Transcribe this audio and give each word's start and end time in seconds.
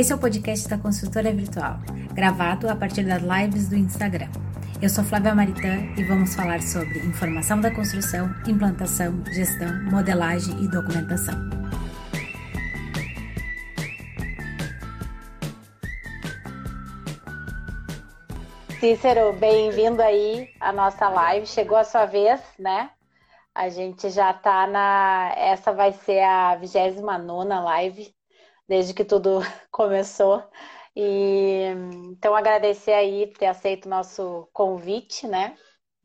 Esse 0.00 0.14
é 0.14 0.16
o 0.16 0.18
podcast 0.18 0.66
da 0.66 0.78
Consultora 0.78 1.30
Virtual, 1.30 1.76
gravado 2.14 2.70
a 2.70 2.74
partir 2.74 3.02
das 3.02 3.20
lives 3.20 3.68
do 3.68 3.76
Instagram. 3.76 4.30
Eu 4.80 4.88
sou 4.88 5.04
Flávia 5.04 5.34
Maritã 5.34 5.76
e 5.94 6.02
vamos 6.04 6.34
falar 6.34 6.62
sobre 6.62 7.00
informação 7.00 7.60
da 7.60 7.70
construção, 7.70 8.34
implantação, 8.48 9.22
gestão, 9.26 9.68
modelagem 9.90 10.58
e 10.64 10.68
documentação. 10.68 11.34
Cícero, 18.80 19.34
bem-vindo 19.34 20.00
aí 20.00 20.48
à 20.58 20.72
nossa 20.72 21.10
live. 21.10 21.46
Chegou 21.46 21.76
a 21.76 21.84
sua 21.84 22.06
vez, 22.06 22.40
né? 22.58 22.88
A 23.54 23.68
gente 23.68 24.08
já 24.08 24.32
tá 24.32 24.66
na. 24.66 25.34
Essa 25.36 25.74
vai 25.74 25.92
ser 25.92 26.22
a 26.22 26.56
29 26.56 27.48
live 27.64 28.19
desde 28.70 28.94
que 28.94 29.04
tudo 29.04 29.40
começou. 29.72 30.48
E 30.94 31.64
então 32.12 32.34
agradecer 32.36 32.92
aí 32.92 33.26
por 33.26 33.38
ter 33.38 33.46
aceito 33.46 33.86
o 33.86 33.88
nosso 33.88 34.48
convite, 34.52 35.26
né? 35.26 35.56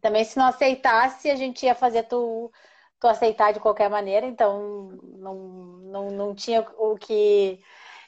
Também 0.02 0.24
se 0.24 0.38
não 0.38 0.48
aceitasse, 0.48 1.30
a 1.30 1.36
gente 1.36 1.66
ia 1.66 1.76
fazer 1.76 2.04
tu, 2.04 2.52
tu 3.00 3.08
aceitar 3.08 3.54
de 3.54 3.60
qualquer 3.60 3.90
maneira, 3.90 4.26
então 4.26 4.90
não, 5.04 5.36
não, 5.36 6.08
não 6.12 6.36
tinha 6.36 6.62
o 6.78 6.96
que 6.98 7.60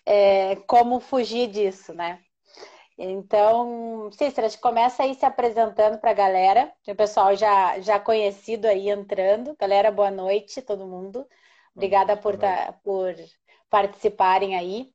é, 0.05 0.55
como 0.67 0.99
fugir 0.99 1.47
disso, 1.49 1.93
né? 1.93 2.19
Então, 2.97 4.09
Cícera, 4.11 4.47
a 4.47 4.49
gente 4.49 4.61
começa 4.61 5.03
aí 5.03 5.13
se 5.15 5.25
apresentando 5.25 5.99
para 5.99 6.11
a 6.11 6.13
galera. 6.15 6.73
O 6.87 6.95
pessoal 6.95 7.35
já, 7.35 7.79
já 7.79 7.99
conhecido 7.99 8.65
aí 8.67 8.89
entrando. 8.89 9.55
Galera, 9.59 9.91
boa 9.91 10.09
noite, 10.11 10.61
todo 10.63 10.87
mundo. 10.87 11.27
Obrigada 11.75 12.17
por, 12.17 12.37
tá, 12.37 12.73
por 12.83 13.15
participarem 13.69 14.55
aí. 14.55 14.91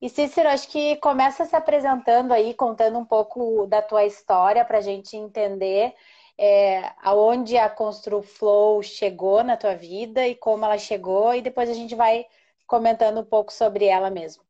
E 0.00 0.08
Cícero, 0.08 0.48
acho 0.48 0.68
que 0.68 0.96
começa 0.96 1.44
se 1.44 1.56
apresentando 1.56 2.32
aí, 2.32 2.52
contando 2.54 2.98
um 2.98 3.04
pouco 3.04 3.66
da 3.66 3.80
tua 3.80 4.04
história 4.04 4.64
para 4.64 4.78
a 4.78 4.82
gente 4.82 5.16
entender 5.16 5.94
é, 6.38 6.92
aonde 7.02 7.56
a 7.56 7.70
ConstruFlow 7.70 8.82
chegou 8.82 9.42
na 9.42 9.56
tua 9.56 9.74
vida 9.74 10.26
e 10.26 10.34
como 10.34 10.64
ela 10.64 10.78
chegou, 10.78 11.34
e 11.34 11.40
depois 11.40 11.70
a 11.70 11.74
gente 11.74 11.94
vai 11.94 12.26
comentando 12.66 13.20
um 13.20 13.24
pouco 13.24 13.52
sobre 13.52 13.86
ela 13.86 14.10
mesmo. 14.10 14.44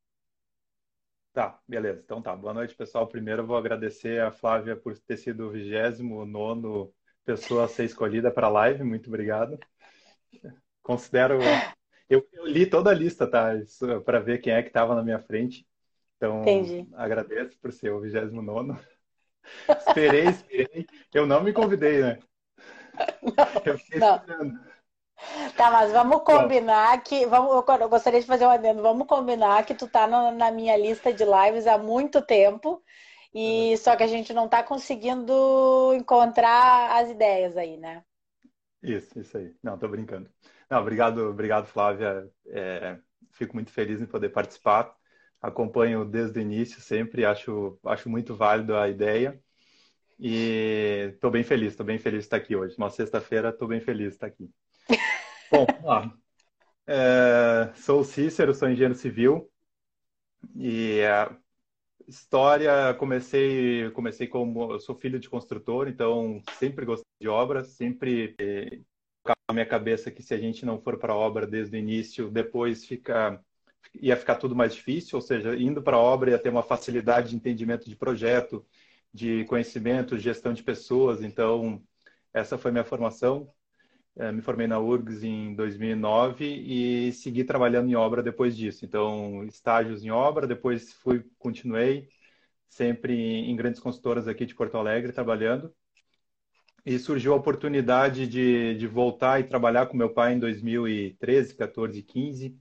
Tá, 1.33 1.59
beleza. 1.67 2.01
Então 2.05 2.23
tá. 2.23 2.35
Boa 2.35 2.55
noite, 2.55 2.75
pessoal. 2.75 3.07
Primeiro 3.09 3.43
eu 3.43 3.47
vou 3.47 3.57
agradecer 3.57 4.21
a 4.21 4.31
Flávia 4.31 4.77
por 4.77 4.97
ter 4.99 5.17
sido 5.17 5.49
o 5.49 5.51
29 5.51 6.93
pessoa 7.25 7.65
a 7.65 7.69
ser 7.69 7.85
escolhida 7.85 8.31
para 8.31 8.47
a 8.47 8.51
live. 8.51 8.85
Muito 8.85 9.09
obrigado. 9.09 9.59
Considero 10.83 11.39
eu, 12.09 12.27
eu, 12.33 12.47
li 12.47 12.67
toda 12.67 12.91
a 12.91 12.95
lista, 12.95 13.27
tá? 13.27 13.53
Para 14.05 14.21
ver 14.21 14.39
quem 14.39 14.53
é 14.53 14.63
que 14.63 14.69
estava 14.69 14.95
na 14.95 15.03
minha 15.03 15.19
frente. 15.19 15.67
Então, 16.17 16.43
Entendi. 16.43 16.89
agradeço 16.95 17.59
por 17.59 17.73
ser 17.73 17.91
o 17.91 18.01
29. 18.01 18.79
esperei, 19.89 20.25
esperei. 20.29 20.87
Eu 21.13 21.27
não 21.27 21.43
me 21.43 21.53
convidei, 21.53 22.01
né? 22.01 22.19
eu 23.65 23.79
fiquei 23.79 24.01
não. 24.01 24.17
esperando. 24.17 24.75
Tá, 25.57 25.71
mas 25.71 25.93
vamos 25.93 26.23
combinar 26.23 27.03
que. 27.03 27.25
Vamos, 27.27 27.65
eu 27.81 27.89
gostaria 27.89 28.21
de 28.21 28.27
fazer 28.27 28.47
um 28.47 28.51
adendo. 28.51 28.83
Vamos 28.83 29.07
combinar 29.07 29.65
que 29.65 29.75
tu 29.75 29.89
tá 29.89 30.07
no, 30.07 30.33
na 30.33 30.51
minha 30.51 30.77
lista 30.77 31.13
de 31.13 31.25
lives 31.25 31.67
há 31.67 31.79
muito 31.79 32.21
tempo. 32.21 32.83
E 33.33 33.71
uhum. 33.71 33.77
só 33.77 33.97
que 33.97 34.03
a 34.03 34.07
gente 34.07 34.33
não 34.33 34.49
tá 34.49 34.63
conseguindo 34.63 35.93
encontrar 35.95 37.01
as 37.01 37.11
ideias 37.11 37.57
aí, 37.57 37.77
né? 37.77 38.05
Isso, 38.83 39.19
isso 39.19 39.37
aí. 39.37 39.55
Não, 39.63 39.79
tô 39.79 39.89
brincando. 39.89 40.31
Não, 40.75 40.81
obrigado, 40.81 41.19
obrigado, 41.19 41.67
Flávia. 41.67 42.29
É, 42.49 42.99
fico 43.31 43.55
muito 43.55 43.71
feliz 43.71 44.01
em 44.01 44.07
poder 44.07 44.31
participar. 44.31 44.93
Acompanho 45.41 46.05
desde 46.05 46.41
o 46.41 46.43
início 46.43 46.81
sempre, 46.81 47.25
acho, 47.25 47.79
acho 47.85 48.11
muito 48.11 48.35
válido 48.35 48.75
a 48.77 48.89
ideia. 48.89 49.41
E 50.19 51.13
estou 51.15 51.31
bem 51.31 51.45
feliz, 51.45 51.69
estou 51.75 51.87
bem 51.87 51.97
feliz 51.97 52.23
de 52.23 52.27
estar 52.27 52.39
aqui 52.39 52.57
hoje. 52.57 52.75
Uma 52.77 52.91
sexta-feira, 52.91 53.51
estou 53.51 53.69
bem 53.69 53.81
feliz 53.81 54.09
de 54.09 54.15
estar 54.15 54.27
aqui. 54.27 54.51
Bom, 55.53 55.65
ó, 55.85 56.11
é, 56.89 57.73
sou 57.77 58.01
o 58.01 58.05
Cícero, 58.05 58.53
sou 58.53 58.69
engenheiro 58.69 58.97
civil. 58.97 59.49
E 60.57 61.03
a 61.05 61.37
história, 62.09 62.95
comecei, 62.95 63.93
comecei 63.93 64.27
como... 64.27 64.73
Eu 64.73 64.81
sou 64.81 64.97
filho 64.97 65.21
de 65.21 65.31
construtor, 65.31 65.87
então 65.87 66.43
sempre 66.59 66.85
gostei 66.85 67.07
de 67.21 67.29
obras, 67.29 67.69
sempre 67.69 68.85
minha 69.55 69.67
cabeça 69.67 70.11
que 70.11 70.23
se 70.23 70.35
a 70.35 70.39
gente 70.39 70.67
não 70.67 70.81
for 70.81 70.99
para 70.99 71.13
a 71.13 71.17
obra 71.17 71.47
desde 71.47 71.77
o 71.77 71.79
início, 71.79 72.31
depois 72.31 72.85
fica 72.85 73.41
ia 74.01 74.17
ficar 74.17 74.37
tudo 74.37 74.57
mais 74.57 74.75
difícil, 74.75 75.17
ou 75.17 75.23
seja, 75.23 75.57
indo 75.57 75.83
para 75.83 75.97
a 75.97 76.01
obra 76.01 76.31
ia 76.31 76.39
ter 76.39 76.49
uma 76.49 76.63
facilidade 76.63 77.31
de 77.31 77.37
entendimento 77.37 77.89
de 77.89 77.97
projeto, 77.97 78.65
de 79.13 79.45
conhecimento, 79.47 80.19
gestão 80.19 80.53
de 80.53 80.63
pessoas. 80.63 81.23
Então, 81.23 81.83
essa 82.33 82.59
foi 82.59 82.71
minha 82.73 82.85
formação. 82.85 83.49
É, 84.17 84.31
me 84.33 84.43
formei 84.43 84.67
na 84.67 84.79
URGS 84.79 85.25
em 85.25 85.55
2009 85.55 86.45
e 86.45 87.13
segui 87.13 87.45
trabalhando 87.45 87.91
em 87.91 87.97
obra 87.97 88.23
depois 88.23 88.57
disso. 88.57 88.85
Então, 88.85 89.45
estágios 89.45 90.05
em 90.05 90.11
obra, 90.11 90.47
depois 90.47 90.93
fui, 90.95 91.25
continuei 91.39 92.09
sempre 92.69 93.15
em 93.15 93.57
grandes 93.57 93.81
consultoras 93.81 94.29
aqui 94.29 94.47
de 94.47 94.55
Porto 94.55 94.77
Alegre 94.77 95.13
trabalhando 95.13 95.73
e 96.85 96.99
surgiu 96.99 97.33
a 97.33 97.37
oportunidade 97.37 98.27
de, 98.27 98.77
de 98.77 98.87
voltar 98.87 99.41
e 99.41 99.45
trabalhar 99.45 99.87
com 99.87 99.97
meu 99.97 100.13
pai 100.13 100.35
em 100.35 100.39
2013, 100.39 101.55
14, 101.55 102.03
15, 102.03 102.59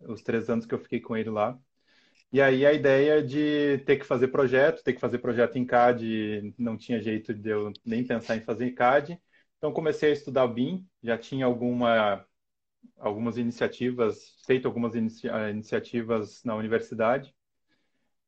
os 0.00 0.22
três 0.22 0.48
anos 0.50 0.66
que 0.66 0.74
eu 0.74 0.78
fiquei 0.78 1.00
com 1.00 1.16
ele 1.16 1.30
lá. 1.30 1.58
E 2.32 2.40
aí 2.42 2.66
a 2.66 2.72
ideia 2.72 3.22
de 3.22 3.78
ter 3.86 3.96
que 3.98 4.04
fazer 4.04 4.28
projeto, 4.28 4.82
ter 4.82 4.92
que 4.94 5.00
fazer 5.00 5.18
projeto 5.18 5.56
em 5.56 5.64
CAD, 5.66 6.54
não 6.58 6.76
tinha 6.76 7.00
jeito 7.00 7.32
de 7.34 7.50
eu 7.50 7.72
nem 7.84 8.04
pensar 8.06 8.36
em 8.36 8.40
fazer 8.42 8.66
em 8.66 8.74
CAD. 8.74 9.20
Então 9.56 9.72
comecei 9.72 10.10
a 10.10 10.12
estudar 10.12 10.44
o 10.44 10.48
BIM, 10.52 10.86
já 11.02 11.16
tinha 11.18 11.46
alguma, 11.46 12.24
algumas 12.98 13.38
iniciativas, 13.38 14.36
feito 14.46 14.68
algumas 14.68 14.94
inicia, 14.94 15.50
iniciativas 15.50 16.42
na 16.44 16.54
universidade. 16.56 17.34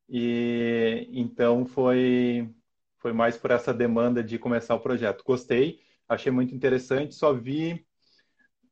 E 0.09 1.07
então 1.11 1.65
foi 1.65 2.53
foi 3.01 3.13
mais 3.13 3.37
por 3.37 3.51
essa 3.51 3.73
demanda 3.73 4.23
de 4.23 4.39
começar 4.39 4.75
o 4.75 4.79
projeto. 4.79 5.23
Gostei, 5.25 5.81
achei 6.07 6.31
muito 6.31 6.55
interessante, 6.55 7.15
só 7.15 7.33
vi 7.33 7.85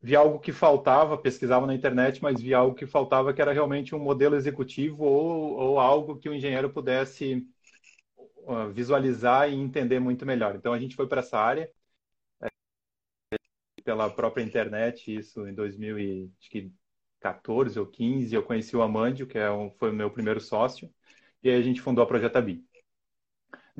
vi 0.02 0.16
algo 0.16 0.40
que 0.40 0.52
faltava, 0.54 1.18
pesquisava 1.18 1.68
na 1.68 1.76
internet, 1.76 2.22
mas 2.22 2.42
vi 2.42 2.54
algo 2.54 2.76
que 2.76 2.86
faltava 2.88 3.34
que 3.34 3.42
era 3.42 3.52
realmente 3.52 3.94
um 3.94 4.00
modelo 4.00 4.36
executivo 4.36 5.04
ou, 5.04 5.58
ou 5.58 5.80
algo 5.80 6.18
que 6.18 6.30
o 6.30 6.34
engenheiro 6.34 6.70
pudesse 6.70 7.46
uh, 8.18 8.70
visualizar 8.72 9.50
e 9.50 9.56
entender 9.56 10.00
muito 10.00 10.26
melhor. 10.26 10.56
Então 10.56 10.74
a 10.74 10.80
gente 10.80 10.96
foi 10.96 11.08
para 11.08 11.20
essa 11.22 11.38
área 11.38 11.70
é, 12.42 12.48
pela 13.84 14.10
própria 14.10 14.44
internet, 14.44 15.14
isso 15.14 15.48
em 15.48 15.54
2014 15.54 17.80
ou 17.80 17.86
15, 17.88 18.36
eu 18.36 18.44
conheci 18.44 18.76
o 18.76 18.82
Amandio, 18.82 19.28
que 19.28 19.38
é 19.38 19.52
um, 19.52 19.72
foi 19.72 19.92
o 19.92 19.94
meu 19.94 20.10
primeiro 20.12 20.40
sócio, 20.40 20.90
e 21.44 21.50
aí 21.50 21.60
a 21.60 21.62
gente 21.62 21.82
fundou 21.82 22.04
a 22.04 22.08
Projeta 22.08 22.42
BIM. 22.42 22.66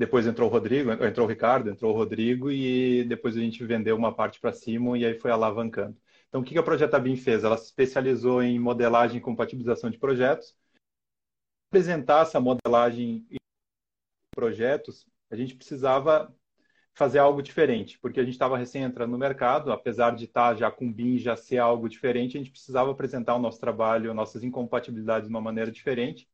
Depois 0.00 0.26
entrou 0.26 0.48
o 0.48 0.50
Rodrigo, 0.50 0.90
entrou 0.92 1.26
o 1.26 1.28
Ricardo, 1.28 1.68
entrou 1.68 1.92
o 1.92 1.94
Rodrigo 1.94 2.50
e 2.50 3.04
depois 3.04 3.36
a 3.36 3.40
gente 3.40 3.62
vendeu 3.66 3.94
uma 3.94 4.14
parte 4.14 4.40
para 4.40 4.50
cima 4.50 4.96
e 4.96 5.04
aí 5.04 5.12
foi 5.12 5.30
alavancando. 5.30 5.94
Então, 6.26 6.40
o 6.40 6.44
que 6.44 6.56
a 6.56 6.62
Projeta 6.62 6.98
BIM 6.98 7.16
fez? 7.16 7.44
Ela 7.44 7.58
se 7.58 7.66
especializou 7.66 8.42
em 8.42 8.58
modelagem 8.58 9.18
e 9.18 9.20
compatibilização 9.20 9.90
de 9.90 9.98
projetos. 9.98 10.56
Apresentar 11.68 12.22
essa 12.22 12.40
modelagem 12.40 13.26
e 13.30 13.36
projetos, 14.34 15.06
a 15.30 15.36
gente 15.36 15.54
precisava 15.54 16.34
fazer 16.94 17.18
algo 17.18 17.42
diferente, 17.42 17.98
porque 17.98 18.20
a 18.20 18.24
gente 18.24 18.32
estava 18.32 18.56
recém 18.56 18.82
entrando 18.82 19.10
no 19.10 19.18
mercado, 19.18 19.70
apesar 19.70 20.16
de 20.16 20.24
estar 20.24 20.56
já 20.56 20.70
com 20.70 20.90
BIM 20.90 21.18
já 21.18 21.36
ser 21.36 21.58
algo 21.58 21.90
diferente, 21.90 22.38
a 22.38 22.40
gente 22.40 22.50
precisava 22.50 22.90
apresentar 22.90 23.34
o 23.34 23.38
nosso 23.38 23.60
trabalho, 23.60 24.14
nossas 24.14 24.42
incompatibilidades 24.42 25.28
de 25.28 25.30
uma 25.30 25.42
maneira 25.42 25.70
diferente. 25.70 26.26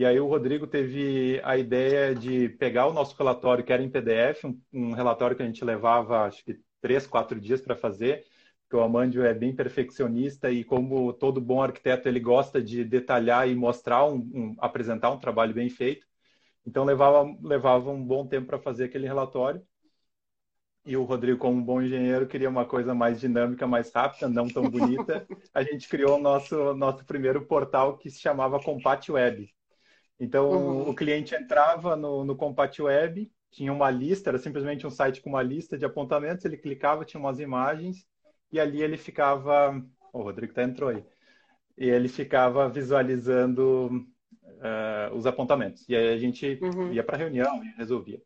E 0.00 0.04
aí 0.06 0.18
o 0.18 0.26
Rodrigo 0.26 0.66
teve 0.66 1.42
a 1.44 1.58
ideia 1.58 2.14
de 2.14 2.48
pegar 2.48 2.86
o 2.86 2.92
nosso 2.94 3.14
relatório, 3.18 3.62
que 3.62 3.70
era 3.70 3.82
em 3.82 3.90
PDF, 3.90 4.46
um, 4.46 4.58
um 4.72 4.92
relatório 4.92 5.36
que 5.36 5.42
a 5.42 5.46
gente 5.46 5.62
levava, 5.62 6.22
acho 6.22 6.42
que 6.42 6.58
três, 6.80 7.06
quatro 7.06 7.38
dias 7.38 7.60
para 7.60 7.76
fazer, 7.76 8.24
porque 8.62 8.76
o 8.76 8.80
Amandio 8.82 9.22
é 9.22 9.34
bem 9.34 9.54
perfeccionista 9.54 10.50
e 10.50 10.64
como 10.64 11.12
todo 11.12 11.38
bom 11.38 11.62
arquiteto, 11.62 12.08
ele 12.08 12.18
gosta 12.18 12.62
de 12.62 12.82
detalhar 12.82 13.46
e 13.46 13.54
mostrar, 13.54 14.06
um, 14.06 14.16
um 14.34 14.56
apresentar 14.58 15.10
um 15.10 15.18
trabalho 15.18 15.52
bem 15.52 15.68
feito. 15.68 16.06
Então 16.66 16.84
levava, 16.84 17.36
levava 17.42 17.90
um 17.90 18.02
bom 18.02 18.26
tempo 18.26 18.46
para 18.46 18.58
fazer 18.58 18.84
aquele 18.84 19.06
relatório. 19.06 19.62
E 20.86 20.96
o 20.96 21.04
Rodrigo, 21.04 21.38
como 21.38 21.58
um 21.58 21.62
bom 21.62 21.82
engenheiro, 21.82 22.26
queria 22.26 22.48
uma 22.48 22.64
coisa 22.64 22.94
mais 22.94 23.20
dinâmica, 23.20 23.66
mais 23.66 23.92
rápida, 23.92 24.30
não 24.30 24.48
tão 24.48 24.62
bonita. 24.62 25.26
A 25.52 25.62
gente 25.62 25.86
criou 25.90 26.16
o 26.18 26.22
nosso, 26.22 26.72
nosso 26.74 27.04
primeiro 27.04 27.44
portal 27.44 27.98
que 27.98 28.10
se 28.10 28.18
chamava 28.18 28.58
Compat 28.58 29.12
Web. 29.12 29.50
Então, 30.20 30.50
uhum. 30.50 30.90
o 30.90 30.94
cliente 30.94 31.34
entrava 31.34 31.96
no, 31.96 32.22
no 32.24 32.36
Compat 32.36 32.80
Web, 32.80 33.32
tinha 33.50 33.72
uma 33.72 33.90
lista, 33.90 34.28
era 34.28 34.38
simplesmente 34.38 34.86
um 34.86 34.90
site 34.90 35.22
com 35.22 35.30
uma 35.30 35.42
lista 35.42 35.78
de 35.78 35.84
apontamentos, 35.86 36.44
ele 36.44 36.58
clicava, 36.58 37.06
tinha 37.06 37.18
umas 37.18 37.40
imagens, 37.40 38.06
e 38.52 38.60
ali 38.60 38.82
ele 38.82 38.98
ficava. 38.98 39.82
O 40.12 40.22
Rodrigo 40.22 40.52
tá 40.52 40.62
entrou 40.62 40.90
aí. 40.90 41.02
E 41.78 41.88
ele 41.88 42.08
ficava 42.08 42.68
visualizando 42.68 44.06
uh, 44.44 45.14
os 45.14 45.26
apontamentos. 45.26 45.88
E 45.88 45.96
aí 45.96 46.12
a 46.12 46.18
gente 46.18 46.58
uhum. 46.60 46.92
ia 46.92 47.02
para 47.02 47.16
a 47.16 47.18
reunião 47.18 47.64
e 47.64 47.68
resolvia. 47.78 48.20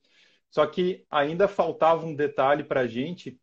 Só 0.50 0.67
que 0.67 1.06
ainda 1.11 1.46
faltava 1.46 2.05
um 2.05 2.14
detalhe 2.14 2.64
para 2.64 2.81
a 2.81 2.87
gente, 2.87 3.41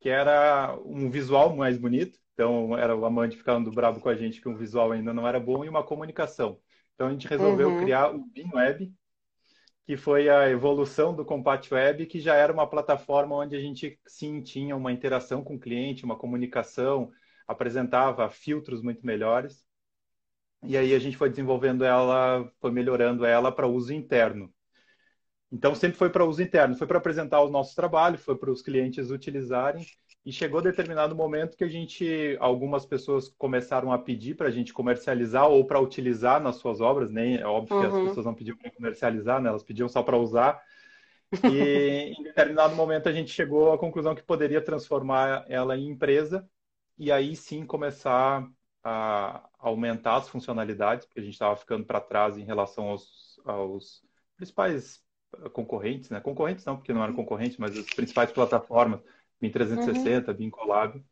que 0.00 0.08
era 0.08 0.76
um 0.84 1.10
visual 1.10 1.54
mais 1.54 1.78
bonito. 1.78 2.18
Então, 2.32 2.76
era 2.76 2.96
o 2.96 3.04
amante 3.04 3.36
ficando 3.36 3.70
bravo 3.70 4.00
com 4.00 4.08
a 4.08 4.16
gente 4.16 4.40
que 4.40 4.48
o 4.48 4.56
visual 4.56 4.90
ainda 4.90 5.14
não 5.14 5.26
era 5.26 5.38
bom 5.38 5.64
e 5.64 5.68
uma 5.68 5.84
comunicação. 5.84 6.58
Então, 6.94 7.08
a 7.08 7.10
gente 7.10 7.26
resolveu 7.26 7.70
uhum. 7.70 7.80
criar 7.80 8.14
o 8.14 8.24
BIMWeb, 8.26 8.92
que 9.86 9.96
foi 9.96 10.28
a 10.28 10.48
evolução 10.48 11.14
do 11.14 11.24
Compat 11.24 11.72
Web, 11.72 12.06
que 12.06 12.20
já 12.20 12.34
era 12.34 12.52
uma 12.52 12.68
plataforma 12.68 13.36
onde 13.36 13.54
a 13.54 13.60
gente 13.60 13.98
sim 14.06 14.40
tinha 14.42 14.74
uma 14.74 14.92
interação 14.92 15.44
com 15.44 15.56
o 15.56 15.60
cliente, 15.60 16.04
uma 16.04 16.16
comunicação, 16.16 17.10
apresentava 17.46 18.30
filtros 18.30 18.82
muito 18.82 19.04
melhores. 19.04 19.64
E 20.62 20.76
aí 20.76 20.94
a 20.94 20.98
gente 20.98 21.16
foi 21.16 21.28
desenvolvendo 21.28 21.84
ela, 21.84 22.50
foi 22.60 22.70
melhorando 22.70 23.24
ela 23.26 23.52
para 23.52 23.66
uso 23.66 23.92
interno. 23.92 24.52
Então 25.52 25.74
sempre 25.74 25.98
foi 25.98 26.10
para 26.10 26.24
uso 26.24 26.42
interno, 26.42 26.74
foi 26.76 26.86
para 26.86 26.98
apresentar 26.98 27.42
os 27.42 27.50
nossos 27.50 27.74
trabalhos, 27.74 28.24
foi 28.24 28.36
para 28.36 28.50
os 28.50 28.62
clientes 28.62 29.10
utilizarem. 29.10 29.84
E 30.24 30.32
chegou 30.32 30.62
determinado 30.62 31.14
momento 31.14 31.56
que 31.56 31.64
a 31.64 31.68
gente, 31.68 32.36
algumas 32.40 32.86
pessoas 32.86 33.28
começaram 33.28 33.92
a 33.92 33.98
pedir 33.98 34.34
para 34.34 34.48
a 34.48 34.50
gente 34.50 34.72
comercializar 34.72 35.48
ou 35.48 35.66
para 35.66 35.78
utilizar 35.78 36.40
nas 36.40 36.56
suas 36.56 36.80
obras. 36.80 37.10
Nem 37.10 37.36
é 37.36 37.46
óbvio 37.46 37.76
uhum. 37.76 37.82
que 37.82 37.86
as 37.86 37.94
uhum. 37.94 38.06
pessoas 38.06 38.26
não 38.26 38.34
pediam 38.34 38.56
para 38.56 38.70
comercializar, 38.70 39.40
né? 39.40 39.50
Elas 39.50 39.62
pediam 39.62 39.88
só 39.88 40.02
para 40.02 40.16
usar. 40.16 40.62
E 41.42 42.14
em 42.18 42.22
determinado 42.22 42.74
momento 42.74 43.08
a 43.08 43.12
gente 43.12 43.30
chegou 43.30 43.72
à 43.72 43.78
conclusão 43.78 44.14
que 44.14 44.22
poderia 44.22 44.62
transformar 44.62 45.44
ela 45.48 45.76
em 45.76 45.88
empresa 45.88 46.48
e 46.96 47.10
aí 47.12 47.34
sim 47.36 47.66
começar 47.66 48.48
a 48.82 49.48
aumentar 49.58 50.16
as 50.16 50.28
funcionalidades, 50.28 51.06
porque 51.06 51.20
a 51.20 51.22
gente 51.22 51.32
estava 51.32 51.56
ficando 51.56 51.84
para 51.84 52.00
trás 52.00 52.36
em 52.36 52.44
relação 52.44 52.88
aos, 52.88 53.40
aos 53.44 54.02
principais 54.36 55.02
concorrentes, 55.52 56.10
né? 56.10 56.20
Concorrentes 56.20 56.64
não, 56.64 56.76
porque 56.76 56.92
não 56.92 57.02
eram 57.02 57.14
concorrentes, 57.14 57.56
mas 57.56 57.76
as 57.76 57.86
principais 57.86 58.30
plataformas, 58.30 59.00
BIM 59.40 59.50
360, 59.50 60.30
uhum. 60.30 60.36
BIM 60.36 60.50
Collab. 60.50 61.04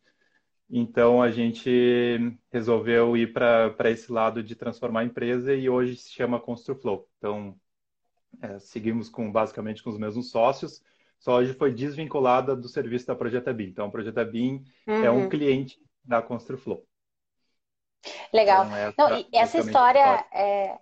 Então 0.71 1.21
a 1.23 1.31
gente 1.31 2.39
resolveu 2.51 3.17
ir 3.17 3.33
para 3.33 3.91
esse 3.91 4.11
lado 4.11 4.43
de 4.43 4.57
transformar 4.57 5.01
a 5.01 5.05
empresa 5.05 5.55
e 5.55 5.69
hoje 5.69 5.97
se 5.97 6.11
chama 6.11 6.41
ConstruFlow. 6.41 7.07
Então 7.19 7.55
é, 8.41 8.59
seguimos 8.59 9.09
com 9.09 9.31
basicamente 9.31 9.83
com 9.83 9.91
os 9.91 9.99
mesmos 9.99 10.31
sócios, 10.31 10.83
só 11.19 11.37
hoje 11.37 11.53
foi 11.53 11.73
desvinculada 11.73 12.57
do 12.57 12.69
serviço 12.69 13.07
da 13.07 13.15
Projeta 13.15 13.53
BIM. 13.53 13.67
Então 13.67 13.87
a 13.87 13.91
Projeta 13.91 14.25
BIM 14.25 14.65
uhum. 14.87 15.05
é 15.05 15.11
um 15.11 15.23
uhum. 15.23 15.29
cliente 15.29 15.79
da 16.03 16.23
ConstruFlow. 16.23 16.87
Legal. 18.33 18.65
Então, 18.65 18.77
essa, 18.77 18.95
Não, 18.99 19.27
essa 19.33 19.59
história 19.59 20.27
é, 20.33 20.79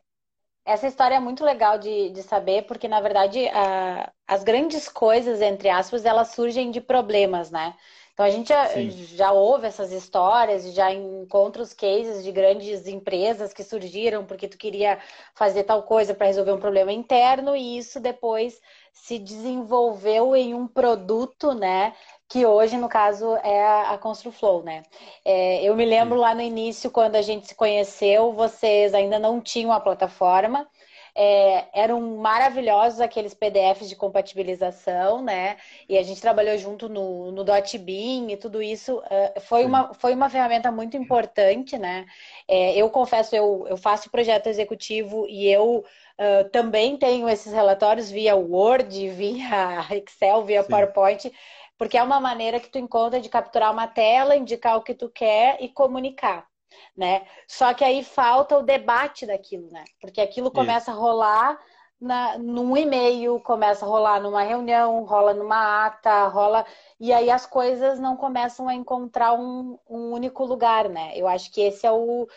essa 0.64 0.86
história 0.86 1.16
é 1.16 1.20
muito 1.20 1.44
legal 1.44 1.78
de, 1.78 2.10
de 2.10 2.22
saber, 2.22 2.62
porque, 2.66 2.86
na 2.88 3.00
verdade, 3.00 3.48
a, 3.48 4.12
as 4.26 4.44
grandes 4.44 4.88
coisas, 4.88 5.40
entre 5.40 5.68
aspas, 5.68 6.04
elas 6.04 6.28
surgem 6.28 6.70
de 6.70 6.80
problemas, 6.80 7.50
né? 7.50 7.74
Então, 8.12 8.26
a 8.26 8.30
gente 8.30 8.48
já, 8.48 8.68
já 9.16 9.32
ouve 9.32 9.66
essas 9.66 9.92
histórias, 9.92 10.74
já 10.74 10.92
encontra 10.92 11.62
os 11.62 11.72
cases 11.72 12.22
de 12.22 12.30
grandes 12.30 12.86
empresas 12.86 13.52
que 13.52 13.64
surgiram 13.64 14.26
porque 14.26 14.46
tu 14.46 14.58
queria 14.58 14.98
fazer 15.34 15.64
tal 15.64 15.82
coisa 15.84 16.14
para 16.14 16.26
resolver 16.26 16.52
um 16.52 16.60
problema 16.60 16.92
interno 16.92 17.56
e 17.56 17.78
isso 17.78 17.98
depois 17.98 18.60
se 18.92 19.18
desenvolveu 19.18 20.36
em 20.36 20.52
um 20.54 20.68
produto, 20.68 21.54
né? 21.54 21.94
Que 22.30 22.46
hoje, 22.46 22.76
no 22.76 22.88
caso, 22.88 23.34
é 23.42 23.66
a 23.88 23.98
ConstruFlow, 23.98 24.62
né? 24.62 24.84
É, 25.24 25.64
eu 25.64 25.74
me 25.74 25.84
lembro 25.84 26.16
lá 26.16 26.32
no 26.32 26.40
início, 26.40 26.88
quando 26.88 27.16
a 27.16 27.22
gente 27.22 27.48
se 27.48 27.56
conheceu, 27.56 28.32
vocês 28.32 28.94
ainda 28.94 29.18
não 29.18 29.40
tinham 29.40 29.72
a 29.72 29.80
plataforma. 29.80 30.64
É, 31.12 31.66
eram 31.74 32.00
maravilhosos 32.18 33.00
aqueles 33.00 33.34
PDFs 33.34 33.88
de 33.88 33.96
compatibilização, 33.96 35.20
né? 35.20 35.56
E 35.88 35.98
a 35.98 36.04
gente 36.04 36.20
trabalhou 36.20 36.56
junto 36.56 36.88
no, 36.88 37.32
no 37.32 37.42
DotBeam 37.42 38.30
e 38.30 38.36
tudo 38.36 38.62
isso. 38.62 38.98
Uh, 38.98 39.40
foi, 39.40 39.64
uma, 39.64 39.92
foi 39.94 40.14
uma 40.14 40.30
ferramenta 40.30 40.70
muito 40.70 40.96
importante, 40.96 41.76
né? 41.76 42.06
É, 42.46 42.76
eu 42.76 42.88
confesso, 42.90 43.34
eu, 43.34 43.66
eu 43.68 43.76
faço 43.76 44.08
projeto 44.08 44.46
executivo 44.46 45.26
e 45.28 45.48
eu 45.48 45.84
Uh, 46.20 46.46
também 46.50 46.98
tenho 46.98 47.26
esses 47.30 47.50
relatórios 47.50 48.10
via 48.10 48.36
Word, 48.36 49.08
via 49.08 49.86
Excel, 49.90 50.44
via 50.44 50.62
Sim. 50.62 50.68
PowerPoint, 50.68 51.32
porque 51.80 51.96
é 51.96 52.02
uma 52.02 52.20
maneira 52.20 52.60
que 52.60 52.68
tu 52.68 52.78
encontra 52.78 53.22
de 53.22 53.30
capturar 53.30 53.72
uma 53.72 53.88
tela, 53.88 54.36
indicar 54.36 54.76
o 54.76 54.82
que 54.82 54.92
tu 54.92 55.08
quer 55.08 55.56
e 55.62 55.68
comunicar, 55.70 56.46
né? 56.94 57.26
Só 57.48 57.72
que 57.72 57.82
aí 57.82 58.04
falta 58.04 58.58
o 58.58 58.62
debate 58.62 59.24
daquilo, 59.24 59.70
né? 59.70 59.82
Porque 59.98 60.20
aquilo 60.20 60.50
começa 60.50 60.90
Isso. 60.90 61.00
a 61.00 61.02
rolar 61.02 61.58
na, 61.98 62.36
num 62.36 62.76
e-mail, 62.76 63.40
começa 63.40 63.86
a 63.86 63.88
rolar 63.88 64.20
numa 64.20 64.42
reunião, 64.42 65.02
rola 65.04 65.32
numa 65.32 65.86
ata, 65.86 66.26
rola. 66.26 66.66
E 67.00 67.14
aí 67.14 67.30
as 67.30 67.46
coisas 67.46 67.98
não 67.98 68.14
começam 68.14 68.68
a 68.68 68.74
encontrar 68.74 69.32
um, 69.32 69.78
um 69.88 70.12
único 70.12 70.44
lugar, 70.44 70.86
né? 70.86 71.12
Eu 71.16 71.26
acho 71.26 71.50
que 71.50 71.62
esse 71.62 71.86
é 71.86 71.90
o, 71.90 72.28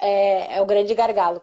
é, 0.00 0.58
é 0.58 0.62
o 0.62 0.66
grande 0.66 0.94
gargalo. 0.94 1.42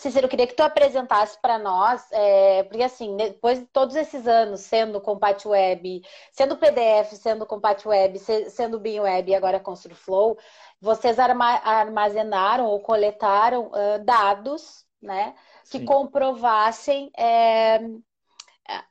Cícero, 0.00 0.24
eu 0.24 0.30
queria 0.30 0.46
que 0.46 0.54
tu 0.54 0.62
apresentasse 0.62 1.38
para 1.42 1.58
nós, 1.58 2.10
é, 2.10 2.62
porque 2.62 2.82
assim, 2.82 3.18
depois 3.18 3.58
de 3.58 3.66
todos 3.66 3.94
esses 3.94 4.26
anos 4.26 4.62
sendo 4.62 4.98
Compat 4.98 5.46
Web, 5.46 6.00
sendo 6.32 6.56
PDF, 6.56 7.12
sendo 7.16 7.44
Compat 7.44 7.86
Web, 7.86 8.18
sendo 8.18 8.80
BIM 8.80 9.00
Web 9.00 9.30
e 9.30 9.34
agora 9.34 9.60
ConstruFlow, 9.60 10.38
vocês 10.80 11.18
armazenaram 11.18 12.64
ou 12.64 12.80
coletaram 12.80 13.66
uh, 13.66 14.02
dados, 14.02 14.86
né, 15.02 15.34
que 15.70 15.80
Sim. 15.80 15.84
comprovassem 15.84 17.10
é, 17.14 17.80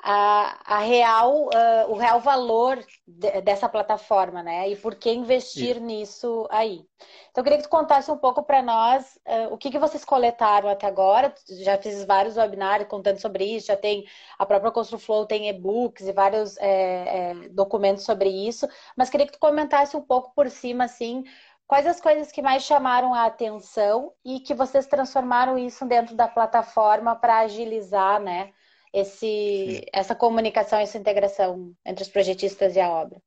a, 0.02 0.76
a 0.76 0.80
real, 0.80 1.46
uh, 1.48 1.90
o 1.92 1.96
real 1.96 2.20
valor 2.20 2.84
de, 3.08 3.42
dessa 3.42 3.70
plataforma, 3.70 4.44
né? 4.44 4.70
E 4.70 4.76
por 4.76 4.96
que 4.96 5.12
investir 5.12 5.78
Isso. 5.78 5.86
nisso 5.86 6.48
aí. 6.50 6.86
Então, 7.32 7.42
eu 7.42 7.44
queria 7.44 7.58
que 7.58 7.64
tu 7.64 7.70
contasse 7.70 8.12
um 8.12 8.18
pouco 8.18 8.44
para 8.44 8.62
nós 8.62 9.18
uh, 9.26 9.54
o 9.54 9.58
que, 9.58 9.72
que 9.72 9.80
vocês 9.80 10.04
coletaram 10.04 10.70
até 10.70 10.86
agora. 10.86 11.34
Já 11.62 11.78
fiz 11.78 12.04
vários 12.04 12.36
webinários 12.36 12.90
contando 12.90 13.20
sobre 13.20 13.46
isso, 13.46 13.68
já 13.68 13.78
tem 13.78 14.06
a 14.38 14.46
própria 14.46 14.72
ConstruFlow 14.72 15.26
tem 15.26 15.50
e-books 15.50 16.08
e 16.08 16.12
vários 16.12 16.58
é, 16.58 17.32
é, 17.32 17.34
documentos 17.50 18.04
sobre 18.04 18.30
isso, 18.30 18.68
mas 18.96 19.10
queria 19.10 19.26
que 19.26 19.34
tu 19.34 19.40
comentasse 19.40 19.96
um 19.96 20.02
pouco 20.02 20.34
por 20.34 20.50
cima, 20.50 20.86
assim, 20.86 21.24
quais 21.68 21.86
as 21.86 22.02
coisas 22.02 22.32
que 22.32 22.42
mais 22.42 22.64
chamaram 22.64 23.14
a 23.14 23.26
atenção 23.26 24.12
e 24.26 24.40
que 24.40 24.54
vocês 24.54 24.88
transformaram 24.88 25.58
isso 25.58 25.86
dentro 25.86 26.16
da 26.16 26.28
plataforma 26.28 27.16
para 27.16 27.40
agilizar, 27.40 28.20
né? 28.20 28.52
Esse, 28.94 29.86
essa 29.94 30.16
comunicação, 30.16 30.80
essa 30.80 30.98
integração 30.98 31.74
entre 31.86 32.04
os 32.04 32.10
projetistas 32.10 32.76
e 32.76 32.80
a 32.80 32.90
obra. 32.90 33.22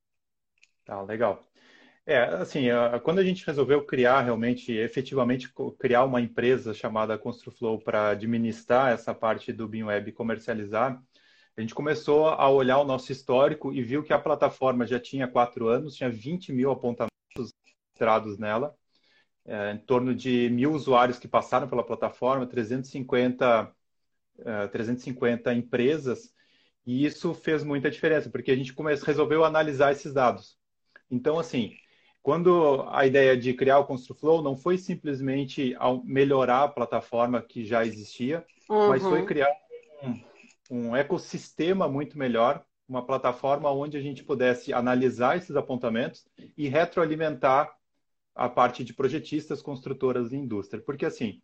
Tá, 0.85 1.01
legal. 1.01 1.43
É, 2.05 2.17
assim, 2.21 2.65
quando 3.03 3.19
a 3.19 3.23
gente 3.23 3.45
resolveu 3.45 3.85
criar 3.85 4.21
realmente, 4.21 4.73
efetivamente 4.73 5.49
criar 5.79 6.03
uma 6.03 6.19
empresa 6.19 6.73
chamada 6.73 7.17
ConstruFlow 7.17 7.79
para 7.79 8.09
administrar 8.09 8.91
essa 8.91 9.15
parte 9.15 9.53
do 9.53 9.67
BIMWeb 9.67 10.09
e 10.09 10.13
comercializar, 10.13 11.01
a 11.55 11.61
gente 11.61 11.73
começou 11.73 12.27
a 12.27 12.49
olhar 12.49 12.79
o 12.79 12.83
nosso 12.83 13.11
histórico 13.11 13.71
e 13.71 13.81
viu 13.81 14.03
que 14.03 14.11
a 14.11 14.19
plataforma 14.19 14.85
já 14.85 14.99
tinha 14.99 15.27
quatro 15.27 15.67
anos, 15.67 15.95
tinha 15.95 16.09
20 16.09 16.51
mil 16.51 16.71
apontamentos 16.71 17.13
registrados 17.93 18.37
nela, 18.37 18.75
é, 19.45 19.71
em 19.73 19.77
torno 19.77 20.13
de 20.15 20.49
mil 20.49 20.73
usuários 20.73 21.19
que 21.19 21.27
passaram 21.27 21.69
pela 21.69 21.85
plataforma, 21.85 22.47
350 22.47 23.73
350 24.71 25.51
eh, 25.51 25.55
empresas, 25.55 26.33
e 26.85 27.05
isso 27.05 27.33
fez 27.33 27.63
muita 27.63 27.89
diferença, 27.89 28.29
porque 28.29 28.51
a 28.51 28.55
gente 28.55 28.73
começou, 28.73 29.05
resolveu 29.05 29.45
analisar 29.45 29.91
esses 29.91 30.13
dados. 30.13 30.57
Então, 31.09 31.39
assim, 31.39 31.75
quando 32.21 32.85
a 32.89 33.05
ideia 33.05 33.37
de 33.37 33.53
criar 33.53 33.79
o 33.79 33.85
ConstruFlow 33.85 34.41
não 34.41 34.55
foi 34.55 34.77
simplesmente 34.77 35.75
melhorar 36.03 36.63
a 36.63 36.67
plataforma 36.67 37.41
que 37.41 37.65
já 37.65 37.85
existia, 37.85 38.45
uhum. 38.69 38.89
mas 38.89 39.03
foi 39.03 39.25
criar 39.25 39.49
um, 40.01 40.21
um 40.71 40.95
ecossistema 40.95 41.87
muito 41.87 42.17
melhor, 42.17 42.63
uma 42.87 43.05
plataforma 43.05 43.71
onde 43.71 43.97
a 43.97 44.01
gente 44.01 44.23
pudesse 44.23 44.73
analisar 44.73 45.37
esses 45.37 45.55
apontamentos 45.55 46.25
e 46.57 46.67
retroalimentar 46.67 47.73
a 48.35 48.49
parte 48.49 48.83
de 48.83 48.93
projetistas, 48.93 49.61
construtoras 49.61 50.33
e 50.33 50.37
indústria. 50.37 50.81
Porque, 50.81 51.05
assim, 51.05 51.41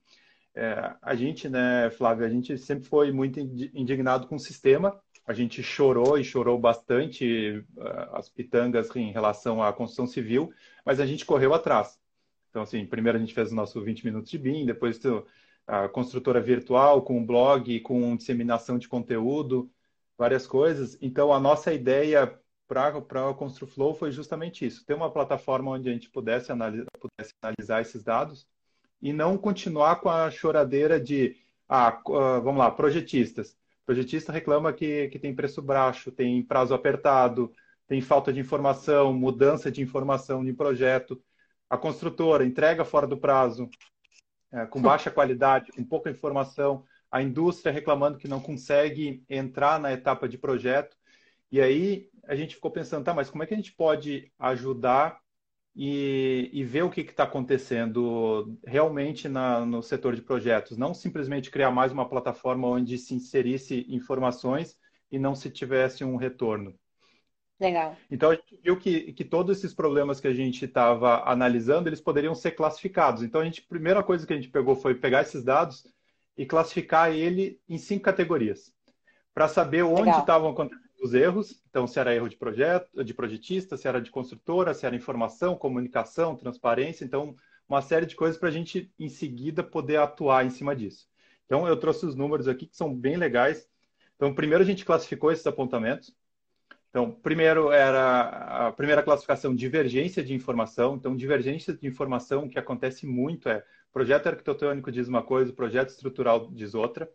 é, 0.55 0.95
a 1.01 1.15
gente, 1.15 1.47
né, 1.47 1.89
Flávio, 1.91 2.25
a 2.25 2.29
gente 2.29 2.57
sempre 2.57 2.87
foi 2.87 3.11
muito 3.11 3.39
indignado 3.39 4.27
com 4.27 4.35
o 4.35 4.39
sistema. 4.39 4.99
A 5.25 5.33
gente 5.33 5.61
chorou 5.61 6.17
e 6.17 6.23
chorou 6.23 6.57
bastante 6.57 7.63
uh, 7.77 8.15
as 8.15 8.29
pitangas 8.29 8.93
em 8.95 9.11
relação 9.11 9.61
à 9.61 9.71
construção 9.71 10.07
civil, 10.07 10.51
mas 10.83 10.99
a 10.99 11.05
gente 11.05 11.25
correu 11.25 11.53
atrás. 11.53 11.99
Então, 12.49 12.63
assim, 12.63 12.85
primeiro 12.85 13.17
a 13.17 13.21
gente 13.21 13.33
fez 13.33 13.51
o 13.51 13.55
nosso 13.55 13.79
20 13.79 14.03
minutos 14.05 14.31
de 14.31 14.39
BIM, 14.39 14.65
depois 14.65 14.99
a 15.67 15.87
construtora 15.87 16.41
virtual 16.41 17.03
com 17.03 17.23
blog, 17.23 17.79
com 17.81 18.15
disseminação 18.17 18.79
de 18.79 18.89
conteúdo, 18.89 19.71
várias 20.17 20.47
coisas. 20.47 20.97
Então, 20.99 21.31
a 21.31 21.39
nossa 21.39 21.71
ideia 21.71 22.35
para 22.67 22.87
a 22.87 23.33
ConstruFlow 23.35 23.93
foi 23.93 24.11
justamente 24.11 24.65
isso: 24.65 24.83
ter 24.83 24.95
uma 24.95 25.11
plataforma 25.11 25.71
onde 25.71 25.89
a 25.89 25.93
gente 25.93 26.09
pudesse 26.09 26.51
analisar, 26.51 26.87
pudesse 26.99 27.33
analisar 27.43 27.81
esses 27.81 28.03
dados 28.03 28.47
e 29.01 29.13
não 29.13 29.37
continuar 29.37 29.97
com 29.97 30.09
a 30.09 30.29
choradeira 30.29 30.99
de 30.99 31.35
Ah, 31.67 32.01
uh, 32.07 32.41
vamos 32.41 32.57
lá, 32.57 32.71
projetistas. 32.71 33.55
Projetista 33.85 34.31
reclama 34.31 34.73
que, 34.73 35.07
que 35.09 35.19
tem 35.19 35.35
preço 35.35 35.61
baixo, 35.61 36.11
tem 36.11 36.41
prazo 36.43 36.73
apertado, 36.73 37.51
tem 37.87 38.01
falta 38.01 38.31
de 38.31 38.39
informação, 38.39 39.13
mudança 39.13 39.71
de 39.71 39.81
informação 39.81 40.43
de 40.43 40.53
projeto. 40.53 41.21
A 41.69 41.77
construtora 41.77 42.45
entrega 42.45 42.85
fora 42.85 43.07
do 43.07 43.17
prazo, 43.17 43.69
é, 44.51 44.65
com 44.65 44.81
baixa 44.81 45.11
qualidade, 45.11 45.71
com 45.71 45.83
pouca 45.83 46.09
informação. 46.09 46.83
A 47.11 47.21
indústria 47.21 47.71
reclamando 47.71 48.17
que 48.17 48.27
não 48.27 48.39
consegue 48.39 49.23
entrar 49.29 49.79
na 49.79 49.91
etapa 49.91 50.27
de 50.27 50.37
projeto. 50.37 50.95
E 51.51 51.59
aí 51.59 52.09
a 52.27 52.35
gente 52.35 52.55
ficou 52.55 52.69
pensando, 52.69 53.03
tá, 53.03 53.13
mas 53.13 53.29
como 53.29 53.43
é 53.43 53.47
que 53.47 53.53
a 53.55 53.57
gente 53.57 53.73
pode 53.73 54.31
ajudar 54.37 55.19
e, 55.75 56.49
e 56.51 56.63
ver 56.63 56.83
o 56.83 56.89
que 56.89 57.01
está 57.01 57.23
acontecendo 57.23 58.57
realmente 58.65 59.29
na, 59.29 59.65
no 59.65 59.81
setor 59.81 60.15
de 60.15 60.21
projetos? 60.21 60.77
Não 60.77 60.93
simplesmente 60.93 61.51
criar 61.51 61.71
mais 61.71 61.91
uma 61.91 62.07
plataforma 62.07 62.67
onde 62.67 62.97
se 62.97 63.13
inserisse 63.13 63.85
informações 63.89 64.77
e 65.11 65.17
não 65.17 65.35
se 65.35 65.49
tivesse 65.49 66.03
um 66.03 66.15
retorno. 66.15 66.75
Legal. 67.59 67.95
Então 68.09 68.31
a 68.31 68.35
gente 68.35 68.57
viu 68.63 68.77
que, 68.77 69.11
que 69.11 69.25
todos 69.25 69.57
esses 69.57 69.73
problemas 69.73 70.19
que 70.19 70.27
a 70.27 70.33
gente 70.33 70.63
estava 70.63 71.29
analisando, 71.29 71.89
eles 71.89 71.99
poderiam 71.99 72.33
ser 72.33 72.51
classificados. 72.51 73.21
Então 73.21 73.41
a 73.41 73.45
gente, 73.45 73.61
a 73.61 73.69
primeira 73.69 74.01
coisa 74.01 74.25
que 74.25 74.33
a 74.33 74.35
gente 74.35 74.49
pegou 74.49 74.75
foi 74.75 74.95
pegar 74.95 75.21
esses 75.21 75.43
dados 75.43 75.85
e 76.37 76.45
classificar 76.45 77.11
ele 77.11 77.59
em 77.67 77.77
cinco 77.77 78.03
categorias, 78.03 78.71
para 79.33 79.49
saber 79.49 79.83
onde 79.83 80.09
estavam 80.17 80.51
acontecendo 80.51 80.88
os 81.01 81.13
erros. 81.13 81.61
Então 81.69 81.87
se 81.87 81.99
era 81.99 82.13
erro 82.15 82.29
de 82.29 82.37
projeto, 82.37 83.03
de 83.03 83.13
projetista, 83.13 83.77
se 83.77 83.87
era 83.87 84.01
de 84.01 84.11
construtora, 84.11 84.73
se 84.73 84.85
era 84.85 84.95
informação, 84.95 85.55
comunicação, 85.55 86.35
transparência. 86.35 87.05
Então 87.05 87.35
uma 87.67 87.81
série 87.81 88.05
de 88.05 88.15
coisas 88.15 88.37
para 88.37 88.49
a 88.49 88.51
gente 88.51 88.91
em 88.99 89.09
seguida 89.09 89.63
poder 89.63 89.97
atuar 89.97 90.45
em 90.45 90.49
cima 90.49 90.75
disso. 90.75 91.07
Então 91.45 91.67
eu 91.67 91.77
trouxe 91.77 92.05
os 92.05 92.15
números 92.15 92.47
aqui 92.47 92.67
que 92.67 92.75
são 92.77 92.93
bem 92.93 93.17
legais. 93.17 93.67
Então 94.15 94.33
primeiro 94.33 94.63
a 94.63 94.67
gente 94.67 94.85
classificou 94.85 95.31
esses 95.31 95.45
apontamentos. 95.47 96.13
Então, 96.89 97.11
primeiro 97.11 97.71
era 97.71 98.67
a 98.67 98.71
primeira 98.71 99.03
classificação 99.03 99.55
divergência 99.55 100.23
de 100.23 100.33
informação. 100.33 100.95
Então, 100.95 101.15
divergência 101.15 101.71
de 101.71 101.87
informação 101.87 102.49
que 102.49 102.57
acontece 102.57 103.05
muito 103.05 103.47
é 103.47 103.63
projeto 103.93 104.27
arquitetônico 104.27 104.91
diz 104.91 105.07
uma 105.07 105.21
coisa, 105.21 105.53
projeto 105.53 105.89
estrutural 105.89 106.49
diz 106.51 106.73
outra. 106.73 107.09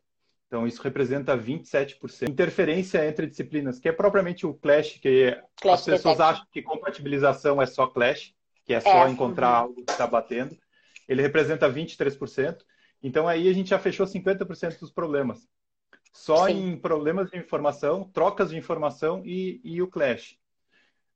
Então, 0.54 0.68
isso 0.68 0.80
representa 0.82 1.36
27%. 1.36 2.30
Interferência 2.30 3.04
entre 3.08 3.26
disciplinas, 3.26 3.80
que 3.80 3.88
é 3.88 3.92
propriamente 3.92 4.46
o 4.46 4.54
clash, 4.54 4.98
que 5.02 5.36
clash 5.60 5.80
as 5.80 5.84
pessoas 5.84 6.18
detect. 6.18 6.22
acham 6.22 6.46
que 6.52 6.62
compatibilização 6.62 7.60
é 7.60 7.66
só 7.66 7.88
clash, 7.88 8.32
que 8.64 8.72
é 8.72 8.78
só 8.78 9.04
é, 9.04 9.10
encontrar 9.10 9.48
uhum. 9.48 9.56
algo 9.56 9.84
que 9.84 9.90
está 9.90 10.06
batendo. 10.06 10.56
Ele 11.08 11.22
representa 11.22 11.68
23%. 11.68 12.58
Então, 13.02 13.26
aí 13.26 13.48
a 13.48 13.52
gente 13.52 13.70
já 13.70 13.80
fechou 13.80 14.06
50% 14.06 14.78
dos 14.78 14.92
problemas 14.92 15.44
só 16.12 16.46
Sim. 16.46 16.68
em 16.68 16.76
problemas 16.78 17.28
de 17.32 17.36
informação, 17.36 18.08
trocas 18.12 18.50
de 18.50 18.56
informação 18.56 19.22
e, 19.26 19.60
e 19.64 19.82
o 19.82 19.88
clash. 19.88 20.38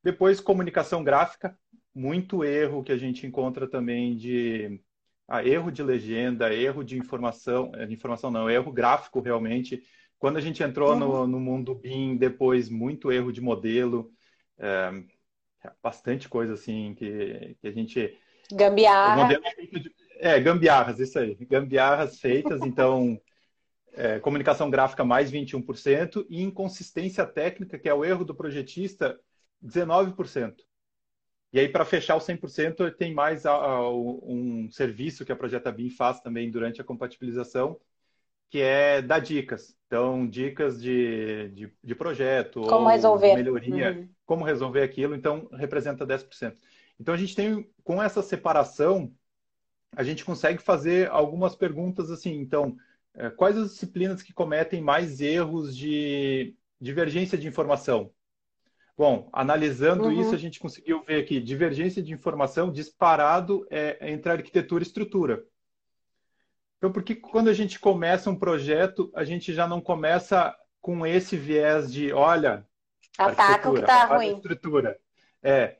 Depois, 0.03 0.41
comunicação 0.41 1.01
gráfica, 1.01 1.57
muito 1.95 2.43
erro 2.43 2.83
que 2.83 2.91
a 2.91 2.97
gente 2.97 3.25
encontra 3.25 3.69
também 3.69 4.17
de 4.17 4.81
ah, 5.29 5.45
erro 5.45 5.71
de 5.71 5.83
legenda, 5.83 6.51
erro 6.51 6.83
de 6.83 6.97
informação, 6.97 7.71
eh, 7.75 7.85
de 7.85 7.93
informação 7.93 8.31
não, 8.31 8.49
erro 8.49 8.71
gráfico 8.71 9.21
realmente. 9.21 9.83
Quando 10.17 10.37
a 10.37 10.41
gente 10.41 10.63
entrou 10.63 10.91
uhum. 10.93 10.99
no, 10.99 11.27
no 11.27 11.39
mundo 11.39 11.75
BIM, 11.75 12.17
depois 12.17 12.67
muito 12.67 13.11
erro 13.11 13.31
de 13.31 13.39
modelo, 13.39 14.11
é, 14.57 14.91
bastante 15.83 16.27
coisa 16.27 16.53
assim 16.53 16.95
que, 16.95 17.55
que 17.61 17.67
a 17.67 17.71
gente... 17.71 18.17
Gambiarra. 18.51 19.33
É, 20.19 20.31
é, 20.31 20.39
gambiarras, 20.39 20.99
isso 20.99 21.19
aí. 21.19 21.35
Gambiarras 21.35 22.19
feitas, 22.19 22.61
então 22.61 23.21
é, 23.93 24.17
comunicação 24.19 24.67
gráfica 24.69 25.05
mais 25.05 25.31
21% 25.31 26.25
e 26.27 26.41
inconsistência 26.41 27.25
técnica, 27.25 27.77
que 27.77 27.87
é 27.87 27.93
o 27.93 28.03
erro 28.03 28.25
do 28.25 28.33
projetista, 28.33 29.17
19%. 29.63 30.55
E 31.51 31.59
aí, 31.59 31.67
para 31.67 31.83
fechar 31.83 32.15
o 32.15 32.19
100%, 32.19 32.95
tem 32.95 33.13
mais 33.13 33.45
a, 33.45 33.51
a, 33.51 33.89
um 33.89 34.69
serviço 34.71 35.25
que 35.25 35.31
a 35.31 35.35
Projeta 35.35 35.71
BIM 35.71 35.89
faz 35.89 36.19
também 36.19 36.51
durante 36.51 36.79
a 36.79 36.83
compatibilização, 36.83 37.79
que 38.49 38.61
é 38.61 39.01
dar 39.01 39.19
dicas. 39.19 39.75
Então, 39.87 40.27
dicas 40.27 40.79
de, 40.79 41.49
de, 41.49 41.73
de 41.83 41.95
projeto, 41.95 42.61
como 42.61 42.87
resolver. 42.87 43.35
melhoria, 43.35 43.91
uhum. 43.91 44.09
como 44.25 44.45
resolver 44.45 44.83
aquilo. 44.83 45.15
Então, 45.15 45.49
representa 45.53 46.05
10%. 46.05 46.55
Então, 46.99 47.13
a 47.13 47.17
gente 47.17 47.35
tem, 47.35 47.67
com 47.83 48.01
essa 48.01 48.21
separação, 48.21 49.11
a 49.95 50.03
gente 50.03 50.23
consegue 50.23 50.61
fazer 50.61 51.09
algumas 51.09 51.55
perguntas 51.55 52.11
assim. 52.11 52.35
Então, 52.35 52.77
é, 53.15 53.31
quais 53.31 53.57
as 53.57 53.71
disciplinas 53.71 54.21
que 54.21 54.33
cometem 54.33 54.81
mais 54.81 55.19
erros 55.19 55.75
de 55.75 56.55
divergência 56.79 57.37
de 57.37 57.47
informação? 57.47 58.11
Bom, 58.99 59.29
analisando 59.31 60.07
uhum. 60.07 60.11
isso, 60.11 60.35
a 60.35 60.37
gente 60.37 60.59
conseguiu 60.59 61.01
ver 61.05 61.23
que 61.23 61.39
divergência 61.39 62.03
de 62.03 62.11
informação 62.11 62.69
disparado 62.69 63.65
é 63.69 64.11
entre 64.11 64.29
arquitetura 64.29 64.83
e 64.83 64.85
estrutura. 64.85 65.41
Então, 66.77 66.91
por 66.91 67.01
que 67.01 67.15
quando 67.15 67.47
a 67.47 67.53
gente 67.53 67.79
começa 67.79 68.29
um 68.29 68.35
projeto, 68.35 69.09
a 69.15 69.23
gente 69.23 69.53
já 69.53 69.65
não 69.65 69.79
começa 69.79 70.53
com 70.81 71.07
esse 71.07 71.37
viés 71.37 71.89
de, 71.89 72.11
olha, 72.11 72.67
ataca 73.17 73.69
o 73.69 73.73
que 73.75 73.79
está 73.79 74.03
ruim. 74.03 74.35
estrutura. 74.35 74.99
É, 75.41 75.77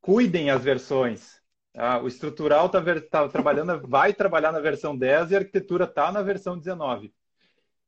cuidem 0.00 0.48
as 0.48 0.62
versões. 0.62 1.42
Ah, 1.74 1.98
o 1.98 2.06
estrutural 2.06 2.66
está 2.66 2.80
tá 3.10 3.28
trabalhando, 3.28 3.82
vai 3.90 4.14
trabalhar 4.14 4.52
na 4.52 4.60
versão 4.60 4.96
10 4.96 5.32
e 5.32 5.34
a 5.34 5.38
arquitetura 5.40 5.82
está 5.82 6.12
na 6.12 6.22
versão 6.22 6.56
19. 6.56 7.12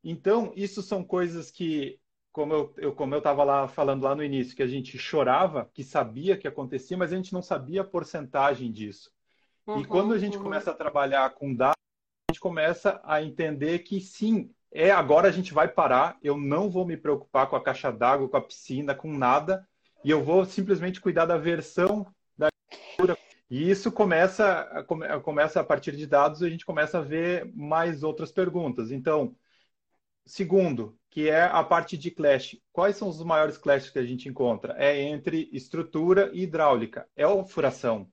Então, 0.03 0.53
isso 0.57 0.83
são 0.83 1.05
coisas 1.05 1.49
que, 1.49 2.01
como 2.35 2.53
eu, 2.53 2.75
eu 2.79 2.93
como 2.93 3.15
eu 3.15 3.19
estava 3.19 3.45
lá 3.45 3.69
falando 3.69 4.03
lá 4.03 4.13
no 4.13 4.25
início, 4.25 4.57
que 4.57 4.63
a 4.63 4.67
gente 4.67 4.99
chorava, 4.99 5.71
que 5.73 5.85
sabia 5.85 6.37
que 6.37 6.49
acontecia, 6.49 6.97
mas 6.97 7.13
a 7.13 7.17
gente 7.17 7.33
não 7.33 7.41
sabia 7.41 7.83
a 7.83 7.85
porcentagem 7.85 8.73
disso. 8.73 9.13
Uhum, 9.65 9.81
e 9.81 9.85
quando 9.85 10.13
a 10.13 10.19
gente 10.19 10.37
uhum. 10.37 10.43
começa 10.43 10.73
a 10.73 10.75
trabalhar 10.75 11.31
com 11.31 11.55
dados, 11.55 11.79
a 12.29 12.33
gente 12.33 12.41
começa 12.41 13.01
a 13.05 13.23
entender 13.23 13.79
que 13.79 14.01
sim, 14.01 14.51
é 14.73 14.91
agora 14.91 15.29
a 15.29 15.31
gente 15.31 15.55
vai 15.55 15.69
parar, 15.69 16.19
eu 16.21 16.37
não 16.37 16.69
vou 16.69 16.85
me 16.85 16.97
preocupar 16.97 17.47
com 17.47 17.55
a 17.55 17.63
caixa 17.63 17.93
d'água, 17.93 18.29
com 18.29 18.37
a 18.37 18.43
piscina, 18.43 18.97
com 18.97 19.17
nada, 19.17 19.65
e 20.03 20.11
eu 20.11 20.21
vou 20.21 20.45
simplesmente 20.45 21.01
cuidar 21.01 21.27
da 21.27 21.39
versão 21.39 22.05
da 22.37 22.49
arquitetura 22.49 23.17
e 23.49 23.71
isso 23.71 23.93
começa, 23.93 24.85
começa 25.23 25.61
a 25.61 25.65
partir 25.65 25.93
de 25.95 26.09
dados, 26.09 26.43
a 26.43 26.49
gente 26.49 26.67
começa 26.67 26.99
a 26.99 27.01
ver 27.03 27.49
mais 27.55 28.03
outras 28.03 28.33
perguntas. 28.33 28.91
Então, 28.91 29.37
segundo, 30.27 30.99
que 31.11 31.29
é 31.29 31.43
a 31.43 31.63
parte 31.63 31.97
de 31.97 32.11
clash. 32.11 32.59
Quais 32.73 32.97
são 32.97 33.09
os 33.09 33.23
maiores 33.23 33.57
clashes 33.57 33.91
que 33.91 33.99
a 33.99 34.05
gente 34.05 34.29
encontra? 34.29 34.75
É 34.79 35.01
entre 35.01 35.49
estrutura 35.53 36.31
e 36.33 36.43
hidráulica. 36.43 37.09
É 37.17 37.25
a 37.25 37.45
furação. 37.45 38.11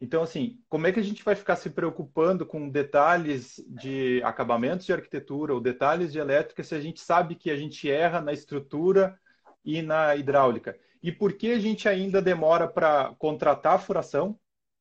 Então, 0.00 0.22
assim, 0.22 0.58
como 0.68 0.86
é 0.86 0.92
que 0.92 0.98
a 0.98 1.02
gente 1.02 1.22
vai 1.22 1.36
ficar 1.36 1.56
se 1.56 1.68
preocupando 1.70 2.46
com 2.46 2.70
detalhes 2.70 3.62
de 3.68 4.22
acabamentos 4.24 4.86
de 4.86 4.92
arquitetura 4.94 5.52
ou 5.52 5.60
detalhes 5.60 6.10
de 6.10 6.18
elétrica 6.18 6.64
se 6.64 6.74
a 6.74 6.80
gente 6.80 7.00
sabe 7.00 7.34
que 7.34 7.50
a 7.50 7.56
gente 7.56 7.90
erra 7.90 8.20
na 8.20 8.32
estrutura 8.32 9.18
e 9.62 9.82
na 9.82 10.16
hidráulica? 10.16 10.78
E 11.02 11.12
por 11.12 11.34
que 11.34 11.52
a 11.52 11.58
gente 11.58 11.88
ainda 11.88 12.22
demora 12.22 12.66
para 12.66 13.14
contratar 13.18 13.74
a 13.74 13.78
furação? 13.78 14.38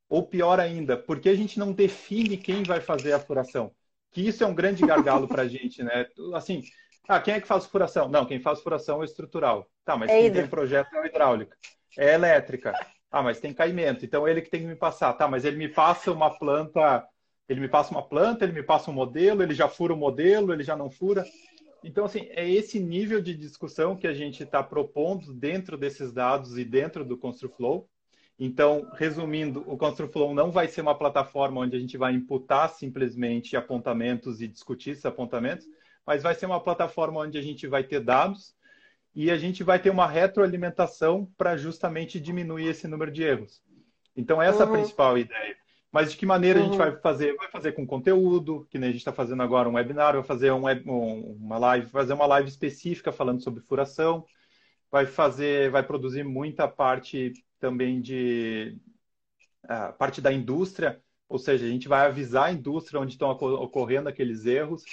Ou 0.08 0.26
pior 0.26 0.60
ainda, 0.60 0.98
por 0.98 1.20
que 1.20 1.30
a 1.30 1.36
gente 1.36 1.60
não 1.60 1.74
define 1.74 2.38
quem 2.38 2.64
vai 2.64 2.82
fazer 2.82 3.14
a 3.14 3.20
furação? 3.20 3.74
Que 4.12 4.28
isso 4.28 4.44
é 4.44 4.48
um 4.48 4.56
grande 4.56 4.86
gargalo 4.86 5.28
para 5.28 5.44
a 5.44 5.48
gente, 5.48 5.84
né? 5.84 6.08
Assim, 6.34 6.64
ah, 7.08 7.20
quem 7.20 7.34
é 7.34 7.42
que 7.42 7.48
faz 7.48 7.66
furação? 7.66 8.08
Não, 8.08 8.26
quem 8.26 8.40
faz 8.40 8.62
furação 8.62 9.02
é 9.02 9.06
estrutural. 9.06 9.68
Tá, 9.86 9.98
mas 9.98 10.12
é 10.12 10.22
quem 10.22 10.32
tem 10.32 10.48
projeto 10.48 10.94
é 10.96 11.08
hidráulica. 11.08 11.58
É 11.98 12.14
elétrica. 12.14 12.74
Ah, 13.12 13.24
mas 13.24 13.40
tem 13.40 13.54
caimento. 13.54 14.06
Então 14.06 14.28
ele 14.28 14.42
que 14.42 14.50
tem 14.50 14.62
que 14.62 14.68
me 14.68 14.76
passar. 14.76 15.14
Tá, 15.14 15.28
mas 15.28 15.44
ele 15.46 15.58
me 15.58 15.68
passa 15.68 16.12
uma 16.12 16.38
planta, 16.38 17.04
ele 17.48 17.60
me 17.60 17.68
passa 17.68 17.92
uma 17.92 18.08
planta, 18.08 18.46
ele 18.46 18.54
me 18.54 18.64
passa 18.64 18.92
um 18.92 18.94
modelo, 18.94 19.42
ele 19.42 19.56
já 19.56 19.68
fura 19.68 19.94
o 19.94 19.98
modelo, 19.98 20.54
ele 20.54 20.64
já 20.64 20.76
não 20.76 20.92
fura. 20.92 21.26
Então, 21.84 22.06
assim, 22.06 22.28
é 22.32 22.48
esse 22.48 22.80
nível 22.80 23.22
de 23.22 23.36
discussão 23.36 23.96
que 23.96 24.06
a 24.06 24.14
gente 24.14 24.44
está 24.44 24.62
propondo 24.62 25.34
dentro 25.34 25.78
desses 25.78 26.12
dados 26.12 26.58
e 26.58 26.66
dentro 26.66 27.06
do 27.06 27.18
ConstruFlow. 27.18 27.90
Então, 28.40 28.90
resumindo, 28.94 29.66
o 29.68 29.78
ConstruFlow 29.78 30.34
não 30.34 30.50
vai 30.50 30.70
ser 30.70 30.80
uma 30.80 30.96
plataforma 30.96 31.60
onde 31.60 31.76
a 31.76 31.80
gente 31.80 31.98
vai 31.98 32.14
imputar 32.14 32.70
simplesmente 32.70 33.58
apontamentos 33.58 34.42
e 34.42 34.48
discutir 34.48 34.92
esses 34.92 35.06
apontamentos, 35.06 35.68
mas 36.08 36.24
vai 36.24 36.34
ser 36.34 36.46
uma 36.46 36.62
plataforma 36.62 37.20
onde 37.20 37.38
a 37.38 37.42
gente 37.42 37.68
vai 37.68 37.84
ter 37.84 38.00
dados 38.00 38.56
e 39.14 39.30
a 39.30 39.38
gente 39.38 39.62
vai 39.62 39.78
ter 39.78 39.90
uma 39.90 40.08
retroalimentação 40.08 41.30
para 41.38 41.58
justamente 41.58 42.18
diminuir 42.18 42.68
esse 42.68 42.88
número 42.88 43.12
de 43.12 43.24
erros. 43.24 43.62
Então, 44.16 44.42
essa 44.42 44.60
uhum. 44.60 44.62
é 44.62 44.66
a 44.66 44.70
uhum. 44.70 44.78
principal 44.78 45.18
ideia. 45.18 45.58
Mas 45.92 46.12
de 46.12 46.18
que 46.18 46.26
maneira 46.26 46.60
uhum. 46.60 46.66
a 46.66 46.68
gente 46.70 46.80
uhum. 46.80 46.92
vai 46.92 47.02
fazer? 47.02 47.36
Vai 47.36 47.50
fazer 47.50 47.74
com 47.74 47.86
conteúdo, 47.86 48.66
que 48.70 48.78
nem 48.78 48.90
a 48.90 48.92
gente 48.94 49.02
está 49.02 49.12
fazendo 49.12 49.44
agora 49.44 49.68
um 49.68 49.74
webinar, 49.74 50.14
vai 50.14 50.24
fazer 50.24 50.52
um, 50.54 50.66
um, 50.66 51.38
uma 51.42 51.58
live, 51.58 51.90
fazer 51.90 52.14
uma 52.14 52.26
live 52.26 52.48
específica 52.48 53.12
falando 53.12 53.42
sobre 53.42 53.60
furação, 53.62 54.24
vai 54.90 55.06
fazer, 55.06 55.70
vai 55.72 55.84
produzir 55.84 56.24
muita 56.24 56.70
parte 56.70 57.34
também 57.60 58.02
de 58.02 58.78
a 59.68 59.92
parte 59.92 60.22
da 60.22 60.32
indústria, 60.32 61.02
ou 61.28 61.38
seja, 61.38 61.66
a 61.66 61.70
gente 61.70 61.88
vai 61.88 62.06
avisar 62.08 62.46
a 62.46 62.52
indústria 62.52 63.00
onde 63.00 63.14
estão 63.14 63.30
ocorrendo 63.30 64.10
aqueles 64.10 64.46
erros, 64.46 64.84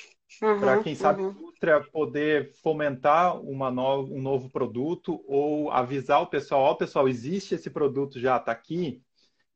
uhum, 0.42 0.60
para 0.60 0.82
quem 0.82 0.94
sabe 0.94 1.22
uhum. 1.22 1.28
a 1.28 1.32
indústria 1.32 1.80
poder 1.92 2.52
fomentar 2.62 3.40
uma 3.40 3.70
no, 3.70 4.04
um 4.04 4.20
novo 4.20 4.50
produto 4.50 5.24
ou 5.26 5.70
avisar 5.70 6.20
o 6.20 6.26
pessoal, 6.26 6.62
ó, 6.62 6.72
oh, 6.72 6.76
pessoal, 6.76 7.08
existe 7.08 7.54
esse 7.54 7.70
produto 7.70 8.20
já, 8.20 8.36
está 8.36 8.52
aqui, 8.52 9.02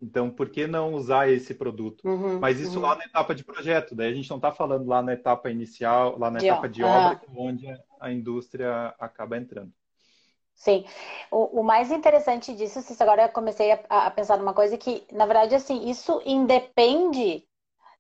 então 0.01 0.31
por 0.31 0.49
que 0.49 0.67
não 0.67 0.95
usar 0.95 1.29
esse 1.29 1.53
produto? 1.53 2.09
Uhum, 2.09 2.39
Mas 2.39 2.59
isso 2.59 2.77
uhum. 2.77 2.83
lá 2.83 2.97
na 2.97 3.05
etapa 3.05 3.35
de 3.35 3.45
projeto, 3.45 3.95
daí 3.95 4.11
a 4.11 4.15
gente 4.15 4.31
não 4.31 4.39
está 4.39 4.51
falando 4.51 4.87
lá 4.87 5.03
na 5.03 5.13
etapa 5.13 5.51
inicial, 5.51 6.19
lá 6.19 6.31
na 6.31 6.39
de 6.39 6.47
etapa 6.47 6.69
de 6.69 6.83
obra, 6.83 7.21
onde 7.37 7.67
a 8.01 8.11
indústria 8.11 8.95
acaba 8.99 9.37
entrando. 9.37 9.73
Sim. 10.61 10.85
O, 11.31 11.61
o, 11.61 11.65
mais 11.65 11.91
interessante 11.91 12.55
disso, 12.55 12.81
agora 13.03 13.23
eu 13.23 13.29
comecei 13.31 13.73
a, 13.73 13.81
a, 13.89 14.11
pensar 14.11 14.37
numa 14.37 14.53
coisa 14.53 14.77
que, 14.77 15.07
na 15.11 15.25
verdade, 15.25 15.55
assim, 15.55 15.89
isso 15.89 16.21
independe 16.27 17.47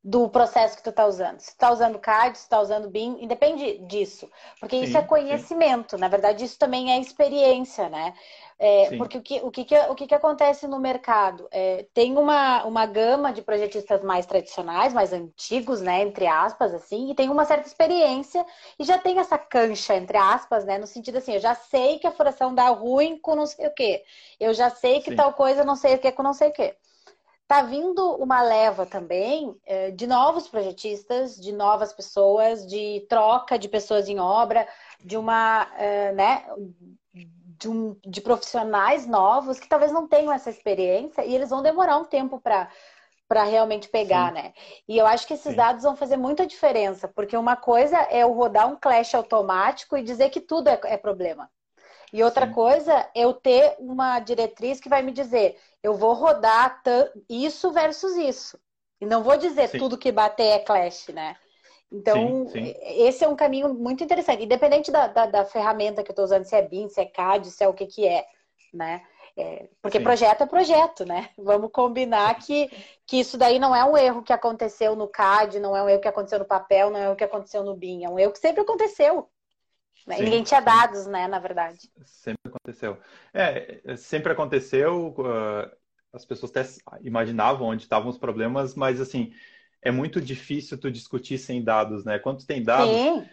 do 0.02 0.30
processo 0.30 0.76
que 0.76 0.82
tu 0.82 0.90
está 0.90 1.06
usando. 1.06 1.40
Se 1.40 1.48
tu 1.48 1.52
está 1.52 1.70
usando 1.70 1.98
CAD, 1.98 2.38
se 2.38 2.44
tu 2.44 2.46
está 2.46 2.60
usando 2.60 2.88
BIM, 2.88 3.18
independe 3.20 3.78
disso. 3.86 4.30
Porque 4.58 4.76
sim, 4.76 4.84
isso 4.84 4.96
é 4.96 5.02
conhecimento. 5.02 5.96
Sim. 5.96 6.00
Na 6.00 6.08
verdade, 6.08 6.42
isso 6.42 6.58
também 6.58 6.90
é 6.90 6.98
experiência, 6.98 7.88
né? 7.90 8.14
É, 8.58 8.96
porque 8.96 9.18
o 9.18 9.22
que, 9.22 9.40
o, 9.42 9.50
que, 9.50 9.78
o 9.78 9.94
que, 9.94 10.06
que 10.06 10.14
acontece 10.14 10.66
no 10.66 10.78
mercado? 10.78 11.46
É, 11.50 11.86
tem 11.92 12.16
uma, 12.16 12.64
uma 12.64 12.86
gama 12.86 13.30
de 13.30 13.42
projetistas 13.42 14.02
mais 14.02 14.24
tradicionais, 14.24 14.94
mais 14.94 15.12
antigos, 15.12 15.82
né? 15.82 16.02
Entre 16.02 16.26
aspas, 16.26 16.72
assim, 16.72 17.10
e 17.10 17.14
tem 17.14 17.28
uma 17.28 17.44
certa 17.44 17.68
experiência 17.68 18.44
e 18.78 18.84
já 18.84 18.98
tem 18.98 19.18
essa 19.18 19.36
cancha, 19.36 19.94
entre 19.96 20.16
aspas, 20.16 20.64
né? 20.64 20.78
No 20.78 20.86
sentido 20.86 21.18
assim, 21.18 21.34
eu 21.34 21.40
já 21.40 21.54
sei 21.54 21.98
que 21.98 22.06
a 22.06 22.12
furação 22.12 22.54
dá 22.54 22.68
ruim 22.70 23.18
com 23.18 23.34
não 23.34 23.46
sei 23.46 23.66
o 23.66 23.74
quê. 23.74 24.02
Eu 24.38 24.54
já 24.54 24.70
sei 24.70 25.00
que 25.00 25.10
Sim. 25.10 25.16
tal 25.16 25.34
coisa 25.34 25.62
não 25.62 25.76
sei 25.76 25.96
o 25.96 25.98
que 25.98 26.10
com 26.12 26.22
não 26.22 26.32
sei 26.32 26.48
o 26.48 26.52
quê. 26.52 26.74
Tá 27.50 27.62
vindo 27.62 28.14
uma 28.14 28.40
leva 28.42 28.86
também 28.86 29.56
é, 29.66 29.90
de 29.90 30.06
novos 30.06 30.46
projetistas, 30.46 31.34
de 31.34 31.50
novas 31.50 31.92
pessoas, 31.92 32.64
de 32.64 33.04
troca 33.08 33.58
de 33.58 33.68
pessoas 33.68 34.08
em 34.08 34.20
obra, 34.20 34.68
de 35.00 35.16
uma, 35.16 35.66
é, 35.76 36.12
né, 36.12 36.44
de, 37.12 37.68
um, 37.68 37.96
de 38.06 38.20
profissionais 38.20 39.04
novos 39.04 39.58
que 39.58 39.68
talvez 39.68 39.90
não 39.90 40.06
tenham 40.06 40.32
essa 40.32 40.48
experiência 40.48 41.24
e 41.24 41.34
eles 41.34 41.50
vão 41.50 41.60
demorar 41.60 41.96
um 41.96 42.04
tempo 42.04 42.40
para 42.40 42.70
para 43.26 43.42
realmente 43.44 43.88
pegar, 43.88 44.28
Sim. 44.28 44.34
né? 44.34 44.52
E 44.88 44.98
eu 44.98 45.06
acho 45.06 45.24
que 45.26 45.34
esses 45.34 45.50
Sim. 45.50 45.56
dados 45.56 45.82
vão 45.82 45.96
fazer 45.96 46.16
muita 46.16 46.46
diferença, 46.46 47.08
porque 47.08 47.36
uma 47.36 47.56
coisa 47.56 47.96
é 48.10 48.22
eu 48.24 48.32
rodar 48.32 48.68
um 48.68 48.76
clash 48.76 49.14
automático 49.14 49.96
e 49.96 50.04
dizer 50.04 50.30
que 50.30 50.40
tudo 50.40 50.68
é, 50.68 50.80
é 50.84 50.96
problema. 50.96 51.48
E 52.12 52.22
outra 52.24 52.46
Sim. 52.46 52.52
coisa 52.52 52.92
é 52.92 53.10
eu 53.14 53.32
ter 53.32 53.76
uma 53.78 54.18
diretriz 54.18 54.80
que 54.80 54.88
vai 54.88 55.02
me 55.02 55.12
dizer, 55.12 55.56
eu 55.82 55.94
vou 55.94 56.12
rodar 56.12 56.82
isso 57.28 57.70
versus 57.70 58.16
isso. 58.16 58.58
E 59.00 59.06
não 59.06 59.22
vou 59.22 59.36
dizer 59.36 59.68
Sim. 59.68 59.78
tudo 59.78 59.96
que 59.98 60.12
bater 60.12 60.44
é 60.44 60.58
clash, 60.58 61.08
né? 61.08 61.36
Então, 61.90 62.46
sim, 62.48 62.66
sim. 62.66 62.74
esse 62.82 63.24
é 63.24 63.28
um 63.28 63.34
caminho 63.34 63.74
muito 63.74 64.04
interessante. 64.04 64.44
Independente 64.44 64.92
da, 64.92 65.08
da, 65.08 65.26
da 65.26 65.44
ferramenta 65.44 66.02
que 66.02 66.10
eu 66.10 66.12
estou 66.12 66.24
usando, 66.24 66.44
se 66.44 66.54
é 66.54 66.62
BIM, 66.62 66.88
se 66.88 67.00
é 67.00 67.06
CAD, 67.06 67.50
se 67.50 67.64
é 67.64 67.68
o 67.68 67.74
que 67.74 67.86
que 67.86 68.06
é, 68.06 68.24
né? 68.72 69.02
É, 69.36 69.68
porque 69.80 69.98
sim. 69.98 70.04
projeto 70.04 70.42
é 70.42 70.46
projeto, 70.46 71.04
né? 71.04 71.30
Vamos 71.38 71.70
combinar 71.72 72.38
que, 72.38 72.70
que 73.06 73.18
isso 73.18 73.36
daí 73.36 73.58
não 73.58 73.74
é 73.74 73.84
um 73.84 73.96
erro 73.96 74.22
que 74.22 74.32
aconteceu 74.32 74.94
no 74.94 75.08
CAD, 75.08 75.58
não 75.58 75.74
é 75.74 75.82
um 75.82 75.88
erro 75.88 76.00
que 76.00 76.08
aconteceu 76.08 76.38
no 76.38 76.44
papel, 76.44 76.90
não 76.90 76.98
é 76.98 77.02
um 77.02 77.06
erro 77.06 77.16
que 77.16 77.24
aconteceu 77.24 77.64
no 77.64 77.74
BIM, 77.74 78.04
é 78.04 78.08
um 78.08 78.18
erro 78.18 78.32
que 78.32 78.38
sempre 78.38 78.60
aconteceu. 78.60 79.28
Sim, 80.16 80.24
ninguém 80.24 80.42
tinha 80.42 80.60
dados, 80.60 81.06
né, 81.06 81.28
na 81.28 81.38
verdade. 81.38 81.90
Sempre 82.04 82.40
aconteceu. 82.46 82.98
É, 83.32 83.96
sempre 83.96 84.32
aconteceu, 84.32 85.14
uh, 85.18 85.70
as 86.12 86.24
pessoas 86.24 86.50
até 86.50 86.68
imaginavam 87.02 87.68
onde 87.68 87.82
estavam 87.82 88.08
os 88.08 88.18
problemas, 88.18 88.74
mas 88.74 89.00
assim, 89.00 89.32
é 89.82 89.90
muito 89.90 90.20
difícil 90.20 90.78
tu 90.78 90.90
discutir 90.90 91.38
sem 91.38 91.62
dados, 91.62 92.04
né? 92.04 92.18
Quando 92.18 92.38
tu 92.38 92.46
tem 92.46 92.62
dados... 92.62 92.94
Sim. 92.94 93.28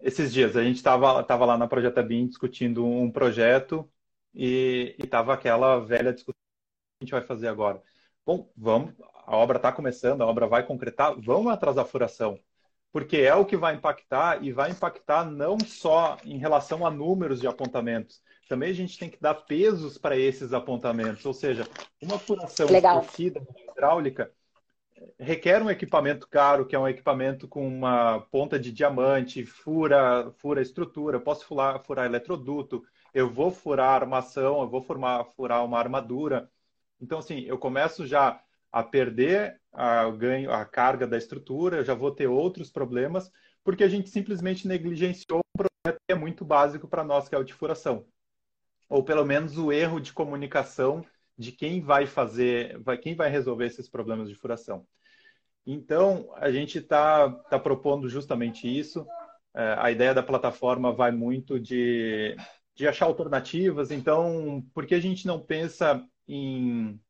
Esses 0.00 0.30
dias, 0.34 0.54
a 0.54 0.62
gente 0.62 0.76
estava 0.76 1.22
tava 1.22 1.46
lá 1.46 1.56
na 1.56 1.66
Projeta 1.66 2.02
BIM 2.02 2.26
discutindo 2.26 2.84
um 2.84 3.10
projeto 3.10 3.90
e 4.34 4.94
estava 4.98 5.32
aquela 5.32 5.78
velha 5.78 6.12
discussão 6.12 6.34
que 6.34 7.02
a 7.02 7.04
gente 7.04 7.12
vai 7.12 7.22
fazer 7.22 7.48
agora. 7.48 7.82
Bom, 8.26 8.50
vamos, 8.54 8.92
a 9.26 9.34
obra 9.34 9.56
está 9.56 9.72
começando, 9.72 10.20
a 10.20 10.26
obra 10.26 10.46
vai 10.46 10.66
concretar, 10.66 11.18
vamos 11.18 11.50
atrás 11.50 11.76
da 11.76 11.86
furação 11.86 12.38
porque 12.94 13.16
é 13.16 13.34
o 13.34 13.44
que 13.44 13.56
vai 13.56 13.74
impactar 13.74 14.40
e 14.40 14.52
vai 14.52 14.70
impactar 14.70 15.24
não 15.28 15.58
só 15.58 16.16
em 16.24 16.38
relação 16.38 16.86
a 16.86 16.90
números 16.92 17.40
de 17.40 17.48
apontamentos, 17.48 18.22
também 18.48 18.70
a 18.70 18.72
gente 18.72 18.96
tem 18.96 19.10
que 19.10 19.20
dar 19.20 19.34
pesos 19.34 19.98
para 19.98 20.16
esses 20.16 20.52
apontamentos, 20.52 21.26
ou 21.26 21.34
seja, 21.34 21.66
uma 22.00 22.20
furação 22.20 22.68
esquecida 22.68 23.44
hidráulica 23.68 24.30
requer 25.18 25.60
um 25.60 25.68
equipamento 25.68 26.28
caro, 26.28 26.64
que 26.64 26.76
é 26.76 26.78
um 26.78 26.86
equipamento 26.86 27.48
com 27.48 27.66
uma 27.66 28.20
ponta 28.30 28.60
de 28.60 28.70
diamante, 28.70 29.44
fura, 29.44 30.30
fura 30.38 30.62
estrutura, 30.62 31.18
posso 31.18 31.44
furar, 31.46 31.82
furar 31.82 32.06
eletroduto, 32.06 32.84
eu 33.12 33.28
vou 33.28 33.50
furar 33.50 34.02
armação, 34.02 34.60
eu 34.62 34.68
vou 34.68 34.82
formar, 34.82 35.24
furar 35.36 35.64
uma 35.64 35.80
armadura. 35.80 36.48
Então, 37.00 37.18
assim, 37.18 37.40
eu 37.40 37.58
começo 37.58 38.06
já 38.06 38.40
a 38.74 38.82
perder 38.82 39.60
a 39.72 40.10
ganho, 40.10 40.50
a 40.50 40.64
carga 40.64 41.06
da 41.06 41.16
estrutura, 41.16 41.76
eu 41.76 41.84
já 41.84 41.94
vou 41.94 42.10
ter 42.10 42.26
outros 42.26 42.70
problemas, 42.72 43.30
porque 43.62 43.84
a 43.84 43.88
gente 43.88 44.10
simplesmente 44.10 44.66
negligenciou 44.66 45.38
um 45.38 45.56
projeto 45.56 46.00
que 46.04 46.12
é 46.12 46.14
muito 46.16 46.44
básico 46.44 46.88
para 46.88 47.04
nós, 47.04 47.28
que 47.28 47.36
é 47.36 47.38
o 47.38 47.44
de 47.44 47.54
furação. 47.54 48.04
Ou 48.88 49.04
pelo 49.04 49.24
menos 49.24 49.56
o 49.56 49.70
erro 49.70 50.00
de 50.00 50.12
comunicação 50.12 51.06
de 51.38 51.52
quem 51.52 51.80
vai 51.80 52.04
fazer, 52.04 52.76
vai, 52.80 52.98
quem 52.98 53.14
vai 53.14 53.30
resolver 53.30 53.66
esses 53.66 53.88
problemas 53.88 54.28
de 54.28 54.34
furação. 54.34 54.84
Então, 55.64 56.28
a 56.34 56.50
gente 56.50 56.78
está 56.78 57.30
tá 57.30 57.60
propondo 57.60 58.08
justamente 58.08 58.66
isso. 58.66 59.06
É, 59.54 59.76
a 59.78 59.92
ideia 59.92 60.12
da 60.12 60.22
plataforma 60.22 60.92
vai 60.92 61.12
muito 61.12 61.60
de, 61.60 62.36
de 62.74 62.88
achar 62.88 63.06
alternativas. 63.06 63.92
Então, 63.92 64.66
por 64.74 64.84
que 64.84 64.96
a 64.96 65.00
gente 65.00 65.28
não 65.28 65.38
pensa 65.38 66.04
em 66.26 67.00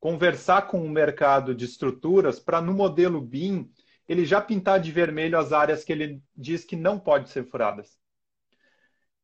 conversar 0.00 0.68
com 0.68 0.84
o 0.84 0.88
mercado 0.88 1.54
de 1.54 1.64
estruturas 1.64 2.38
para, 2.38 2.60
no 2.60 2.72
modelo 2.72 3.20
BIM, 3.20 3.70
ele 4.08 4.24
já 4.24 4.40
pintar 4.40 4.80
de 4.80 4.92
vermelho 4.92 5.38
as 5.38 5.52
áreas 5.52 5.84
que 5.84 5.92
ele 5.92 6.22
diz 6.36 6.64
que 6.64 6.76
não 6.76 6.98
pode 6.98 7.28
ser 7.30 7.44
furadas. 7.48 7.98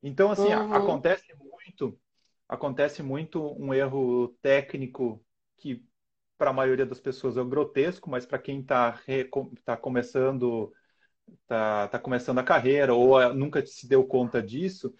Então, 0.02 0.32
assim, 0.32 0.52
uhum. 0.52 0.74
acontece 0.74 1.24
muito, 1.38 1.98
acontece 2.48 3.02
muito 3.02 3.56
um 3.60 3.72
erro 3.72 4.28
técnico 4.42 5.24
que 5.58 5.84
para 6.36 6.50
a 6.50 6.54
maioria 6.54 6.84
das 6.84 6.98
pessoas 6.98 7.36
é 7.36 7.44
grotesco, 7.44 8.10
mas 8.10 8.26
para 8.26 8.38
quem 8.38 8.60
está 8.60 9.00
tá 9.64 9.76
começando 9.76 10.72
tá, 11.46 11.88
tá 11.88 11.98
começando 11.98 12.38
a 12.38 12.44
carreira 12.44 12.94
ou 12.94 13.32
nunca 13.34 13.64
se 13.64 13.88
deu 13.88 14.04
conta 14.04 14.42
disso, 14.42 14.92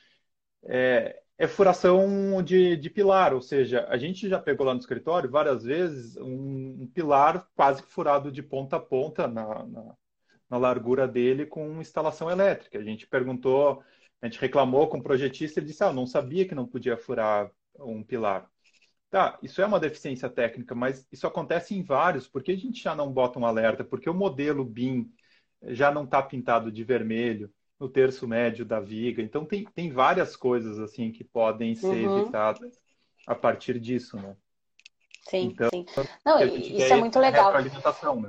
é, 0.64 1.21
é 1.42 1.48
furação 1.48 2.40
de, 2.40 2.76
de, 2.76 2.88
pilar, 2.88 3.34
ou 3.34 3.42
seja, 3.42 3.84
a 3.88 3.98
gente 3.98 4.28
já 4.28 4.38
pegou 4.38 4.64
lá 4.64 4.74
no 4.74 4.78
escritório 4.78 5.28
várias 5.28 5.64
vezes 5.64 6.16
um, 6.16 6.82
um 6.82 6.86
pilar 6.86 7.48
quase 7.56 7.82
furado 7.82 8.30
de 8.30 8.40
ponta 8.40 8.76
a 8.76 8.80
ponta 8.80 9.26
na, 9.26 9.66
na, 9.66 9.96
na, 10.48 10.56
largura 10.56 11.08
dele 11.08 11.44
com 11.44 11.80
instalação 11.80 12.30
elétrica. 12.30 12.78
A 12.78 12.84
gente 12.84 13.08
perguntou, 13.08 13.82
a 14.20 14.26
gente 14.26 14.40
reclamou 14.40 14.86
com 14.86 14.98
o 14.98 15.02
projetista 15.02 15.58
e 15.58 15.64
disse, 15.64 15.82
ah, 15.82 15.92
não 15.92 16.06
sabia 16.06 16.46
que 16.46 16.54
não 16.54 16.64
podia 16.64 16.96
furar 16.96 17.50
um 17.76 18.04
pilar. 18.04 18.48
Tá, 19.10 19.36
isso 19.42 19.60
é 19.60 19.66
uma 19.66 19.80
deficiência 19.80 20.30
técnica, 20.30 20.76
mas 20.76 21.04
isso 21.10 21.26
acontece 21.26 21.74
em 21.74 21.82
vários. 21.82 22.28
Por 22.28 22.40
que 22.44 22.52
a 22.52 22.56
gente 22.56 22.80
já 22.80 22.94
não 22.94 23.12
bota 23.12 23.40
um 23.40 23.46
alerta? 23.46 23.82
Porque 23.82 24.08
o 24.08 24.14
modelo 24.14 24.64
BIM 24.64 25.12
já 25.60 25.90
não 25.90 26.04
está 26.04 26.22
pintado 26.22 26.70
de 26.70 26.84
vermelho 26.84 27.52
no 27.82 27.88
terço 27.88 28.28
médio 28.28 28.64
da 28.64 28.78
viga. 28.78 29.20
Então 29.20 29.44
tem, 29.44 29.64
tem 29.64 29.90
várias 29.90 30.36
coisas 30.36 30.78
assim 30.78 31.10
que 31.10 31.24
podem 31.24 31.74
ser 31.74 32.06
uhum. 32.06 32.20
evitadas 32.20 32.80
a 33.26 33.34
partir 33.34 33.80
disso, 33.80 34.16
né? 34.16 34.36
Sim, 35.28 35.46
então, 35.46 35.68
sim. 35.68 35.84
Não, 36.24 36.40
isso 36.44 36.92
é 36.92 36.96
muito 36.96 37.18
legal. 37.18 37.52
Né? 37.52 38.28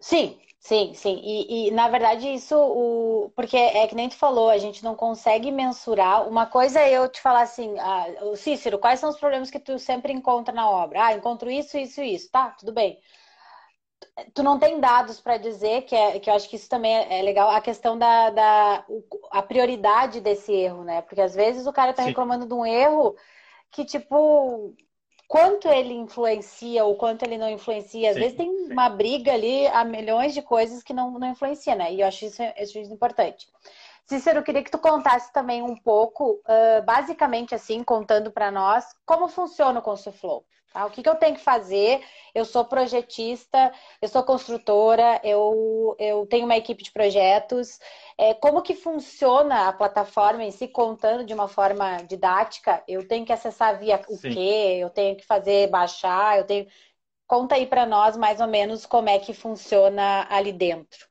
Sim, 0.00 0.40
sim, 0.58 0.94
sim. 0.94 1.20
E, 1.22 1.68
e, 1.68 1.70
na 1.70 1.88
verdade 1.88 2.32
isso, 2.32 2.56
o... 2.56 3.30
porque 3.36 3.58
é 3.58 3.86
que 3.86 3.94
nem 3.94 4.08
tu 4.08 4.16
falou, 4.16 4.48
a 4.48 4.56
gente 4.56 4.82
não 4.82 4.94
consegue 4.94 5.50
mensurar. 5.50 6.26
Uma 6.26 6.46
coisa 6.46 6.80
é 6.80 6.92
eu 6.92 7.10
te 7.10 7.20
falar 7.20 7.42
assim, 7.42 7.78
ah, 7.78 8.06
Cícero, 8.36 8.78
quais 8.78 9.00
são 9.00 9.10
os 9.10 9.18
problemas 9.18 9.50
que 9.50 9.60
tu 9.60 9.78
sempre 9.78 10.14
encontra 10.14 10.54
na 10.54 10.68
obra? 10.68 11.04
Ah, 11.04 11.14
encontro 11.14 11.50
isso, 11.50 11.76
isso, 11.76 12.00
isso. 12.00 12.30
Tá, 12.30 12.50
tudo 12.52 12.72
bem 12.72 12.98
tu 14.34 14.42
não 14.42 14.58
tem 14.58 14.78
dados 14.80 15.20
para 15.20 15.38
dizer 15.38 15.82
que, 15.82 15.94
é, 15.94 16.18
que 16.18 16.28
eu 16.28 16.34
acho 16.34 16.48
que 16.48 16.56
isso 16.56 16.68
também 16.68 16.94
é, 16.94 17.20
é 17.20 17.22
legal 17.22 17.50
a 17.50 17.60
questão 17.60 17.98
da, 17.98 18.30
da 18.30 18.84
a 19.30 19.42
prioridade 19.42 20.20
desse 20.20 20.52
erro, 20.52 20.84
né? 20.84 21.02
Porque 21.02 21.20
às 21.20 21.34
vezes 21.34 21.66
o 21.66 21.72
cara 21.72 21.90
está 21.90 22.02
reclamando 22.02 22.46
de 22.46 22.54
um 22.54 22.64
erro 22.64 23.16
que 23.70 23.84
tipo 23.84 24.74
quanto 25.26 25.66
ele 25.66 25.94
influencia 25.94 26.84
ou 26.84 26.94
quanto 26.94 27.22
ele 27.22 27.38
não 27.38 27.48
influencia. 27.48 28.10
Às 28.10 28.14
sim, 28.14 28.20
vezes 28.20 28.36
tem 28.36 28.50
sim. 28.50 28.72
uma 28.72 28.90
briga 28.90 29.32
ali 29.32 29.66
a 29.68 29.82
milhões 29.82 30.34
de 30.34 30.42
coisas 30.42 30.82
que 30.82 30.92
não, 30.92 31.18
não 31.18 31.30
influencia, 31.30 31.74
né? 31.74 31.92
E 31.92 32.02
eu 32.02 32.06
acho 32.06 32.26
isso, 32.26 32.42
isso 32.58 32.78
importante. 32.78 33.48
Cícero, 34.12 34.40
eu 34.40 34.42
queria 34.42 34.62
que 34.62 34.70
tu 34.70 34.78
contasse 34.78 35.32
também 35.32 35.62
um 35.62 35.74
pouco, 35.74 36.42
uh, 36.46 36.82
basicamente 36.84 37.54
assim, 37.54 37.82
contando 37.82 38.30
para 38.30 38.50
nós, 38.50 38.84
como 39.06 39.26
funciona 39.26 39.80
o 39.80 39.82
ConstruFlow. 39.82 40.44
Tá? 40.70 40.84
O 40.84 40.90
que, 40.90 41.02
que, 41.02 41.08
eu 41.08 41.14
tenho 41.14 41.34
que 41.34 41.40
fazer? 41.40 42.02
Eu 42.34 42.44
sou 42.44 42.62
projetista, 42.62 43.72
eu 44.02 44.08
sou 44.08 44.22
construtora, 44.22 45.18
eu, 45.24 45.96
eu 45.98 46.26
tenho 46.26 46.44
uma 46.44 46.56
equipe 46.58 46.82
de 46.82 46.92
projetos. 46.92 47.78
É, 48.18 48.34
como 48.34 48.60
que 48.60 48.74
funciona 48.74 49.68
a 49.68 49.72
plataforma 49.72 50.44
em 50.44 50.50
si, 50.50 50.68
contando 50.68 51.24
de 51.24 51.32
uma 51.32 51.48
forma 51.48 51.96
didática? 52.02 52.82
Eu 52.86 53.08
tenho 53.08 53.24
que 53.24 53.32
acessar 53.32 53.78
via 53.78 53.98
o 54.10 54.16
Sim. 54.16 54.30
quê? 54.30 54.78
Eu 54.78 54.90
tenho 54.90 55.16
que 55.16 55.24
fazer, 55.24 55.70
baixar, 55.70 56.36
eu 56.36 56.44
tenho... 56.44 56.66
Conta 57.26 57.54
aí 57.54 57.66
para 57.66 57.86
nós 57.86 58.14
mais 58.14 58.42
ou 58.42 58.46
menos 58.46 58.84
como 58.84 59.08
é 59.08 59.18
que 59.18 59.32
funciona 59.32 60.26
ali 60.28 60.52
dentro. 60.52 61.08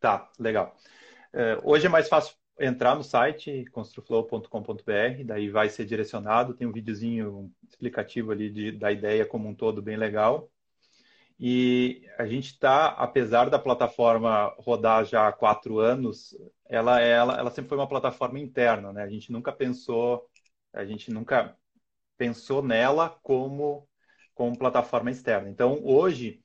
Tá, 0.00 0.30
legal. 0.38 0.74
É, 1.32 1.58
hoje 1.62 1.86
é 1.86 1.88
mais 1.88 2.08
fácil 2.08 2.34
entrar 2.58 2.94
no 2.94 3.02
site 3.02 3.64
construflow.com.br, 3.72 5.24
daí 5.24 5.48
vai 5.48 5.68
ser 5.68 5.86
direcionado, 5.86 6.54
tem 6.54 6.66
um 6.66 6.72
videozinho 6.72 7.50
explicativo 7.68 8.32
ali 8.32 8.50
de, 8.50 8.72
da 8.72 8.92
ideia 8.92 9.24
como 9.24 9.48
um 9.48 9.54
todo 9.54 9.80
bem 9.80 9.96
legal. 9.96 10.50
E 11.38 12.06
a 12.18 12.26
gente 12.26 12.48
está, 12.52 12.88
apesar 12.88 13.48
da 13.48 13.58
plataforma 13.58 14.54
rodar 14.58 15.06
já 15.06 15.26
há 15.26 15.32
quatro 15.32 15.78
anos, 15.78 16.36
ela, 16.68 17.00
ela, 17.00 17.38
ela 17.38 17.50
sempre 17.50 17.70
foi 17.70 17.78
uma 17.78 17.88
plataforma 17.88 18.38
interna, 18.38 18.92
né? 18.92 19.02
A 19.02 19.08
gente 19.08 19.32
nunca 19.32 19.50
pensou, 19.50 20.28
a 20.72 20.84
gente 20.84 21.10
nunca 21.10 21.56
pensou 22.18 22.62
nela 22.62 23.08
como, 23.22 23.88
como 24.34 24.58
plataforma 24.58 25.10
externa. 25.10 25.48
Então, 25.48 25.80
hoje, 25.82 26.42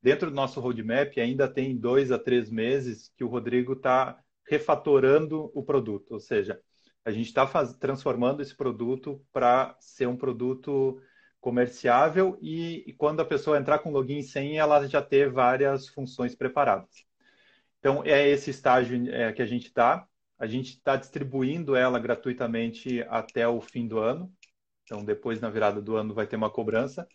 dentro 0.00 0.30
do 0.30 0.36
nosso 0.36 0.60
roadmap, 0.60 1.18
ainda 1.18 1.48
tem 1.48 1.76
dois 1.76 2.12
a 2.12 2.18
três 2.18 2.48
meses 2.48 3.12
que 3.16 3.24
o 3.24 3.28
Rodrigo 3.28 3.72
está 3.72 4.16
refatorando 4.48 5.50
o 5.54 5.62
produto, 5.62 6.12
ou 6.12 6.20
seja, 6.20 6.60
a 7.04 7.10
gente 7.10 7.26
está 7.26 7.46
transformando 7.74 8.42
esse 8.42 8.54
produto 8.54 9.24
para 9.32 9.76
ser 9.78 10.06
um 10.08 10.16
produto 10.16 11.00
comerciável 11.40 12.36
e, 12.42 12.82
e, 12.88 12.92
quando 12.92 13.20
a 13.20 13.24
pessoa 13.24 13.56
entrar 13.56 13.78
com 13.78 13.92
login 13.92 14.18
e 14.18 14.22
senha, 14.24 14.60
ela 14.60 14.84
já 14.88 15.00
ter 15.00 15.30
várias 15.30 15.86
funções 15.86 16.34
preparadas. 16.34 17.06
Então, 17.78 18.02
é 18.04 18.28
esse 18.28 18.50
estágio 18.50 19.08
é, 19.12 19.32
que 19.32 19.40
a 19.40 19.46
gente 19.46 19.68
está. 19.68 20.08
A 20.36 20.46
gente 20.48 20.70
está 20.70 20.96
distribuindo 20.96 21.76
ela 21.76 22.00
gratuitamente 22.00 23.02
até 23.08 23.46
o 23.46 23.60
fim 23.60 23.86
do 23.86 24.00
ano. 24.00 24.32
Então, 24.82 25.04
depois, 25.04 25.40
na 25.40 25.48
virada 25.48 25.80
do 25.80 25.94
ano, 25.94 26.12
vai 26.12 26.26
ter 26.26 26.34
uma 26.34 26.50
cobrança. 26.50 27.06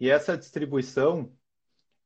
E 0.00 0.08
essa 0.08 0.36
distribuição 0.36 1.30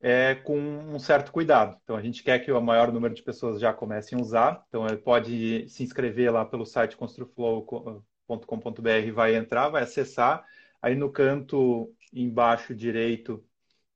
é, 0.00 0.34
com 0.34 0.58
um 0.58 0.98
certo 0.98 1.32
cuidado. 1.32 1.76
Então, 1.82 1.96
a 1.96 2.02
gente 2.02 2.22
quer 2.22 2.38
que 2.38 2.52
o 2.52 2.61
maior 2.61 2.92
número 2.92 3.14
de 3.14 3.22
pessoas 3.22 3.61
já 3.61 3.72
comecem 3.72 4.18
a 4.18 4.22
usar. 4.22 4.64
Então, 4.68 4.87
ele 4.87 4.96
pode 4.96 5.68
se 5.68 5.82
inscrever 5.82 6.32
lá 6.32 6.44
pelo 6.44 6.64
site 6.64 6.96
construflow.com.br, 6.96 9.12
vai 9.12 9.34
entrar, 9.34 9.68
vai 9.68 9.82
acessar. 9.82 10.44
Aí, 10.80 10.94
no 10.94 11.11
canto 11.11 11.92
embaixo 12.12 12.74
direito, 12.74 13.44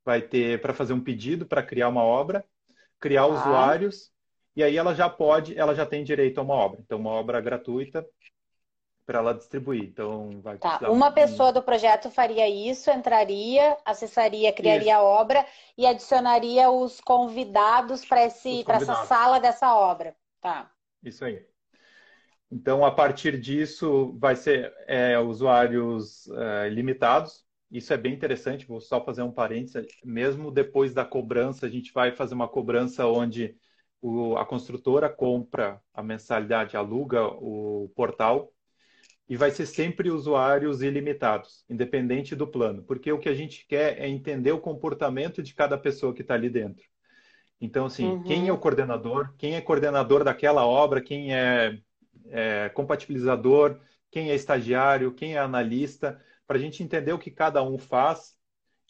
vai 0.05 0.21
ter 0.21 0.61
para 0.61 0.75
fazer 0.75 0.93
um 0.93 1.01
pedido 1.01 1.47
para 1.47 1.63
criar 1.63 1.89
uma 1.89 2.03
obra, 2.03 2.45
criar 2.99 3.23
ah. 3.23 3.27
usuários, 3.27 4.11
e 4.55 4.63
aí 4.63 4.77
ela 4.77 4.95
já 4.95 5.09
pode, 5.09 5.57
ela 5.57 5.75
já 5.75 5.87
tem 5.87 6.05
direito 6.05 6.39
a 6.39 6.43
uma 6.43 6.55
obra. 6.55 6.81
Então, 6.81 6.99
uma 6.99 7.11
obra 7.11 7.41
gratuita 7.41 8.05
para 9.05 9.19
ela 9.19 9.35
distribuir. 9.35 9.85
Então, 9.85 10.41
vai 10.43 10.59
tá. 10.59 10.91
Uma 10.91 11.09
um... 11.09 11.13
pessoa 11.13 11.53
do 11.53 11.63
projeto 11.63 12.11
faria 12.11 12.49
isso, 12.49 12.91
entraria, 12.91 13.77
acessaria, 13.85 14.53
criaria 14.53 14.93
isso. 14.93 15.01
a 15.01 15.03
obra 15.03 15.45
e 15.77 15.87
adicionaria 15.87 16.71
os 16.71 17.01
convidados 17.01 18.05
para 18.05 18.25
esse 18.25 18.65
para 18.65 18.77
essa 18.77 19.05
sala 19.05 19.39
dessa 19.41 19.75
obra. 19.75 20.15
Tá. 20.41 20.71
Isso 21.03 21.25
aí. 21.25 21.45
Então, 22.51 22.85
a 22.85 22.91
partir 22.91 23.41
disso, 23.41 24.15
vai 24.19 24.37
ser 24.37 24.73
é, 24.87 25.19
usuários 25.19 26.29
é, 26.29 26.69
limitados. 26.69 27.45
Isso 27.71 27.93
é 27.95 27.97
bem 27.97 28.13
interessante. 28.13 28.67
Vou 28.67 28.81
só 28.81 29.03
fazer 29.03 29.23
um 29.23 29.33
parênteses. 29.33 29.87
Mesmo 30.05 30.51
depois 30.51 30.93
da 30.93 31.05
cobrança, 31.05 31.65
a 31.65 31.69
gente 31.69 31.93
vai 31.93 32.13
fazer 32.13 32.35
uma 32.35 32.47
cobrança 32.47 33.07
onde 33.07 33.57
o, 34.03 34.37
a 34.37 34.45
construtora 34.45 35.09
compra 35.09 35.81
a 35.95 36.03
mensalidade, 36.03 36.77
aluga 36.77 37.25
o 37.25 37.91
portal 37.97 38.53
e 39.29 39.37
vai 39.37 39.51
ser 39.51 39.67
sempre 39.67 40.11
usuários 40.11 40.83
ilimitados, 40.83 41.65
independente 41.69 42.35
do 42.37 42.47
plano, 42.47 42.83
porque 42.83 43.11
o 43.13 43.19
que 43.19 43.29
a 43.29 43.35
gente 43.35 43.67
quer 43.67 43.99
é 43.99 44.09
entender 44.09 44.53
o 44.53 44.61
comportamento 44.61 45.43
de 45.43 45.55
cada 45.55 45.79
pessoa 45.79 46.13
que 46.13 46.23
está 46.23 46.35
ali 46.35 46.51
dentro. 46.51 46.85
Então, 47.61 47.87
assim, 47.87 48.07
uhum. 48.07 48.23
quem 48.25 48.49
é 48.49 48.53
o 48.53 48.59
coordenador, 48.59 49.33
quem 49.39 49.55
é 49.55 49.61
coordenador 49.61 50.25
daquela 50.25 50.67
obra, 50.67 51.01
quem 51.01 51.35
é, 51.35 51.79
é 52.29 52.69
compatibilizador, 52.71 53.79
quem 54.11 54.31
é 54.31 54.35
estagiário, 54.35 55.15
quem 55.15 55.35
é 55.35 55.39
analista, 55.39 56.21
para 56.47 56.57
a 56.57 56.61
gente 56.61 56.83
entender 56.83 57.13
o 57.13 57.19
que 57.19 57.31
cada 57.31 57.63
um 57.63 57.79
faz 57.79 58.35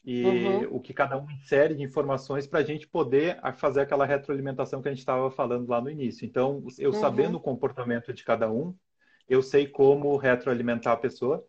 e 0.05 0.25
uhum. 0.25 0.77
o 0.77 0.81
que 0.81 0.93
cada 0.93 1.17
um 1.17 1.31
insere 1.31 1.75
de 1.75 1.83
informações 1.83 2.47
para 2.47 2.59
a 2.59 2.65
gente 2.65 2.89
poder 2.89 3.39
fazer 3.57 3.83
aquela 3.83 4.05
retroalimentação 4.05 4.83
que 4.83 4.89
a 4.89 4.91
gente 4.91 5.01
estava 5.01 5.31
falando 5.31 5.69
lá 5.69 5.81
no 5.81 5.91
início. 5.91 6.27
Então, 6.27 6.65
eu 6.79 6.91
uhum. 6.91 7.01
sabendo 7.01 7.37
o 7.37 7.41
comportamento 7.41 8.13
de 8.13 8.25
cada 8.25 8.51
um, 8.51 8.75
eu 9.29 9.43
sei 9.43 9.67
como 9.67 10.17
retroalimentar 10.17 10.95
a 10.95 10.97
pessoa 10.97 11.45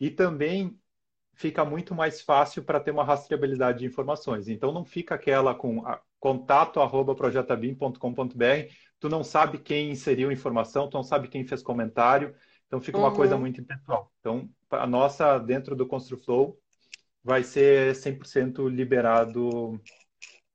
e 0.00 0.10
também 0.10 0.76
fica 1.34 1.64
muito 1.64 1.94
mais 1.94 2.20
fácil 2.20 2.64
para 2.64 2.80
ter 2.80 2.90
uma 2.90 3.04
rastreabilidade 3.04 3.78
de 3.78 3.86
informações. 3.86 4.48
Então 4.48 4.72
não 4.72 4.84
fica 4.84 5.14
aquela 5.14 5.54
com 5.54 5.84
contato@projetabim.com.br, 6.18 8.72
tu 8.98 9.08
não 9.08 9.22
sabe 9.22 9.58
quem 9.58 9.90
inseriu 9.90 10.32
informação, 10.32 10.88
tu 10.88 10.94
não 10.94 11.04
sabe 11.04 11.28
quem 11.28 11.46
fez 11.46 11.62
comentário, 11.62 12.34
então 12.66 12.80
fica 12.80 12.98
uma 12.98 13.10
uhum. 13.10 13.14
coisa 13.14 13.38
muito 13.38 13.60
impessoal. 13.60 14.10
Então 14.18 14.50
a 14.70 14.86
nossa 14.86 15.38
dentro 15.38 15.76
do 15.76 15.86
ConstruFlow 15.86 16.58
vai 17.22 17.44
ser 17.44 17.94
100% 17.94 18.68
liberado 18.68 19.80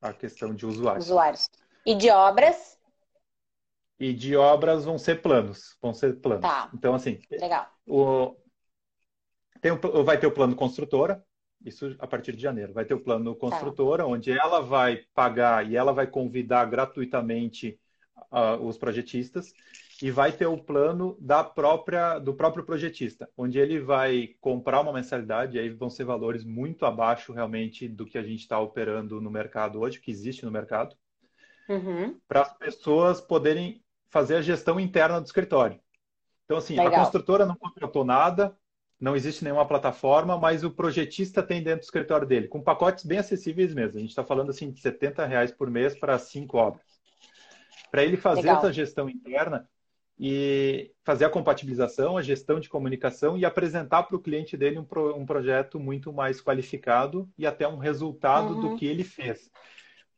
a 0.02 0.12
questão 0.12 0.54
de 0.54 0.66
usuários. 0.66 1.06
Usuários. 1.06 1.50
E 1.86 1.96
de 1.96 2.10
obras? 2.10 2.73
E 3.99 4.13
de 4.13 4.36
obras 4.36 4.86
vão 4.86 4.97
ser 4.97 5.21
planos. 5.21 5.77
Vão 5.82 5.93
ser 5.93 6.19
planos. 6.19 6.41
Tá. 6.41 6.69
Então, 6.73 6.93
assim. 6.93 7.19
Legal. 7.29 7.67
O, 7.86 8.36
tem 9.62 9.71
o, 9.71 10.03
vai 10.03 10.17
ter 10.17 10.27
o 10.27 10.32
plano 10.32 10.56
construtora, 10.56 11.23
isso 11.63 11.95
a 11.99 12.08
partir 12.08 12.36
de 12.36 12.41
janeiro. 12.41 12.73
Vai 12.73 12.86
ter 12.86 12.93
o 12.93 12.99
plano 12.99 13.36
construtora, 13.36 14.03
tá. 14.03 14.10
onde 14.10 14.32
ela 14.32 14.60
vai 14.60 15.03
pagar 15.13 15.69
e 15.69 15.75
ela 15.75 15.93
vai 15.93 16.08
convidar 16.08 16.65
gratuitamente 16.65 17.79
uh, 18.32 18.62
os 18.65 18.77
projetistas. 18.77 19.53
E 20.01 20.12
vai 20.12 20.34
ter 20.34 20.47
o 20.47 20.58
plano 20.58 21.15
da 21.21 21.43
própria, 21.43 22.19
do 22.19 22.34
próprio 22.34 22.65
projetista, 22.65 23.29
onde 23.38 23.58
ele 23.58 23.79
vai 23.79 24.32
comprar 24.41 24.82
uma 24.82 24.91
mensalidade, 24.91 25.56
e 25.56 25.60
aí 25.62 25.69
vão 25.69 25.89
ser 25.89 26.03
valores 26.03 26.43
muito 26.43 26.86
abaixo 26.86 27.32
realmente 27.32 27.88
do 27.88 28.06
que 28.06 28.17
a 28.17 28.23
gente 28.23 28.41
está 28.41 28.60
operando 28.60 29.21
no 29.21 29.32
mercado 29.32 29.79
hoje, 29.79 30.01
que 30.01 30.12
existe 30.12 30.43
no 30.43 30.51
mercado. 30.51 30.93
Uhum. 31.69 32.19
Para 32.27 32.41
as 32.41 32.58
pessoas 32.58 33.21
poderem 33.21 33.83
fazer 34.13 34.36
a 34.36 34.41
gestão 34.43 34.80
interna 34.80 35.19
do 35.19 35.26
escritório. 35.26 35.80
Então, 36.45 36.58
assim, 36.58 36.76
Legal. 36.76 36.93
a 36.93 36.97
construtora 36.99 37.47
não 37.47 37.56
contratou 37.56 38.06
nada, 38.06 38.56
não 39.02 39.15
existe 39.15 39.43
nenhuma 39.43 39.67
plataforma, 39.67 40.38
mas 40.38 40.63
o 40.63 40.69
projetista 40.69 41.41
tem 41.41 41.63
dentro 41.63 41.80
do 41.80 41.86
escritório 41.86 42.28
dele, 42.28 42.47
com 42.47 42.62
pacotes 42.62 43.04
bem 43.06 43.17
acessíveis 43.17 43.73
mesmo. 43.73 43.97
A 43.97 44.02
gente 44.02 44.12
está 44.12 44.23
falando 44.23 44.52
assim 44.52 44.69
de 44.69 44.80
70 44.80 45.26
reais 45.26 45.52
por 45.52 45.67
mês 45.67 45.97
para 45.97 46.19
cinco 46.19 46.58
obras. 46.58 46.86
Para 47.89 48.04
ele 48.04 48.15
fazer 48.15 48.41
Legal. 48.41 48.58
essa 48.58 48.71
gestão 48.71 49.10
interna 49.10 49.67
e 50.19 50.91
fazer 51.04 51.26
a 51.26 51.30
compatibilização, 51.30 52.15
a 52.15 52.21
gestão 52.21 52.60
de 52.60 52.69
comunicação 52.69 53.36
e 53.36 53.43
apresentar 53.43 54.04
para 54.04 54.15
o 54.15 54.21
cliente 54.21 54.56
dele 54.56 54.78
um, 54.78 54.86
pro, 54.86 55.17
um, 55.17 55.26
projeto 55.26 55.80
muito 55.80 56.13
mais 56.13 56.39
qualificado 56.39 57.28
e 57.36 57.47
até 57.47 57.67
um 57.67 57.78
resultado 57.78 58.54
uhum. 58.54 58.62
do 58.62 58.76
que 58.76 58.86
ele 58.86 59.04
fez. 59.04 59.49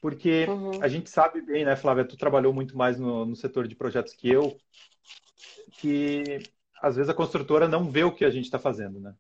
Porque 0.06 0.46
uhum. 0.48 0.84
a 0.84 0.88
gente 0.88 1.10
sabe 1.10 1.42
bem, 1.42 1.66
né, 1.66 1.76
Flávia? 1.76 2.06
Tu 2.06 2.16
trabalhou 2.16 2.54
muito 2.54 2.78
mais 2.78 3.00
no, 3.00 3.26
no 3.26 3.36
setor 3.36 3.68
de 3.68 3.74
projetos 3.74 4.14
que 4.14 4.30
eu, 4.30 4.56
que 5.80 6.44
às 6.80 6.96
vezes 6.96 7.10
a 7.10 7.14
construtora 7.16 7.68
não 7.68 7.90
vê 7.90 8.04
o 8.04 8.12
que 8.12 8.24
a 8.24 8.30
gente 8.30 8.46
está 8.46 8.60
fazendo, 8.60 9.00
né? 9.00 9.16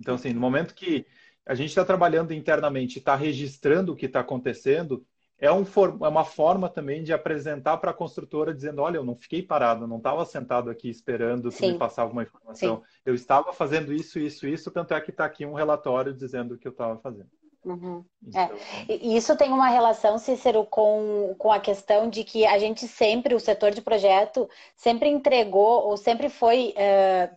Então, 0.00 0.14
assim, 0.14 0.32
no 0.32 0.40
momento 0.40 0.74
que 0.74 1.04
a 1.44 1.54
gente 1.54 1.68
está 1.68 1.84
trabalhando 1.84 2.32
internamente, 2.32 2.98
está 2.98 3.14
registrando 3.14 3.92
o 3.92 3.94
que 3.94 4.06
está 4.06 4.20
acontecendo, 4.20 5.04
é, 5.38 5.52
um 5.52 5.64
é, 5.64 6.08
uma 6.08 6.24
forma 6.24 6.70
também 6.70 7.02
de 7.02 7.12
apresentar 7.12 7.76
para 7.76 7.90
a 7.90 7.94
construtora 7.94 8.54
dizendo, 8.54 8.80
olha, 8.80 8.96
eu 8.96 9.04
não 9.04 9.14
fiquei 9.14 9.42
parado, 9.42 9.86
não 9.86 9.98
estava 9.98 10.24
sentado 10.24 10.70
aqui 10.70 10.88
esperando 10.88 11.50
tu 11.50 11.66
me 11.66 11.76
passar 11.76 12.04
alguma 12.04 12.22
informação. 12.22 12.78
Sim. 12.78 12.82
Eu 13.04 13.14
estava 13.14 13.52
fazendo 13.52 13.92
isso, 13.92 14.18
isso, 14.18 14.46
isso, 14.46 14.70
tanto 14.70 14.94
é 14.94 15.00
que 15.02 15.10
está 15.10 15.26
aqui 15.26 15.44
um 15.44 15.52
relatório 15.52 16.14
dizendo 16.14 16.54
o 16.54 16.58
que 16.58 16.66
eu 16.66 16.72
estava 16.72 16.96
fazendo. 16.96 17.28
Uhum. 17.64 18.04
É. 18.34 18.94
Isso 18.94 19.36
tem 19.36 19.52
uma 19.52 19.68
relação, 19.68 20.18
Cícero, 20.18 20.64
com, 20.64 21.34
com 21.38 21.52
a 21.52 21.60
questão 21.60 22.08
de 22.08 22.24
que 22.24 22.46
a 22.46 22.58
gente 22.58 22.88
sempre, 22.88 23.34
o 23.34 23.40
setor 23.40 23.70
de 23.70 23.82
projeto, 23.82 24.48
sempre 24.76 25.08
entregou 25.08 25.86
ou 25.86 25.96
sempre 25.96 26.28
foi 26.28 26.74
uh, 26.76 27.36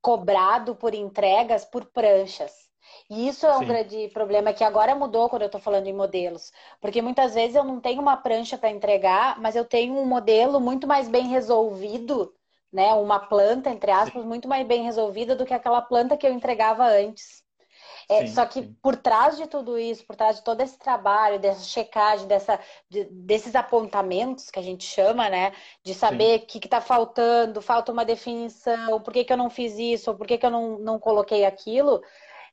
cobrado 0.00 0.76
por 0.76 0.94
entregas 0.94 1.64
por 1.64 1.84
pranchas. 1.86 2.66
E 3.10 3.28
isso 3.28 3.46
é 3.46 3.56
um 3.56 3.60
Sim. 3.60 3.66
grande 3.66 4.08
problema 4.08 4.52
que 4.52 4.64
agora 4.64 4.94
mudou 4.94 5.28
quando 5.28 5.42
eu 5.42 5.46
estou 5.46 5.60
falando 5.60 5.86
em 5.86 5.92
modelos. 5.92 6.52
Porque 6.80 7.02
muitas 7.02 7.34
vezes 7.34 7.56
eu 7.56 7.64
não 7.64 7.80
tenho 7.80 8.00
uma 8.00 8.16
prancha 8.16 8.56
para 8.56 8.70
entregar, 8.70 9.40
mas 9.40 9.56
eu 9.56 9.64
tenho 9.64 9.94
um 9.94 10.06
modelo 10.06 10.60
muito 10.60 10.86
mais 10.86 11.08
bem 11.08 11.28
resolvido, 11.28 12.32
né? 12.72 12.94
Uma 12.94 13.18
planta, 13.20 13.70
entre 13.70 13.90
aspas, 13.90 14.22
Sim. 14.22 14.28
muito 14.28 14.48
mais 14.48 14.66
bem 14.66 14.84
resolvida 14.84 15.36
do 15.36 15.44
que 15.46 15.54
aquela 15.54 15.82
planta 15.82 16.16
que 16.16 16.26
eu 16.26 16.32
entregava 16.32 16.84
antes. 16.84 17.45
É, 18.08 18.20
sim, 18.20 18.34
só 18.34 18.46
que 18.46 18.62
sim. 18.62 18.76
por 18.80 18.94
trás 18.94 19.36
de 19.36 19.48
tudo 19.48 19.76
isso, 19.76 20.06
por 20.06 20.14
trás 20.14 20.36
de 20.36 20.44
todo 20.44 20.60
esse 20.60 20.78
trabalho, 20.78 21.40
dessa 21.40 21.64
checagem, 21.64 22.28
dessa, 22.28 22.60
de, 22.88 23.04
desses 23.04 23.56
apontamentos 23.56 24.48
que 24.48 24.58
a 24.58 24.62
gente 24.62 24.84
chama, 24.84 25.28
né? 25.28 25.52
De 25.82 25.92
saber 25.92 26.40
o 26.40 26.46
que 26.46 26.58
está 26.58 26.80
faltando, 26.80 27.60
falta 27.60 27.90
uma 27.90 28.04
definição, 28.04 29.00
por 29.00 29.12
que, 29.12 29.24
que 29.24 29.32
eu 29.32 29.36
não 29.36 29.50
fiz 29.50 29.76
isso, 29.76 30.10
ou 30.10 30.16
por 30.16 30.26
que, 30.26 30.38
que 30.38 30.46
eu 30.46 30.50
não, 30.50 30.78
não 30.78 30.98
coloquei 31.00 31.44
aquilo, 31.44 32.00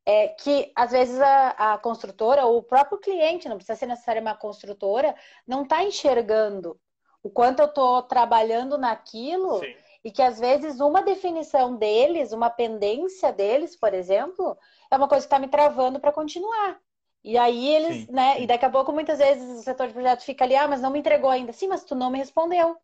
é 0.05 0.29
que 0.29 0.71
às 0.75 0.91
vezes 0.91 1.21
a, 1.21 1.73
a 1.73 1.77
construtora 1.77 2.45
ou 2.45 2.57
o 2.57 2.63
próprio 2.63 2.97
cliente, 2.97 3.47
não 3.47 3.57
precisa 3.57 3.77
ser 3.77 3.85
necessariamente 3.85 4.33
uma 4.33 4.41
construtora, 4.41 5.15
não 5.47 5.63
está 5.63 5.83
enxergando 5.83 6.79
o 7.21 7.29
quanto 7.29 7.59
eu 7.61 7.67
estou 7.67 8.01
trabalhando 8.01 8.77
naquilo 8.77 9.59
Sim. 9.59 9.73
E 10.03 10.11
que 10.11 10.21
às 10.21 10.39
vezes 10.39 10.79
uma 10.79 11.01
definição 11.01 11.75
deles, 11.75 12.31
uma 12.31 12.49
pendência 12.49 13.31
deles, 13.31 13.75
por 13.75 13.93
exemplo, 13.93 14.57
é 14.91 14.97
uma 14.97 15.07
coisa 15.07 15.25
que 15.25 15.27
está 15.27 15.39
me 15.39 15.47
travando 15.47 15.99
para 15.99 16.11
continuar. 16.11 16.79
E 17.23 17.37
aí 17.37 17.69
eles, 17.69 18.05
Sim. 18.05 18.11
né? 18.11 18.41
E 18.41 18.47
daqui 18.47 18.65
a 18.65 18.69
pouco 18.69 18.91
muitas 18.91 19.19
vezes 19.19 19.59
o 19.59 19.63
setor 19.63 19.87
de 19.87 19.93
projeto 19.93 20.23
fica 20.23 20.43
ali, 20.43 20.55
ah, 20.55 20.67
mas 20.67 20.81
não 20.81 20.91
me 20.91 20.99
entregou 20.99 21.29
ainda. 21.29 21.53
Sim, 21.53 21.67
mas 21.67 21.83
tu 21.83 21.95
não 21.95 22.09
me 22.09 22.17
respondeu 22.17 22.77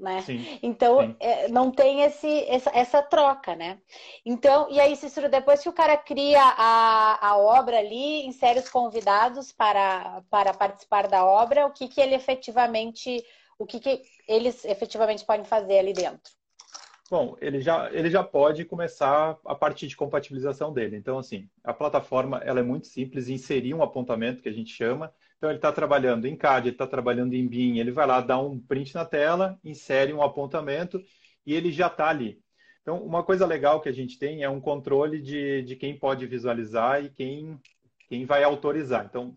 né? 0.00 0.22
Sim, 0.22 0.58
então 0.62 1.02
sim. 1.02 1.16
É, 1.20 1.48
não 1.48 1.70
tem 1.70 2.02
esse, 2.02 2.44
essa, 2.44 2.70
essa, 2.74 3.02
troca, 3.02 3.54
né? 3.54 3.78
Então, 4.24 4.68
e 4.70 4.80
aí, 4.80 4.96
Cícero, 4.96 5.28
depois 5.28 5.62
que 5.62 5.68
o 5.68 5.72
cara 5.74 5.96
cria 5.96 6.40
a, 6.42 7.28
a 7.28 7.36
obra 7.36 7.78
ali, 7.78 8.26
insere 8.26 8.58
os 8.58 8.68
convidados 8.68 9.52
para, 9.52 10.22
para 10.30 10.54
participar 10.54 11.06
da 11.06 11.24
obra, 11.24 11.66
o 11.66 11.72
que, 11.72 11.86
que 11.86 12.00
ele 12.00 12.14
efetivamente, 12.14 13.22
o 13.58 13.66
que, 13.66 13.78
que 13.78 14.02
eles 14.26 14.64
efetivamente 14.64 15.24
podem 15.24 15.44
fazer 15.44 15.78
ali 15.78 15.92
dentro? 15.92 16.32
Bom, 17.10 17.36
ele 17.40 17.60
já, 17.60 17.92
ele 17.92 18.08
já 18.08 18.22
pode 18.22 18.64
começar 18.64 19.36
a 19.44 19.54
partir 19.54 19.88
de 19.88 19.96
compatibilização 19.96 20.72
dele. 20.72 20.96
Então, 20.96 21.18
assim, 21.18 21.50
a 21.64 21.74
plataforma 21.74 22.38
ela 22.38 22.60
é 22.60 22.62
muito 22.62 22.86
simples, 22.86 23.28
inserir 23.28 23.74
um 23.74 23.82
apontamento 23.82 24.42
que 24.42 24.48
a 24.48 24.52
gente 24.52 24.72
chama, 24.72 25.12
então, 25.40 25.48
ele 25.48 25.56
está 25.58 25.72
trabalhando 25.72 26.26
em 26.26 26.36
CAD, 26.36 26.68
ele 26.68 26.74
está 26.74 26.86
trabalhando 26.86 27.32
em 27.32 27.48
BIM, 27.48 27.78
ele 27.78 27.90
vai 27.90 28.06
lá, 28.06 28.20
dá 28.20 28.38
um 28.38 28.60
print 28.60 28.94
na 28.94 29.06
tela, 29.06 29.58
insere 29.64 30.12
um 30.12 30.20
apontamento 30.22 31.02
e 31.46 31.54
ele 31.54 31.72
já 31.72 31.86
está 31.86 32.10
ali. 32.10 32.38
Então, 32.82 33.02
uma 33.02 33.24
coisa 33.24 33.46
legal 33.46 33.80
que 33.80 33.88
a 33.88 33.92
gente 33.92 34.18
tem 34.18 34.42
é 34.42 34.50
um 34.50 34.60
controle 34.60 35.18
de, 35.18 35.62
de 35.62 35.76
quem 35.76 35.98
pode 35.98 36.26
visualizar 36.26 37.02
e 37.02 37.08
quem, 37.08 37.58
quem 38.06 38.26
vai 38.26 38.44
autorizar. 38.44 39.06
Então, 39.06 39.34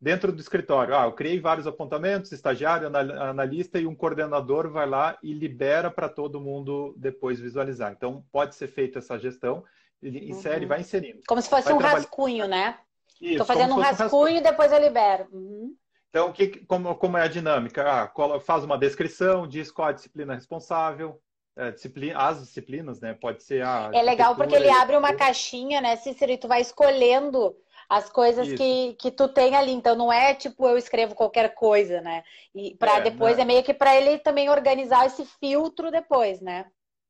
dentro 0.00 0.32
do 0.32 0.40
escritório, 0.40 0.96
ah, 0.96 1.04
eu 1.04 1.12
criei 1.12 1.40
vários 1.40 1.66
apontamentos, 1.66 2.32
estagiário, 2.32 2.86
analista 2.86 3.78
e 3.78 3.86
um 3.86 3.94
coordenador 3.94 4.70
vai 4.70 4.88
lá 4.88 5.18
e 5.22 5.32
libera 5.32 5.90
para 5.90 6.08
todo 6.08 6.40
mundo 6.40 6.94
depois 6.96 7.40
visualizar. 7.40 7.92
Então, 7.92 8.24
pode 8.30 8.54
ser 8.54 8.68
feita 8.68 9.00
essa 9.00 9.18
gestão, 9.18 9.64
ele 10.02 10.30
insere, 10.30 10.62
uhum. 10.62 10.68
vai 10.68 10.80
inserindo. 10.80 11.20
Como 11.26 11.42
se 11.42 11.50
fosse 11.50 11.64
vai 11.64 11.74
um 11.74 11.78
trabalhar... 11.78 12.00
rascunho, 12.00 12.46
né? 12.46 12.78
Estou 13.20 13.46
fazendo 13.46 13.74
um 13.74 13.80
rascunho 13.80 14.36
e 14.36 14.40
depois 14.40 14.70
eu 14.70 14.78
libero. 14.78 15.26
Uhum. 15.32 15.74
Então, 16.10 16.32
que, 16.32 16.64
como, 16.64 16.94
como 16.94 17.18
é 17.18 17.22
a 17.22 17.28
dinâmica? 17.28 17.84
Ah, 17.84 18.40
faz 18.40 18.64
uma 18.64 18.78
descrição, 18.78 19.46
diz 19.46 19.70
qual 19.70 19.88
a 19.88 19.92
disciplina 19.92 20.34
responsável, 20.34 21.20
é, 21.56 21.72
disciplina, 21.72 22.18
as 22.18 22.40
disciplinas, 22.40 23.00
né? 23.00 23.14
Pode 23.14 23.42
ser 23.42 23.64
a. 23.64 23.90
É 23.92 24.00
legal 24.00 24.36
porque 24.36 24.54
ele 24.54 24.70
abre 24.70 24.96
uma 24.96 25.12
caixinha, 25.12 25.80
né, 25.80 25.96
Cícero, 25.96 26.32
e 26.32 26.38
tu 26.38 26.46
vai 26.46 26.60
escolhendo 26.60 27.54
as 27.88 28.10
coisas 28.10 28.52
que, 28.52 28.94
que 28.94 29.10
tu 29.10 29.28
tem 29.28 29.54
ali. 29.56 29.72
Então 29.72 29.96
não 29.96 30.12
é 30.12 30.34
tipo 30.34 30.66
eu 30.66 30.76
escrevo 30.76 31.14
qualquer 31.14 31.54
coisa, 31.54 32.00
né? 32.00 32.22
E 32.54 32.76
para 32.76 32.98
é, 32.98 33.02
depois 33.02 33.36
né? 33.36 33.42
é 33.42 33.46
meio 33.46 33.62
que 33.62 33.72
para 33.72 33.96
ele 33.96 34.18
também 34.18 34.50
organizar 34.50 35.06
esse 35.06 35.24
filtro 35.24 35.90
depois, 35.90 36.40
né? 36.40 36.66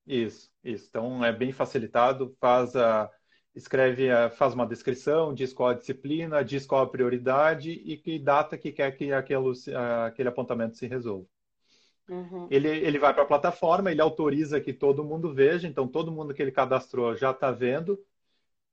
Isso, 0.06 0.50
isso. 0.62 0.86
Então 0.88 1.24
é 1.24 1.32
bem 1.32 1.52
facilitado, 1.52 2.34
faz 2.40 2.74
a 2.76 3.10
escreve, 3.58 4.06
eh, 4.06 4.30
faz 4.30 4.54
uma 4.54 4.66
descrição, 4.66 5.34
diz 5.34 5.52
qual 5.52 5.70
a 5.70 5.74
disciplina, 5.74 6.44
diz 6.44 6.64
qual 6.64 6.82
a 6.82 6.88
prioridade 6.88 7.72
e 7.72 7.96
que 7.96 8.18
data 8.18 8.56
que 8.56 8.70
quer 8.70 8.96
que 8.96 9.12
aquele, 9.12 9.52
aquele 10.06 10.28
apontamento 10.28 10.76
se 10.76 10.86
resolva. 10.86 11.26
Uhum. 12.08 12.46
Ele, 12.50 12.68
ele 12.68 12.98
vai 12.98 13.12
para 13.12 13.24
a 13.24 13.26
plataforma, 13.26 13.90
ele 13.90 14.00
autoriza 14.00 14.60
que 14.60 14.72
todo 14.72 15.04
mundo 15.04 15.34
veja, 15.34 15.68
então 15.68 15.86
todo 15.86 16.12
mundo 16.12 16.32
que 16.32 16.40
ele 16.40 16.52
cadastrou 16.52 17.14
já 17.14 17.32
está 17.32 17.50
vendo, 17.50 17.98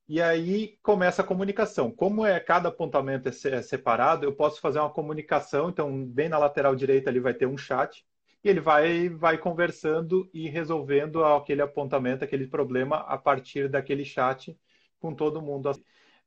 e 0.08 0.22
aí 0.22 0.78
começa 0.84 1.22
a 1.22 1.26
comunicação. 1.26 1.92
Como 1.92 2.26
é 2.26 2.40
cada 2.40 2.70
apontamento 2.70 3.28
é, 3.30 3.32
é 3.32 3.62
separado, 3.62 4.26
eu 4.26 4.34
posso 4.36 4.62
fazer 4.62 4.80
uma 4.80 4.90
comunicação, 4.90 5.70
então 5.70 6.06
bem 6.06 6.30
na 6.30 6.38
lateral 6.38 6.76
direita 6.76 7.10
ali 7.10 7.20
vai 7.20 7.34
ter 7.34 7.48
um 7.48 7.58
chat, 7.58 8.06
e 8.44 8.50
ele 8.50 8.60
vai, 8.60 9.10
vai 9.10 9.38
conversando 9.40 10.30
e 10.32 10.48
resolvendo 10.48 11.24
aquele 11.24 11.62
apontamento, 11.64 12.24
aquele 12.24 12.48
problema 12.48 12.98
a 12.98 13.18
partir 13.18 13.68
daquele 13.68 14.06
chat 14.06 14.56
com 15.00 15.14
todo 15.16 15.42
mundo, 15.42 15.72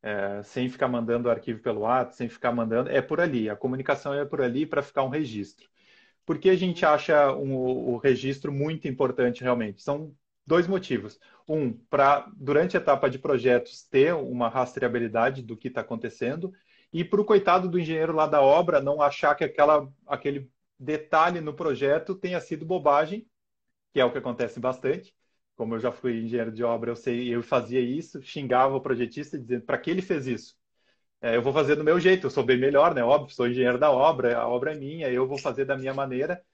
é, 0.02 0.42
sem 0.42 0.68
ficar 0.68 0.88
mandando 0.88 1.30
arquivo 1.30 1.60
pelo 1.60 1.82
WhatsApp, 1.82 2.16
sem 2.16 2.28
ficar 2.28 2.52
mandando. 2.52 2.90
É 2.90 3.00
por 3.00 3.20
ali, 3.20 3.48
a 3.48 3.56
comunicação 3.56 4.12
é 4.14 4.24
por 4.24 4.40
ali 4.40 4.66
para 4.66 4.82
ficar 4.82 5.04
um 5.04 5.08
registro. 5.08 5.68
Por 6.26 6.38
que 6.38 6.50
a 6.50 6.56
gente 6.56 6.84
acha 6.84 7.32
um, 7.32 7.54
o 7.54 7.96
registro 7.98 8.52
muito 8.52 8.88
importante 8.88 9.42
realmente? 9.42 9.82
São 9.82 10.12
dois 10.46 10.66
motivos. 10.66 11.18
Um, 11.48 11.72
para, 11.72 12.30
durante 12.36 12.76
a 12.76 12.80
etapa 12.80 13.08
de 13.08 13.18
projetos, 13.18 13.82
ter 13.84 14.14
uma 14.14 14.48
rastreabilidade 14.50 15.42
do 15.42 15.56
que 15.56 15.68
está 15.68 15.80
acontecendo, 15.80 16.52
e 16.92 17.04
para 17.04 17.20
o 17.20 17.24
coitado 17.24 17.68
do 17.68 17.78
engenheiro 17.78 18.14
lá 18.14 18.26
da 18.26 18.42
obra 18.42 18.80
não 18.80 19.00
achar 19.00 19.34
que 19.34 19.44
aquela, 19.44 19.90
aquele 20.06 20.50
detalhe 20.78 21.40
no 21.40 21.54
projeto 21.54 22.14
tenha 22.14 22.40
sido 22.40 22.66
bobagem, 22.66 23.26
que 23.92 24.00
é 24.00 24.04
o 24.04 24.12
que 24.12 24.18
acontece 24.18 24.60
bastante, 24.60 25.14
como 25.56 25.74
eu 25.74 25.80
já 25.80 25.90
fui 25.92 26.20
engenheiro 26.20 26.52
de 26.52 26.62
obra, 26.64 26.90
eu 26.90 26.96
sei, 26.96 27.34
eu 27.34 27.42
fazia 27.42 27.80
isso, 27.80 28.22
xingava 28.22 28.76
o 28.76 28.80
projetista 28.80 29.38
dizendo 29.38 29.62
para 29.64 29.78
que 29.78 29.90
ele 29.90 30.02
fez 30.02 30.26
isso. 30.26 30.56
É, 31.20 31.36
eu 31.36 31.42
vou 31.42 31.52
fazer 31.52 31.76
do 31.76 31.84
meu 31.84 31.98
jeito, 32.00 32.26
eu 32.26 32.30
sou 32.30 32.44
bem 32.44 32.58
melhor, 32.58 32.94
né? 32.94 33.02
Óbvio, 33.02 33.34
sou 33.34 33.48
engenheiro 33.48 33.78
da 33.78 33.90
obra, 33.90 34.38
a 34.38 34.48
obra 34.48 34.72
é 34.74 34.78
minha, 34.78 35.08
eu 35.10 35.26
vou 35.26 35.38
fazer 35.38 35.64
da 35.64 35.76
minha 35.76 35.94
maneira. 35.94 36.44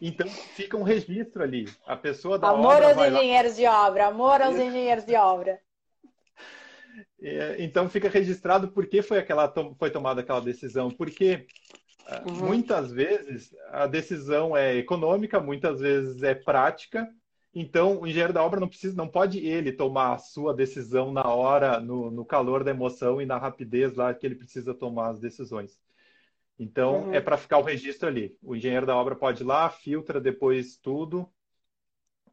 Então 0.00 0.26
fica 0.28 0.76
um 0.76 0.82
registro 0.82 1.42
ali. 1.42 1.68
A 1.86 1.96
pessoa 1.96 2.38
da 2.38 2.48
amor 2.48 2.76
obra. 2.76 2.90
Amor 2.92 3.02
aos 3.04 3.12
engenheiros 3.12 3.52
lá... 3.52 3.56
de 3.56 3.66
obra, 3.66 4.06
amor 4.06 4.42
aos 4.42 4.56
engenheiros 4.56 5.04
de 5.04 5.14
obra. 5.14 5.60
É, 7.22 7.56
então 7.58 7.88
fica 7.88 8.08
registrado 8.08 8.68
por 8.68 8.86
que 8.86 9.02
foi, 9.02 9.18
aquela, 9.18 9.52
foi 9.78 9.90
tomada 9.90 10.20
aquela 10.20 10.40
decisão. 10.40 10.90
Porque 10.90 11.46
ah, 12.06 12.22
uhum. 12.26 12.46
muitas 12.46 12.90
vezes 12.90 13.54
a 13.70 13.86
decisão 13.86 14.56
é 14.56 14.76
econômica, 14.76 15.38
muitas 15.38 15.80
vezes 15.80 16.22
é 16.22 16.34
prática, 16.34 17.08
então, 17.54 18.00
o 18.00 18.06
engenheiro 18.06 18.32
da 18.32 18.44
obra 18.44 18.60
não 18.60 18.68
precisa, 18.68 18.96
não 18.96 19.08
pode 19.08 19.38
ele 19.38 19.72
tomar 19.72 20.14
a 20.14 20.18
sua 20.18 20.54
decisão 20.54 21.12
na 21.12 21.28
hora, 21.28 21.80
no, 21.80 22.10
no 22.10 22.24
calor 22.24 22.62
da 22.62 22.70
emoção 22.70 23.20
e 23.20 23.26
na 23.26 23.38
rapidez 23.38 23.94
lá 23.94 24.14
que 24.14 24.24
ele 24.24 24.36
precisa 24.36 24.72
tomar 24.72 25.08
as 25.08 25.18
decisões. 25.18 25.80
Então, 26.60 27.04
uhum. 27.04 27.14
é 27.14 27.22
para 27.22 27.38
ficar 27.38 27.56
o 27.56 27.62
registro 27.62 28.06
ali. 28.06 28.36
O 28.42 28.54
engenheiro 28.54 28.84
da 28.84 28.94
obra 28.94 29.16
pode 29.16 29.42
ir 29.42 29.46
lá, 29.46 29.70
filtra 29.70 30.20
depois 30.20 30.76
tudo 30.76 31.26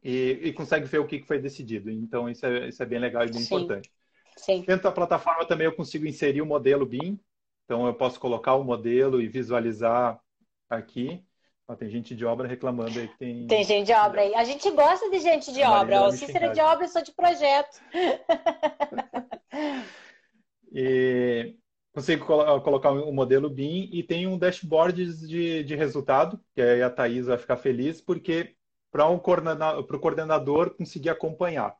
e, 0.04 0.38
e 0.42 0.52
consegue 0.52 0.84
ver 0.84 0.98
o 0.98 1.06
que 1.06 1.22
foi 1.22 1.38
decidido. 1.38 1.90
Então, 1.90 2.28
isso 2.28 2.44
é, 2.44 2.68
isso 2.68 2.82
é 2.82 2.86
bem 2.86 2.98
legal 2.98 3.24
e 3.24 3.30
bem 3.30 3.40
Sim. 3.40 3.54
importante. 3.54 3.90
Sim. 4.36 4.64
Dentro 4.66 4.82
da 4.82 4.92
plataforma 4.92 5.46
também 5.46 5.64
eu 5.64 5.74
consigo 5.74 6.06
inserir 6.06 6.42
o 6.42 6.46
modelo 6.46 6.84
BIM. 6.84 7.18
Então, 7.64 7.86
eu 7.86 7.94
posso 7.94 8.20
colocar 8.20 8.54
o 8.54 8.64
modelo 8.64 9.18
e 9.18 9.26
visualizar 9.26 10.20
aqui. 10.68 11.24
Ó, 11.66 11.74
tem 11.74 11.88
gente 11.88 12.14
de 12.14 12.26
obra 12.26 12.46
reclamando 12.46 12.98
aí 12.98 13.08
que 13.08 13.16
tem. 13.16 13.46
Tem 13.46 13.64
gente 13.64 13.86
de 13.86 13.94
obra 13.94 14.20
aí. 14.20 14.34
A 14.34 14.44
gente 14.44 14.70
gosta 14.72 15.08
de 15.08 15.20
gente 15.20 15.50
de 15.54 15.62
obra. 15.62 16.02
O 16.02 16.12
Cícero 16.12 16.52
de 16.52 16.60
obra, 16.60 16.84
eu 16.84 16.90
sou 16.90 17.02
de 17.02 17.12
projeto. 17.12 17.80
e 20.70 21.56
consigo 21.98 22.24
colocar 22.60 22.92
um 22.92 23.12
modelo 23.12 23.50
BIM 23.50 23.90
e 23.92 24.02
tem 24.04 24.26
um 24.26 24.38
dashboard 24.38 25.26
de, 25.26 25.64
de 25.64 25.74
resultado, 25.74 26.40
que 26.54 26.62
aí 26.62 26.80
a 26.80 26.88
Thaís 26.88 27.26
vai 27.26 27.36
ficar 27.36 27.56
feliz, 27.56 28.00
porque 28.00 28.54
para 28.90 29.08
um 29.08 29.18
coordenador, 29.18 29.80
o 29.80 29.98
coordenador 29.98 30.76
conseguir 30.76 31.10
acompanhar. 31.10 31.74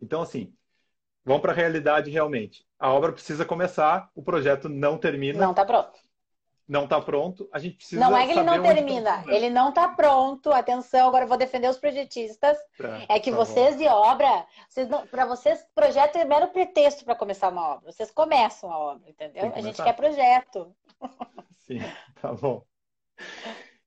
Então, 0.00 0.22
assim, 0.22 0.54
vamos 1.24 1.42
para 1.42 1.50
a 1.52 1.54
realidade 1.54 2.08
realmente. 2.08 2.64
A 2.78 2.92
obra 2.92 3.12
precisa 3.12 3.44
começar, 3.44 4.08
o 4.14 4.22
projeto 4.22 4.68
não 4.68 4.96
termina. 4.96 5.40
Não 5.40 5.50
está 5.50 5.64
pronto 5.64 6.07
não 6.68 6.84
está 6.84 7.00
pronto, 7.00 7.48
a 7.52 7.58
gente 7.58 7.76
precisa. 7.76 8.00
Não 8.00 8.16
é 8.16 8.26
que 8.26 8.32
ele 8.32 8.42
não 8.42 8.62
tá 8.62 8.74
termina, 8.74 9.22
tá 9.22 9.32
ele 9.32 9.48
não 9.48 9.68
está 9.70 9.88
pronto. 9.88 10.52
Atenção, 10.52 11.08
agora 11.08 11.24
eu 11.24 11.28
vou 11.28 11.38
defender 11.38 11.68
os 11.68 11.78
projetistas. 11.78 12.58
Tá, 12.76 13.06
é 13.08 13.18
que 13.18 13.30
tá 13.30 13.36
vocês 13.36 13.74
bom. 13.74 13.82
de 13.82 13.88
obra, 13.88 14.46
para 15.10 15.24
vocês, 15.24 15.64
projeto 15.74 16.16
é 16.16 16.24
mero 16.26 16.48
pretexto 16.48 17.04
para 17.04 17.14
começar 17.14 17.48
uma 17.48 17.76
obra. 17.76 17.90
Vocês 17.90 18.10
começam 18.10 18.70
a 18.70 18.78
obra, 18.78 19.08
entendeu? 19.08 19.50
A 19.54 19.60
gente 19.60 19.82
quer 19.82 19.94
projeto. 19.94 20.74
Sim, 21.66 21.80
tá 22.20 22.32
bom. 22.34 22.62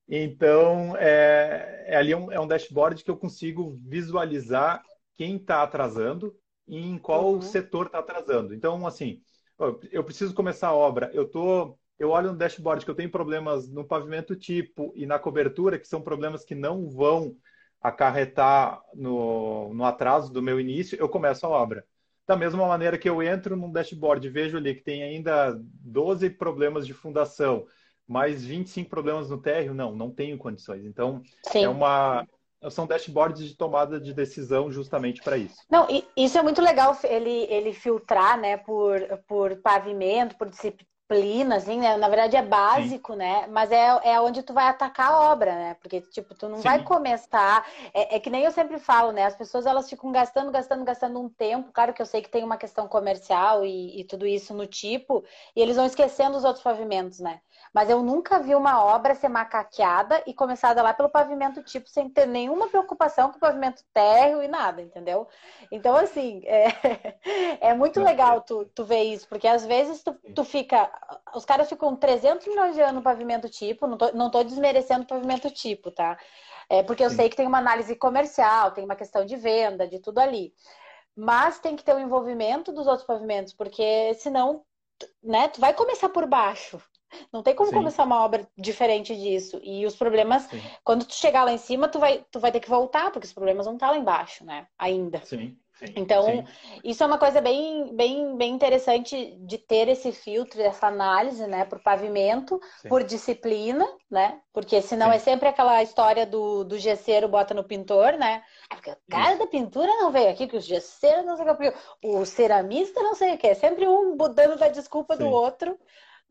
Então, 0.07 0.97
é, 0.97 1.85
é 1.87 1.95
ali 1.95 2.13
um, 2.13 2.31
é 2.31 2.39
um 2.39 2.47
dashboard 2.47 3.03
que 3.03 3.11
eu 3.11 3.17
consigo 3.17 3.77
visualizar 3.87 4.83
quem 5.15 5.35
está 5.35 5.63
atrasando. 5.63 6.35
em 6.67 6.97
qual 6.97 7.33
uhum. 7.33 7.41
setor 7.41 7.87
está 7.87 7.99
atrasando. 7.99 8.53
Então, 8.53 8.87
assim, 8.87 9.21
eu 9.91 10.03
preciso 10.03 10.33
começar 10.33 10.69
a 10.69 10.75
obra, 10.75 11.11
eu 11.13 11.29
tô, 11.29 11.77
eu 12.01 12.09
olho 12.09 12.31
no 12.31 12.37
dashboard 12.37 12.83
que 12.83 12.89
eu 12.89 12.95
tenho 12.95 13.11
problemas 13.11 13.69
no 13.69 13.85
pavimento 13.85 14.35
tipo 14.35 14.91
e 14.95 15.05
na 15.05 15.19
cobertura, 15.19 15.77
que 15.77 15.87
são 15.87 16.01
problemas 16.01 16.43
que 16.43 16.55
não 16.55 16.89
vão 16.89 17.35
acarretar 17.79 18.81
no, 18.95 19.71
no 19.71 19.85
atraso 19.85 20.33
do 20.33 20.41
meu 20.41 20.59
início, 20.59 20.97
eu 20.99 21.07
começo 21.07 21.45
a 21.45 21.49
obra. 21.49 21.85
Da 22.27 22.35
mesma 22.35 22.65
maneira 22.67 22.97
que 22.97 23.07
eu 23.07 23.21
entro 23.21 23.55
num 23.55 23.71
dashboard 23.71 24.25
e 24.25 24.31
vejo 24.31 24.57
ali 24.57 24.73
que 24.73 24.81
tem 24.81 25.03
ainda 25.03 25.55
12 25.61 26.27
problemas 26.31 26.87
de 26.87 26.93
fundação, 26.93 27.67
mais 28.07 28.43
25 28.43 28.89
problemas 28.89 29.29
no 29.29 29.39
térreo, 29.39 29.75
não, 29.75 29.95
não 29.95 30.09
tenho 30.09 30.39
condições. 30.39 30.83
Então, 30.85 31.21
Sim. 31.43 31.65
é 31.65 31.69
uma 31.69 32.25
são 32.69 32.85
dashboards 32.85 33.47
de 33.47 33.55
tomada 33.55 33.99
de 33.99 34.13
decisão 34.13 34.71
justamente 34.71 35.21
para 35.23 35.37
isso. 35.37 35.55
Não, 35.69 35.87
isso 36.15 36.37
é 36.37 36.43
muito 36.43 36.61
legal 36.61 36.95
ele, 37.03 37.47
ele 37.49 37.73
filtrar, 37.73 38.39
né, 38.39 38.57
por, 38.57 39.01
por 39.27 39.55
pavimento, 39.57 40.37
por 40.37 40.47
disciplina, 41.11 41.55
assim, 41.57 41.79
né? 41.79 41.97
Na 41.97 42.07
verdade 42.07 42.35
é 42.35 42.41
básico, 42.41 43.13
Sim. 43.13 43.19
né? 43.19 43.47
Mas 43.47 43.71
é, 43.71 43.99
é 44.03 44.21
onde 44.21 44.41
tu 44.43 44.53
vai 44.53 44.65
atacar 44.65 45.11
a 45.11 45.31
obra, 45.31 45.53
né? 45.53 45.73
Porque, 45.81 46.01
tipo, 46.01 46.33
tu 46.33 46.47
não 46.47 46.57
Sim. 46.57 46.63
vai 46.63 46.83
começar. 46.83 47.65
É, 47.93 48.15
é, 48.15 48.19
que 48.19 48.29
nem 48.29 48.43
eu 48.43 48.51
sempre 48.51 48.79
falo, 48.79 49.11
né? 49.11 49.25
As 49.25 49.35
pessoas 49.35 49.65
elas 49.65 49.89
ficam 49.89 50.11
gastando, 50.11 50.51
gastando, 50.51 50.83
gastando 50.85 51.19
um 51.19 51.29
tempo. 51.29 51.71
Claro 51.71 51.93
que 51.93 52.01
eu 52.01 52.05
sei 52.05 52.21
que 52.21 52.29
tem 52.29 52.43
uma 52.43 52.57
questão 52.57 52.87
comercial 52.87 53.65
e, 53.65 53.99
e 53.99 54.03
tudo 54.03 54.25
isso 54.25 54.53
no 54.53 54.65
tipo, 54.65 55.23
e 55.55 55.61
eles 55.61 55.75
vão 55.75 55.85
esquecendo 55.85 56.37
os 56.37 56.43
outros 56.43 56.63
pavimentos, 56.63 57.19
né? 57.19 57.41
Mas 57.73 57.89
eu 57.89 58.03
nunca 58.03 58.39
vi 58.39 58.53
uma 58.53 58.83
obra 58.83 59.15
ser 59.15 59.29
macaqueada 59.29 60.21
e 60.27 60.33
começada 60.33 60.81
lá 60.83 60.93
pelo 60.93 61.09
pavimento 61.09 61.63
tipo, 61.63 61.89
sem 61.89 62.09
ter 62.09 62.25
nenhuma 62.25 62.67
preocupação 62.67 63.29
com 63.29 63.37
o 63.37 63.39
pavimento 63.39 63.81
térreo 63.93 64.43
e 64.43 64.47
nada, 64.47 64.81
entendeu? 64.81 65.27
Então, 65.71 65.95
assim, 65.95 66.41
é, 66.45 66.67
é 67.61 67.73
muito 67.73 68.01
legal 68.01 68.41
tu, 68.41 68.65
tu 68.75 68.83
ver 68.83 69.03
isso, 69.03 69.27
porque 69.27 69.47
às 69.47 69.65
vezes 69.65 70.03
tu, 70.03 70.13
tu 70.35 70.43
fica. 70.43 70.91
Os 71.33 71.45
caras 71.45 71.69
ficam 71.69 71.95
300 71.95 72.45
milhões 72.47 72.75
de 72.75 72.81
anos 72.81 72.95
no 72.95 73.01
pavimento 73.01 73.47
tipo, 73.47 73.87
não 73.87 73.97
tô, 73.97 74.11
não 74.11 74.29
tô 74.29 74.43
desmerecendo 74.43 75.03
o 75.03 75.07
pavimento 75.07 75.49
tipo, 75.49 75.91
tá? 75.91 76.17
É 76.69 76.83
porque 76.83 77.03
eu 77.03 77.09
Sim. 77.09 77.15
sei 77.15 77.29
que 77.29 77.35
tem 77.35 77.47
uma 77.47 77.57
análise 77.57 77.95
comercial, 77.95 78.71
tem 78.71 78.83
uma 78.83 78.95
questão 78.95 79.25
de 79.25 79.35
venda, 79.37 79.87
de 79.87 79.99
tudo 79.99 80.19
ali. 80.19 80.53
Mas 81.15 81.59
tem 81.59 81.75
que 81.75 81.83
ter 81.83 81.95
o 81.95 81.99
envolvimento 81.99 82.71
dos 82.71 82.87
outros 82.87 83.05
pavimentos, 83.05 83.53
porque 83.53 84.13
senão, 84.15 84.63
né, 85.21 85.47
tu 85.49 85.59
vai 85.59 85.73
começar 85.73 86.09
por 86.09 86.25
baixo. 86.25 86.81
Não 87.31 87.43
tem 87.43 87.55
como 87.55 87.69
Sim. 87.69 87.75
começar 87.75 88.03
uma 88.03 88.23
obra 88.23 88.47
diferente 88.57 89.15
disso. 89.15 89.59
E 89.63 89.85
os 89.85 89.95
problemas, 89.95 90.43
Sim. 90.43 90.61
quando 90.83 91.05
tu 91.05 91.13
chegar 91.13 91.43
lá 91.43 91.51
em 91.51 91.57
cima, 91.57 91.87
tu 91.87 91.99
vai, 91.99 92.25
tu 92.31 92.39
vai 92.39 92.51
ter 92.51 92.59
que 92.59 92.69
voltar, 92.69 93.11
porque 93.11 93.25
os 93.25 93.33
problemas 93.33 93.65
vão 93.65 93.75
estar 93.75 93.89
lá 93.91 93.97
embaixo, 93.97 94.45
né? 94.45 94.67
Ainda. 94.77 95.23
Sim. 95.25 95.57
Então, 95.95 96.23
Sim. 96.23 96.43
isso 96.83 97.03
é 97.03 97.07
uma 97.07 97.17
coisa 97.17 97.41
bem, 97.41 97.95
bem, 97.95 98.37
bem 98.37 98.53
interessante 98.53 99.35
de 99.39 99.57
ter 99.57 99.87
esse 99.87 100.11
filtro, 100.11 100.61
essa 100.61 100.87
análise, 100.87 101.45
né, 101.47 101.65
por 101.65 101.81
pavimento, 101.81 102.59
Sim. 102.81 102.89
por 102.89 103.03
disciplina, 103.03 103.87
né? 104.09 104.39
Porque 104.53 104.81
senão 104.81 105.09
Sim. 105.09 105.15
é 105.15 105.19
sempre 105.19 105.47
aquela 105.47 105.81
história 105.81 106.25
do, 106.25 106.63
do 106.63 106.77
gesseiro 106.77 107.27
bota 107.27 107.53
no 107.53 107.63
pintor, 107.63 108.13
né? 108.13 108.43
É 108.69 108.75
porque 108.75 108.91
o 108.91 108.97
cara 109.09 109.37
da 109.37 109.47
pintura 109.47 109.91
não 109.97 110.11
veio 110.11 110.29
aqui, 110.29 110.47
que 110.47 110.57
o 110.57 110.61
gesseiro 110.61 111.23
não 111.23 111.35
sei 111.35 111.49
o 111.49 111.57
que, 111.57 111.73
o 112.03 112.25
ceramista 112.25 113.01
não 113.01 113.15
sei 113.15 113.33
o 113.33 113.37
que. 113.37 113.47
É 113.47 113.55
sempre 113.55 113.87
um 113.87 114.15
dando 114.15 114.57
da 114.57 114.67
desculpa 114.67 115.17
do 115.17 115.27
outro 115.27 115.77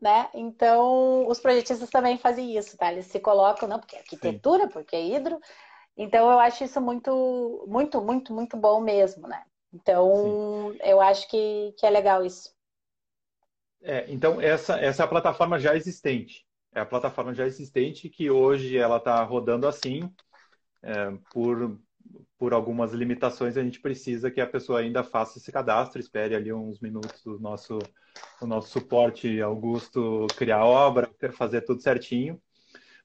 né? 0.01 0.29
Então, 0.33 1.27
os 1.27 1.39
projetistas 1.39 1.89
também 1.89 2.17
fazem 2.17 2.57
isso, 2.57 2.77
tá? 2.77 2.91
Eles 2.91 3.05
se 3.07 3.19
colocam, 3.19 3.69
não, 3.69 3.79
porque 3.79 3.95
é 3.95 3.99
arquitetura, 3.99 4.67
Sim. 4.67 4.69
porque 4.69 4.95
é 4.95 5.05
hidro. 5.05 5.39
Então, 5.97 6.31
eu 6.31 6.39
acho 6.39 6.63
isso 6.63 6.81
muito, 6.81 7.65
muito, 7.67 8.01
muito, 8.01 8.33
muito 8.33 8.57
bom 8.57 8.81
mesmo, 8.81 9.27
né? 9.27 9.43
Então, 9.73 10.13
Sim. 10.13 10.79
eu 10.83 11.01
acho 11.01 11.27
que, 11.29 11.73
que 11.77 11.85
é 11.85 11.89
legal 11.89 12.25
isso. 12.25 12.53
É, 13.81 14.05
então, 14.11 14.39
essa, 14.39 14.79
essa 14.79 15.03
é 15.03 15.05
a 15.05 15.09
plataforma 15.09 15.59
já 15.59 15.75
existente. 15.75 16.45
É 16.73 16.79
a 16.81 16.85
plataforma 16.85 17.33
já 17.33 17.45
existente 17.45 18.09
que 18.09 18.29
hoje 18.29 18.77
ela 18.77 18.97
está 18.97 19.21
rodando 19.23 19.67
assim, 19.67 20.13
é, 20.83 21.11
por 21.31 21.79
por 22.41 22.53
algumas 22.53 22.91
limitações, 22.91 23.55
a 23.55 23.63
gente 23.63 23.79
precisa 23.79 24.31
que 24.31 24.41
a 24.41 24.47
pessoa 24.47 24.79
ainda 24.79 25.03
faça 25.03 25.37
esse 25.37 25.51
cadastro, 25.51 26.01
espere 26.01 26.33
ali 26.33 26.51
uns 26.51 26.79
minutos 26.79 27.21
do 27.23 27.39
nosso, 27.39 27.77
do 28.39 28.47
nosso 28.47 28.69
suporte 28.69 29.39
Augusto 29.39 30.25
criar 30.35 30.57
a 30.57 30.65
obra, 30.65 31.07
fazer 31.33 31.61
tudo 31.61 31.83
certinho, 31.83 32.41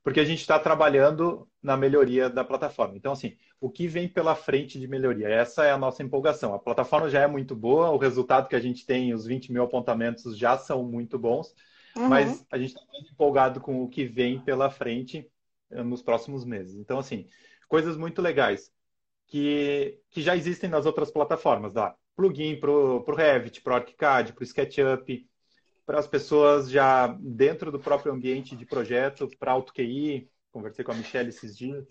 porque 0.02 0.20
a 0.20 0.24
gente 0.24 0.40
está 0.40 0.58
trabalhando 0.58 1.46
na 1.62 1.76
melhoria 1.76 2.30
da 2.30 2.42
plataforma. 2.42 2.96
Então, 2.96 3.12
assim, 3.12 3.36
o 3.60 3.68
que 3.68 3.86
vem 3.86 4.08
pela 4.08 4.34
frente 4.34 4.80
de 4.80 4.88
melhoria? 4.88 5.28
Essa 5.28 5.66
é 5.66 5.70
a 5.70 5.76
nossa 5.76 6.02
empolgação. 6.02 6.54
A 6.54 6.58
plataforma 6.58 7.10
já 7.10 7.20
é 7.20 7.26
muito 7.26 7.54
boa, 7.54 7.90
o 7.90 7.98
resultado 7.98 8.48
que 8.48 8.56
a 8.56 8.60
gente 8.60 8.86
tem, 8.86 9.12
os 9.12 9.26
20 9.26 9.52
mil 9.52 9.64
apontamentos 9.64 10.38
já 10.38 10.56
são 10.56 10.82
muito 10.82 11.18
bons, 11.18 11.54
uhum. 11.94 12.08
mas 12.08 12.46
a 12.50 12.56
gente 12.56 12.68
está 12.68 12.80
muito 12.90 13.12
empolgado 13.12 13.60
com 13.60 13.82
o 13.82 13.88
que 13.90 14.06
vem 14.06 14.40
pela 14.40 14.70
frente 14.70 15.30
eh, 15.70 15.82
nos 15.82 16.02
próximos 16.02 16.42
meses. 16.42 16.76
Então, 16.76 16.98
assim, 16.98 17.26
coisas 17.68 17.98
muito 17.98 18.22
legais 18.22 18.74
que, 19.26 19.98
que 20.10 20.22
já 20.22 20.36
existem 20.36 20.70
nas 20.70 20.86
outras 20.86 21.10
plataformas, 21.10 21.72
da 21.72 21.94
plugin 22.14 22.58
para 22.58 22.70
o 22.70 23.14
Revit, 23.14 23.60
para 23.60 23.72
o 23.72 23.76
ArchiCAD, 23.76 24.32
para 24.32 24.42
o 24.42 24.46
SketchUp, 24.46 25.26
para 25.84 25.98
as 25.98 26.06
pessoas 26.06 26.70
já 26.70 27.08
dentro 27.20 27.70
do 27.70 27.78
próprio 27.78 28.12
ambiente 28.12 28.56
de 28.56 28.66
projeto, 28.66 29.28
para 29.38 29.52
AutoQI, 29.52 30.28
conversei 30.50 30.84
com 30.84 30.92
a 30.92 30.94
Michelle 30.94 31.28
esses 31.28 31.56
dias, 31.56 31.86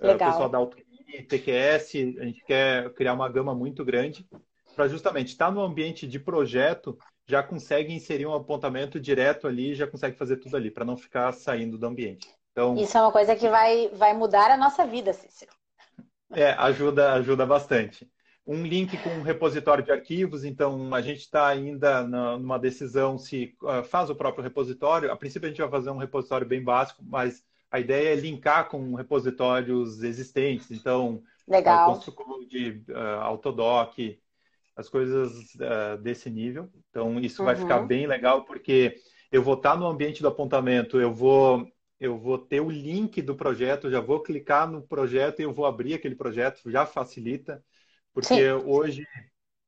Legal. 0.00 0.28
o 0.28 0.32
pessoal 0.32 0.48
da 0.48 0.58
AutoQI, 0.58 1.22
TQS, 1.28 1.94
a 2.18 2.24
gente 2.24 2.44
quer 2.44 2.92
criar 2.94 3.14
uma 3.14 3.28
gama 3.28 3.54
muito 3.54 3.84
grande 3.84 4.26
para 4.74 4.88
justamente 4.88 5.28
estar 5.28 5.46
tá 5.46 5.52
no 5.52 5.60
ambiente 5.60 6.06
de 6.06 6.18
projeto, 6.18 6.96
já 7.26 7.42
consegue 7.42 7.92
inserir 7.92 8.26
um 8.26 8.34
apontamento 8.34 8.98
direto 8.98 9.46
ali, 9.46 9.74
já 9.74 9.86
consegue 9.86 10.16
fazer 10.16 10.36
tudo 10.36 10.56
ali, 10.56 10.70
para 10.70 10.84
não 10.84 10.96
ficar 10.96 11.32
saindo 11.32 11.78
do 11.78 11.86
ambiente. 11.86 12.28
Então, 12.52 12.76
Isso 12.76 12.96
é 12.96 13.00
uma 13.00 13.12
coisa 13.12 13.36
que 13.36 13.48
vai, 13.48 13.88
vai 13.88 14.12
mudar 14.14 14.50
a 14.50 14.56
nossa 14.56 14.86
vida, 14.86 15.12
Cícero. 15.12 15.52
É, 16.32 16.52
ajuda, 16.52 17.12
ajuda 17.14 17.44
bastante. 17.44 18.08
Um 18.46 18.64
link 18.64 18.96
com 18.98 19.10
um 19.10 19.22
repositório 19.22 19.84
de 19.84 19.92
arquivos, 19.92 20.44
então 20.44 20.92
a 20.94 21.00
gente 21.00 21.20
está 21.20 21.46
ainda 21.46 22.02
numa 22.02 22.58
decisão 22.58 23.18
se 23.18 23.54
uh, 23.62 23.84
faz 23.84 24.10
o 24.10 24.14
próprio 24.14 24.42
repositório. 24.42 25.12
A 25.12 25.16
princípio 25.16 25.46
a 25.46 25.50
gente 25.50 25.60
vai 25.60 25.70
fazer 25.70 25.90
um 25.90 25.98
repositório 25.98 26.46
bem 26.46 26.62
básico, 26.62 27.02
mas 27.06 27.44
a 27.70 27.78
ideia 27.78 28.12
é 28.12 28.16
linkar 28.16 28.68
com 28.68 28.94
repositórios 28.94 30.02
existentes. 30.02 30.70
Então, 30.70 31.22
Legal. 31.46 31.90
Uh, 31.90 31.94
Construcode, 31.94 32.84
uh, 32.88 33.20
Autodoc, 33.22 33.98
as 34.76 34.88
coisas 34.88 35.54
uh, 35.54 35.98
desse 36.00 36.30
nível. 36.30 36.68
Então, 36.88 37.18
isso 37.20 37.42
uhum. 37.42 37.46
vai 37.46 37.56
ficar 37.56 37.80
bem 37.80 38.06
legal, 38.06 38.44
porque 38.44 38.96
eu 39.30 39.42
vou 39.42 39.54
estar 39.54 39.72
tá 39.72 39.76
no 39.76 39.86
ambiente 39.86 40.22
do 40.22 40.28
apontamento, 40.28 41.00
eu 41.00 41.12
vou 41.12 41.66
eu 42.00 42.18
vou 42.18 42.38
ter 42.38 42.60
o 42.60 42.70
link 42.70 43.20
do 43.20 43.36
projeto, 43.36 43.90
já 43.90 44.00
vou 44.00 44.22
clicar 44.22 44.68
no 44.68 44.82
projeto 44.82 45.40
e 45.40 45.42
eu 45.42 45.52
vou 45.52 45.66
abrir 45.66 45.94
aquele 45.94 46.14
projeto, 46.14 46.70
já 46.70 46.86
facilita, 46.86 47.62
porque 48.12 48.34
Sim. 48.34 48.50
hoje 48.64 49.06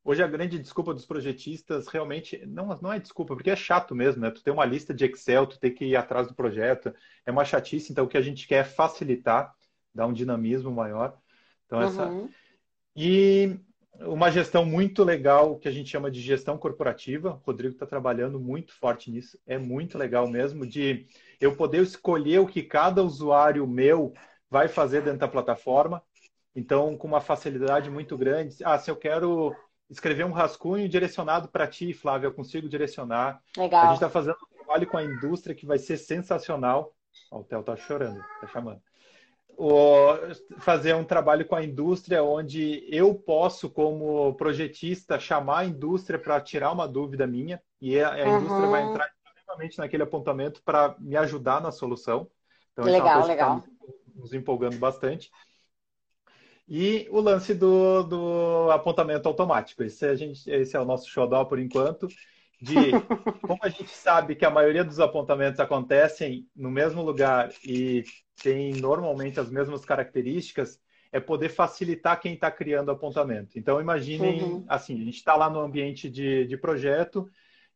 hoje 0.04 0.20
a 0.20 0.26
grande 0.26 0.58
desculpa 0.58 0.92
dos 0.92 1.06
projetistas 1.06 1.86
realmente 1.86 2.44
não, 2.46 2.76
não 2.80 2.92
é 2.92 2.98
desculpa, 2.98 3.36
porque 3.36 3.50
é 3.50 3.56
chato 3.56 3.94
mesmo, 3.94 4.20
né? 4.20 4.30
Tu 4.30 4.42
tem 4.42 4.52
uma 4.52 4.64
lista 4.64 4.92
de 4.92 5.04
Excel, 5.04 5.46
tu 5.46 5.60
tem 5.60 5.72
que 5.72 5.84
ir 5.84 5.94
atrás 5.94 6.26
do 6.26 6.34
projeto, 6.34 6.92
é 7.24 7.30
uma 7.30 7.44
chatice, 7.44 7.92
então 7.92 8.04
o 8.04 8.08
que 8.08 8.16
a 8.16 8.22
gente 8.22 8.48
quer 8.48 8.62
é 8.62 8.64
facilitar, 8.64 9.54
dar 9.94 10.06
um 10.06 10.12
dinamismo 10.12 10.72
maior. 10.72 11.16
Então 11.66 11.78
uhum. 11.78 11.84
essa 11.84 12.30
e 12.96 13.58
uma 14.06 14.30
gestão 14.30 14.64
muito 14.64 15.04
legal 15.04 15.58
que 15.58 15.68
a 15.68 15.70
gente 15.70 15.90
chama 15.90 16.10
de 16.10 16.20
gestão 16.20 16.58
corporativa. 16.58 17.40
O 17.42 17.46
Rodrigo 17.46 17.74
está 17.74 17.86
trabalhando 17.86 18.38
muito 18.40 18.74
forte 18.74 19.10
nisso. 19.10 19.38
É 19.46 19.58
muito 19.58 19.98
legal 19.98 20.28
mesmo 20.28 20.66
de 20.66 21.06
eu 21.40 21.56
poder 21.56 21.82
escolher 21.82 22.38
o 22.38 22.46
que 22.46 22.62
cada 22.62 23.02
usuário 23.02 23.66
meu 23.66 24.12
vai 24.50 24.68
fazer 24.68 25.02
dentro 25.02 25.20
da 25.20 25.28
plataforma. 25.28 26.02
Então, 26.54 26.96
com 26.96 27.06
uma 27.06 27.20
facilidade 27.20 27.90
muito 27.90 28.16
grande. 28.16 28.56
Ah, 28.64 28.78
se 28.78 28.90
eu 28.90 28.96
quero 28.96 29.54
escrever 29.88 30.24
um 30.24 30.32
rascunho 30.32 30.88
direcionado 30.88 31.48
para 31.48 31.66
ti, 31.66 31.92
Flávia, 31.92 32.26
eu 32.26 32.34
consigo 32.34 32.68
direcionar. 32.68 33.42
Legal. 33.56 33.82
A 33.82 33.86
gente 33.86 33.94
está 33.94 34.10
fazendo 34.10 34.36
um 34.42 34.56
trabalho 34.56 34.86
com 34.86 34.96
a 34.96 35.04
indústria 35.04 35.54
que 35.54 35.66
vai 35.66 35.78
ser 35.78 35.96
sensacional. 35.96 36.94
o 37.30 37.42
Theo 37.42 37.60
está 37.60 37.76
chorando, 37.76 38.22
está 38.36 38.46
chamando 38.48 38.82
fazer 40.58 40.94
um 40.94 41.04
trabalho 41.04 41.46
com 41.46 41.54
a 41.54 41.64
indústria 41.64 42.22
onde 42.22 42.84
eu 42.88 43.14
posso, 43.14 43.70
como 43.70 44.34
projetista, 44.34 45.18
chamar 45.18 45.58
a 45.60 45.64
indústria 45.64 46.18
para 46.18 46.40
tirar 46.40 46.72
uma 46.72 46.88
dúvida 46.88 47.26
minha 47.26 47.60
e 47.80 48.00
a, 48.00 48.08
a 48.08 48.28
uhum. 48.28 48.38
indústria 48.38 48.68
vai 48.68 48.82
entrar 48.82 49.10
diretamente 49.24 49.78
naquele 49.78 50.02
apontamento 50.02 50.62
para 50.62 50.96
me 50.98 51.16
ajudar 51.16 51.60
na 51.60 51.70
solução. 51.70 52.28
Então, 52.72 52.84
legal, 52.84 53.22
é 53.22 53.26
legal. 53.26 53.60
Tá 53.60 53.66
nos 54.14 54.32
empolgando 54.32 54.78
bastante. 54.78 55.30
E 56.68 57.06
o 57.10 57.20
lance 57.20 57.54
do, 57.54 58.02
do 58.04 58.70
apontamento 58.70 59.28
automático. 59.28 59.82
Esse, 59.82 60.06
a 60.06 60.14
gente, 60.14 60.48
esse 60.50 60.76
é 60.76 60.80
o 60.80 60.84
nosso 60.84 61.08
xodó 61.08 61.44
por 61.44 61.58
enquanto. 61.58 62.08
De 62.62 62.92
como 63.40 63.58
a 63.60 63.68
gente 63.68 63.90
sabe 63.90 64.36
que 64.36 64.44
a 64.44 64.50
maioria 64.50 64.84
dos 64.84 65.00
apontamentos 65.00 65.58
acontecem 65.58 66.46
no 66.54 66.70
mesmo 66.70 67.02
lugar 67.02 67.50
e 67.64 68.04
tem 68.40 68.72
normalmente 68.74 69.40
as 69.40 69.50
mesmas 69.50 69.84
características, 69.84 70.80
é 71.10 71.18
poder 71.18 71.48
facilitar 71.48 72.20
quem 72.20 72.34
está 72.34 72.52
criando 72.52 72.92
apontamento. 72.92 73.58
Então, 73.58 73.80
imaginem, 73.80 74.44
uhum. 74.44 74.64
assim, 74.68 74.94
a 74.94 75.04
gente 75.04 75.16
está 75.16 75.34
lá 75.34 75.50
no 75.50 75.58
ambiente 75.58 76.08
de, 76.08 76.46
de 76.46 76.56
projeto, 76.56 77.28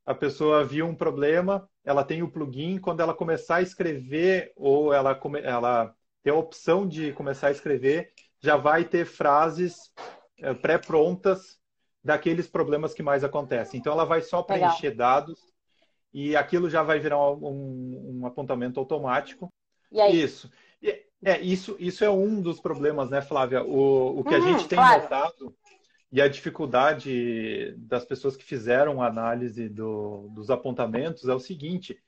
a 0.06 0.14
pessoa 0.14 0.64
viu 0.64 0.86
um 0.86 0.94
problema, 0.94 1.68
ela 1.84 2.04
tem 2.04 2.22
o 2.22 2.30
plugin, 2.30 2.78
quando 2.78 3.00
ela 3.00 3.12
começar 3.12 3.56
a 3.56 3.62
escrever 3.62 4.52
ou 4.54 4.94
ela, 4.94 5.20
ela 5.42 5.92
ter 6.22 6.30
a 6.30 6.36
opção 6.36 6.86
de 6.86 7.12
começar 7.12 7.48
a 7.48 7.50
escrever, 7.50 8.12
já 8.40 8.56
vai 8.56 8.84
ter 8.84 9.04
frases 9.04 9.74
é, 10.38 10.54
pré-prontas 10.54 11.58
daqueles 12.06 12.46
problemas 12.46 12.94
que 12.94 13.02
mais 13.02 13.24
acontecem. 13.24 13.80
Então, 13.80 13.92
ela 13.92 14.04
vai 14.04 14.22
só 14.22 14.42
preencher 14.42 14.90
Legal. 14.90 14.96
dados 14.96 15.52
e 16.14 16.36
aquilo 16.36 16.70
já 16.70 16.82
vai 16.82 17.00
virar 17.00 17.18
um, 17.18 18.20
um 18.20 18.26
apontamento 18.26 18.78
automático. 18.78 19.52
Isso. 20.12 20.50
É, 21.24 21.40
isso, 21.40 21.76
isso 21.80 22.04
é 22.04 22.10
um 22.10 22.40
dos 22.40 22.60
problemas, 22.60 23.10
né, 23.10 23.20
Flávia? 23.20 23.64
O, 23.64 24.20
o 24.20 24.24
que 24.24 24.34
a 24.34 24.38
uhum, 24.38 24.44
gente 24.44 24.68
tem 24.68 24.78
claro. 24.78 25.02
notado 25.02 25.56
e 26.12 26.20
a 26.20 26.28
dificuldade 26.28 27.74
das 27.78 28.04
pessoas 28.04 28.36
que 28.36 28.44
fizeram 28.44 29.02
a 29.02 29.08
análise 29.08 29.68
do, 29.68 30.28
dos 30.28 30.50
apontamentos 30.50 31.28
é 31.28 31.34
o 31.34 31.40
seguinte: 31.40 31.98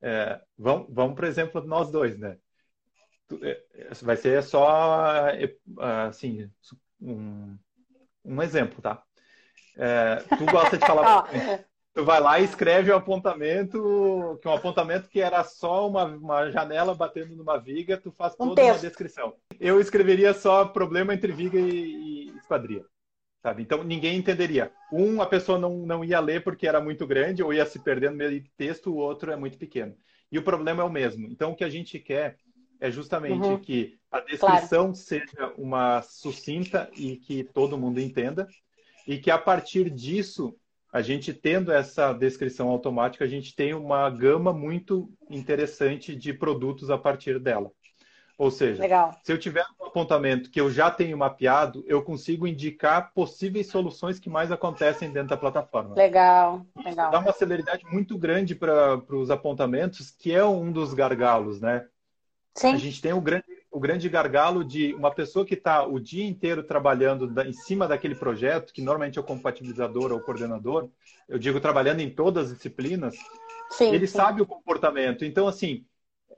é, 0.00 0.40
vamos, 0.56 0.86
vamos, 0.90 1.16
por 1.16 1.24
exemplo, 1.24 1.60
nós 1.66 1.90
dois, 1.90 2.16
né? 2.16 2.38
É, 3.42 3.62
vai 4.02 4.16
ser 4.16 4.42
só 4.44 5.28
é, 5.30 5.56
assim 6.06 6.48
um, 7.00 7.58
um 8.24 8.40
exemplo, 8.40 8.80
tá? 8.80 9.02
É, 9.78 10.16
tu 10.36 10.44
gosta 10.46 10.76
de 10.76 10.84
falar. 10.84 11.28
tu 11.94 12.04
vai 12.04 12.20
lá 12.20 12.38
e 12.38 12.44
escreve 12.44 12.90
o 12.90 12.94
um 12.94 12.98
apontamento, 12.98 14.38
que 14.40 14.46
é 14.46 14.50
um 14.50 14.54
apontamento 14.54 15.08
que 15.08 15.20
era 15.20 15.42
só 15.44 15.88
uma, 15.88 16.04
uma 16.04 16.50
janela 16.50 16.94
batendo 16.94 17.34
numa 17.34 17.56
viga, 17.58 17.96
tu 17.96 18.12
faz 18.12 18.34
toda 18.34 18.60
um 18.60 18.64
uma 18.66 18.78
descrição. 18.78 19.34
Eu 19.58 19.80
escreveria 19.80 20.34
só 20.34 20.64
problema 20.64 21.14
entre 21.14 21.32
viga 21.32 21.58
e, 21.58 22.28
e 22.30 22.36
esquadria. 22.36 22.84
Sabe? 23.42 23.62
Então 23.62 23.82
ninguém 23.84 24.16
entenderia. 24.16 24.70
Um, 24.92 25.22
a 25.22 25.26
pessoa 25.26 25.58
não, 25.58 25.78
não 25.86 26.04
ia 26.04 26.20
ler 26.20 26.42
porque 26.42 26.66
era 26.66 26.80
muito 26.80 27.06
grande 27.06 27.42
ou 27.42 27.52
ia 27.52 27.64
se 27.64 27.78
perder 27.78 28.10
no 28.10 28.16
meio 28.16 28.40
de 28.40 28.50
texto, 28.56 28.90
o 28.92 28.96
outro 28.96 29.30
é 29.30 29.36
muito 29.36 29.56
pequeno. 29.56 29.94
E 30.30 30.38
o 30.38 30.42
problema 30.42 30.82
é 30.82 30.84
o 30.84 30.90
mesmo. 30.90 31.26
Então 31.28 31.52
o 31.52 31.56
que 31.56 31.64
a 31.64 31.70
gente 31.70 31.98
quer 31.98 32.36
é 32.80 32.90
justamente 32.90 33.46
uhum. 33.46 33.58
que 33.58 33.98
a 34.10 34.20
descrição 34.20 34.92
claro. 34.92 34.94
seja 34.94 35.52
uma 35.56 36.02
sucinta 36.02 36.88
e 36.96 37.16
que 37.16 37.44
todo 37.44 37.78
mundo 37.78 38.00
entenda, 38.00 38.46
e 39.08 39.16
que 39.18 39.30
a 39.30 39.38
partir 39.38 39.88
disso 39.88 40.54
a 40.92 41.00
gente 41.02 41.32
tendo 41.32 41.72
essa 41.72 42.12
descrição 42.12 42.68
automática, 42.68 43.24
a 43.24 43.28
gente 43.28 43.54
tem 43.54 43.74
uma 43.74 44.08
gama 44.08 44.52
muito 44.52 45.10
interessante 45.28 46.14
de 46.14 46.32
produtos 46.32 46.90
a 46.90 46.96
partir 46.96 47.38
dela. 47.38 47.70
Ou 48.38 48.50
seja, 48.50 48.80
Legal. 48.80 49.18
se 49.22 49.32
eu 49.32 49.38
tiver 49.38 49.64
um 49.80 49.86
apontamento 49.86 50.48
que 50.48 50.60
eu 50.60 50.70
já 50.70 50.90
tenho 50.90 51.18
mapeado, 51.18 51.84
eu 51.86 52.02
consigo 52.02 52.46
indicar 52.46 53.12
possíveis 53.12 53.66
soluções 53.66 54.20
que 54.20 54.30
mais 54.30 54.52
acontecem 54.52 55.10
dentro 55.10 55.30
da 55.30 55.36
plataforma. 55.36 55.94
Legal, 55.94 56.64
legal. 56.84 57.10
Dá 57.10 57.18
uma 57.18 57.32
celeridade 57.32 57.84
muito 57.86 58.16
grande 58.16 58.54
para 58.54 59.02
os 59.10 59.30
apontamentos, 59.30 60.10
que 60.10 60.32
é 60.32 60.44
um 60.44 60.70
dos 60.70 60.94
gargalos, 60.94 61.60
né? 61.60 61.86
Sim. 62.54 62.74
A 62.74 62.76
gente 62.76 63.02
tem 63.02 63.12
o 63.12 63.20
grande, 63.20 63.44
o 63.78 63.80
grande 63.80 64.08
gargalo 64.08 64.64
de 64.64 64.92
uma 64.94 65.14
pessoa 65.14 65.46
que 65.46 65.54
está 65.54 65.86
o 65.86 66.00
dia 66.00 66.26
inteiro 66.26 66.64
trabalhando 66.64 67.32
em 67.42 67.52
cima 67.52 67.86
daquele 67.86 68.16
projeto, 68.16 68.72
que 68.72 68.82
normalmente 68.82 69.18
é 69.18 69.20
o 69.20 69.24
compatibilizador 69.24 70.10
ou 70.10 70.18
o 70.18 70.20
coordenador, 70.20 70.90
eu 71.28 71.38
digo 71.38 71.60
trabalhando 71.60 72.00
em 72.00 72.10
todas 72.10 72.50
as 72.50 72.56
disciplinas, 72.56 73.14
sim, 73.70 73.94
ele 73.94 74.08
sim. 74.08 74.16
sabe 74.16 74.42
o 74.42 74.46
comportamento. 74.46 75.24
Então, 75.24 75.46
assim, 75.46 75.86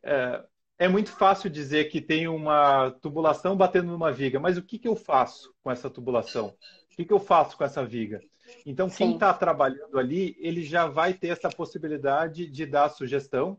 é, 0.03 0.45
é, 0.80 0.86
muito 0.86 1.12
fácil 1.12 1.49
dizer 1.49 1.86
que 1.88 1.99
tem 1.99 2.28
uma 2.28 2.91
tubulação 3.01 3.57
batendo 3.57 3.91
numa 3.91 4.12
viga, 4.12 4.38
mas 4.38 4.59
o 4.59 4.62
que, 4.62 4.78
que 4.78 4.88
eu 4.88 4.95
faço 4.95 5.51
com 5.62 5.70
essa 5.70 5.88
tubulação? 5.88 6.49
O 6.93 6.97
que, 6.97 7.07
que 7.07 7.12
eu 7.12 7.20
faço 7.20 7.57
com 7.57 7.64
essa 7.64 7.82
viga? 7.82 8.20
Então, 8.66 8.91
quem 8.91 9.14
está 9.14 9.32
trabalhando 9.32 9.99
ali, 9.99 10.36
ele 10.41 10.62
já 10.62 10.86
vai 10.86 11.14
ter 11.14 11.28
essa 11.28 11.49
possibilidade 11.49 12.51
de 12.51 12.66
dar 12.66 12.91
sugestão 12.91 13.57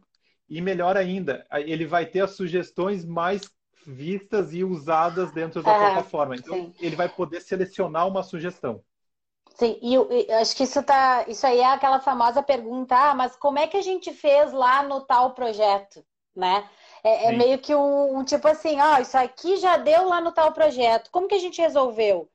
e 0.48 0.62
melhor 0.62 0.98
ainda, 0.98 1.48
ele 1.66 1.86
vai 1.86 2.06
ter 2.06 2.20
as 2.20 2.36
sugestões 2.36 3.04
mais 3.04 3.50
vistas 3.86 4.54
e 4.54 4.64
usadas 4.64 5.32
dentro 5.32 5.62
da 5.62 5.72
é, 5.72 5.80
plataforma. 5.80 6.36
Então, 6.36 6.56
sim. 6.56 6.74
ele 6.80 6.96
vai 6.96 7.10
poder 7.10 7.42
selecionar 7.42 8.08
uma 8.08 8.24
sugestão. 8.24 8.84
Sim, 9.56 9.78
e, 9.82 9.96
e 9.96 10.32
acho 10.34 10.56
que 10.56 10.64
isso 10.64 10.82
tá, 10.82 11.26
isso 11.28 11.46
aí 11.46 11.60
é 11.60 11.66
aquela 11.66 12.00
famosa 12.00 12.42
pergunta, 12.42 12.96
ah, 12.96 13.14
mas 13.14 13.36
como 13.36 13.60
é 13.60 13.68
que 13.68 13.78
a 13.78 13.82
gente 13.82 14.14
fez 14.14 14.52
lá 14.52 14.82
no 14.82 15.02
tal 15.02 15.34
projeto, 15.34 16.04
né? 16.36 16.68
É, 17.04 17.28
é 17.28 17.32
meio 17.32 17.60
que 17.60 17.76
um, 17.76 18.18
um, 18.18 18.24
tipo 18.24 18.48
assim, 18.48 18.80
ó, 18.80 19.00
isso 19.00 19.18
aqui 19.18 19.58
já 19.58 19.78
deu 19.78 20.08
lá 20.08 20.22
no 20.22 20.32
tal 20.32 20.52
projeto, 20.54 21.10
como 21.12 21.28
que 21.28 21.36
a 21.36 21.40
gente 21.40 21.62
resolveu, 21.62 22.30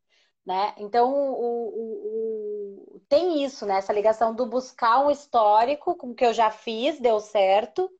né? 0.44 0.74
Então, 0.78 1.12
o, 1.12 1.68
o, 1.74 2.96
o, 2.96 3.00
tem 3.08 3.44
isso, 3.44 3.64
né? 3.64 3.78
Essa 3.78 3.92
ligação 3.92 4.34
do 4.34 4.46
buscar 4.46 5.00
um 5.04 5.10
histórico 5.10 5.94
com 5.96 6.10
o 6.10 6.14
que 6.14 6.24
eu 6.24 6.34
já 6.34 6.50
fiz, 6.50 7.00
deu 7.00 7.18
certo, 7.20 7.90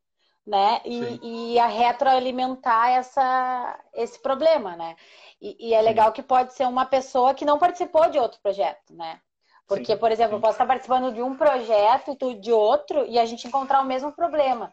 né? 0.47 0.81
E, 0.85 1.55
e, 1.55 1.59
a 1.59 1.67
retroalimentar 1.67 2.91
essa, 2.91 3.81
esse 3.95 4.21
problema, 4.21 4.77
né? 4.77 4.95
E, 5.41 5.69
e 5.69 5.75
é 5.75 5.81
Sim. 5.81 5.85
legal 5.85 6.13
que 6.13 6.23
pode 6.23 6.55
ser 6.55 6.67
uma 6.67 6.87
pessoa 6.87 7.35
que 7.35 7.45
não 7.45 7.59
participou 7.59 8.09
de 8.09 8.19
outro 8.19 8.39
projeto, 8.41 8.95
né? 8.95 9.21
Porque, 9.67 9.95
Sim. 9.95 9.99
por 9.99 10.13
exemplo, 10.13 10.31
Sim. 10.31 10.37
eu 10.37 10.41
posso 10.41 10.53
estar 10.53 10.67
participando 10.67 11.13
de 11.13 11.21
um 11.21 11.37
projeto 11.37 12.13
e 12.13 12.17
tu 12.17 12.35
de 12.35 12.53
outro 12.53 13.05
e 13.07 13.19
a 13.19 13.25
gente 13.25 13.49
encontrar 13.49 13.83
o 13.83 13.87
mesmo 13.87 14.13
problema. 14.13 14.73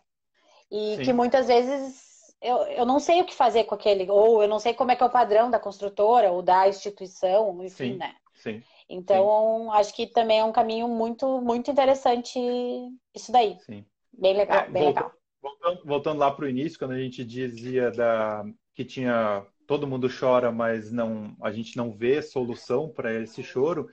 E 0.72 1.00
que 1.04 1.12
muitas 1.12 1.48
vezes 1.48 2.04
eu, 2.40 2.58
eu 2.68 2.86
não 2.86 3.00
sei 3.00 3.22
o 3.22 3.26
que 3.26 3.34
fazer 3.34 3.64
com 3.64 3.74
aquele, 3.74 4.10
ou 4.10 4.44
eu 4.44 4.48
não 4.48 4.60
sei 4.60 4.74
como 4.74 4.92
é 4.92 4.96
que 4.96 5.02
é 5.02 5.06
o 5.06 5.10
padrão 5.10 5.50
da 5.50 5.60
construtora 5.60 6.32
ou 6.32 6.44
da 6.44 6.68
instituição, 6.68 7.64
enfim, 7.64 7.96
né? 7.96 8.14
Sim. 8.36 8.62
Então, 8.88 9.72
acho 9.72 9.94
que 9.96 10.06
também 10.06 10.40
é 10.40 10.44
um 10.44 10.52
caminho 10.52 10.88
muito, 10.88 11.42
muito 11.42 11.72
interessante 11.72 12.40
isso 13.16 13.32
daí. 13.32 13.58
Sim. 13.62 13.84
Bem 14.12 14.36
legal, 14.36 14.60
é, 14.60 14.70
bem 14.70 14.86
legal. 14.86 15.12
Voltando, 15.44 15.82
voltando 15.84 16.20
lá 16.20 16.32
para 16.32 16.46
o 16.46 16.50
início, 16.50 16.80
quando 16.80 16.92
a 16.92 17.00
gente 17.00 17.24
dizia 17.26 17.92
da, 17.92 18.46
que 18.74 18.86
tinha 18.86 19.46
todo 19.68 19.86
mundo 19.86 20.08
chora, 20.10 20.52
mas 20.52 20.90
não 20.90 21.36
a 21.42 21.52
gente 21.52 21.76
não 21.76 21.92
vê 21.92 22.22
solução 22.22 22.90
para 22.90 23.14
esse 23.14 23.44
choro, 23.44 23.90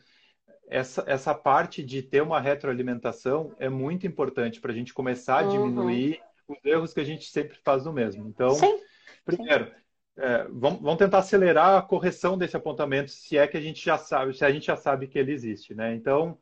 essa, 0.68 1.02
essa 1.08 1.34
parte 1.34 1.82
de 1.82 2.02
ter 2.02 2.22
uma 2.22 2.40
retroalimentação 2.40 3.52
é 3.58 3.68
muito 3.68 4.06
importante 4.06 4.60
para 4.60 4.70
a 4.70 4.74
gente 4.74 4.94
começar 4.94 5.40
a 5.40 5.42
uhum. 5.42 5.50
diminuir 5.50 6.20
uhum. 6.48 6.54
os 6.56 6.64
erros 6.64 6.94
que 6.94 7.00
a 7.00 7.04
gente 7.04 7.28
sempre 7.28 7.58
faz 7.64 7.84
no 7.84 7.92
mesmo. 7.92 8.28
Então, 8.28 8.50
Sim. 8.50 8.78
primeiro, 9.24 9.72
é, 10.16 10.44
vamos, 10.44 10.80
vamos, 10.80 10.98
tentar 10.98 11.18
acelerar 11.18 11.78
a 11.78 11.82
correção 11.82 12.38
desse 12.38 12.56
apontamento, 12.56 13.10
se 13.10 13.36
é 13.36 13.48
que 13.48 13.56
a 13.56 13.60
gente 13.60 13.84
já 13.84 13.98
sabe, 13.98 14.32
se 14.32 14.44
a 14.44 14.52
gente 14.52 14.66
já 14.66 14.76
sabe 14.76 15.08
que 15.08 15.18
ele 15.18 15.32
existe, 15.32 15.74
né? 15.74 15.94
Então, 15.94 16.38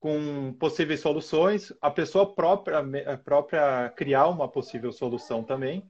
com 0.00 0.52
possíveis 0.54 1.00
soluções, 1.00 1.72
a 1.80 1.90
pessoa 1.90 2.34
própria, 2.34 2.78
a 2.78 3.16
própria 3.16 3.90
criar 3.96 4.28
uma 4.28 4.48
possível 4.48 4.92
solução 4.92 5.42
também. 5.42 5.82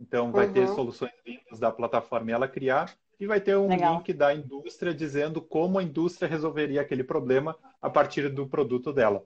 Então, 0.00 0.30
vai 0.30 0.46
uhum. 0.46 0.52
ter 0.52 0.68
soluções 0.68 1.12
vindas 1.24 1.58
da 1.58 1.72
plataforma 1.72 2.30
e 2.30 2.34
ela 2.34 2.46
criar, 2.46 2.94
e 3.18 3.26
vai 3.26 3.40
ter 3.40 3.56
um 3.56 3.68
legal. 3.68 3.94
link 3.94 4.12
da 4.12 4.34
indústria 4.34 4.92
dizendo 4.92 5.40
como 5.40 5.78
a 5.78 5.82
indústria 5.82 6.28
resolveria 6.28 6.82
aquele 6.82 7.02
problema 7.02 7.56
a 7.80 7.88
partir 7.88 8.28
do 8.28 8.46
produto 8.46 8.92
dela. 8.92 9.24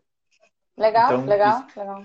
Legal, 0.77 1.13
então, 1.13 1.27
legal, 1.27 1.67
isso, 1.67 1.79
legal. 1.79 2.05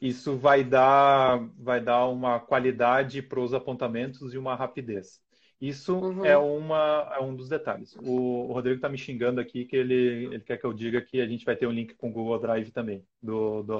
Isso 0.00 0.36
vai 0.36 0.62
dar, 0.62 1.40
vai 1.58 1.80
dar 1.80 2.06
uma 2.06 2.38
qualidade 2.38 3.22
para 3.22 3.40
os 3.40 3.54
apontamentos 3.54 4.34
e 4.34 4.38
uma 4.38 4.54
rapidez. 4.54 5.20
Isso 5.60 5.94
uhum. 5.94 6.24
é, 6.24 6.38
uma, 6.38 7.12
é 7.14 7.20
um 7.20 7.34
dos 7.34 7.48
detalhes. 7.48 7.94
O, 7.96 8.48
o 8.48 8.52
Rodrigo 8.52 8.76
está 8.76 8.88
me 8.88 8.96
xingando 8.96 9.40
aqui 9.40 9.66
que 9.66 9.76
ele, 9.76 10.26
ele 10.26 10.40
quer 10.40 10.56
que 10.56 10.64
eu 10.64 10.72
diga 10.72 11.02
que 11.02 11.20
a 11.20 11.26
gente 11.26 11.44
vai 11.44 11.54
ter 11.54 11.66
um 11.66 11.72
link 11.72 11.94
com 11.94 12.08
o 12.08 12.12
Google 12.12 12.38
Drive 12.38 12.70
também. 12.70 13.04
Do, 13.22 13.62
do, 13.62 13.78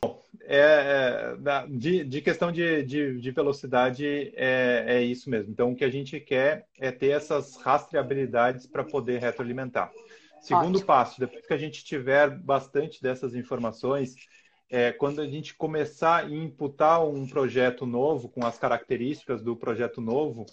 Bom, 0.00 0.22
é, 0.42 1.36
é, 1.36 1.66
de, 1.68 2.04
de, 2.04 2.20
questão 2.20 2.52
de, 2.52 2.84
de, 2.84 3.20
de 3.20 3.30
velocidade, 3.32 4.06
é, 4.36 4.84
é, 4.86 5.02
isso 5.02 5.28
mesmo. 5.28 5.50
Então, 5.50 5.72
o 5.72 5.76
que 5.76 5.84
a 5.84 5.90
gente 5.90 6.20
quer 6.20 6.66
é 6.78 6.92
ter 6.92 7.08
essas 7.08 7.56
rastreabilidades 7.56 8.66
para 8.66 8.84
poder 8.84 9.20
retroalimentar. 9.20 9.90
Segundo 10.40 10.76
Ótimo. 10.76 10.86
passo, 10.86 11.20
depois 11.20 11.44
que 11.44 11.52
a 11.52 11.58
gente 11.58 11.84
tiver 11.84 12.30
bastante 12.30 13.02
dessas 13.02 13.34
informações, 13.34 14.14
é, 14.70 14.92
quando 14.92 15.20
a 15.20 15.26
gente 15.26 15.54
começar 15.54 16.24
a 16.24 16.30
imputar 16.30 17.04
um 17.04 17.26
projeto 17.26 17.84
novo, 17.84 18.28
com 18.28 18.46
as 18.46 18.56
características 18.56 19.42
do 19.42 19.56
projeto 19.56 20.00
novo, 20.00 20.46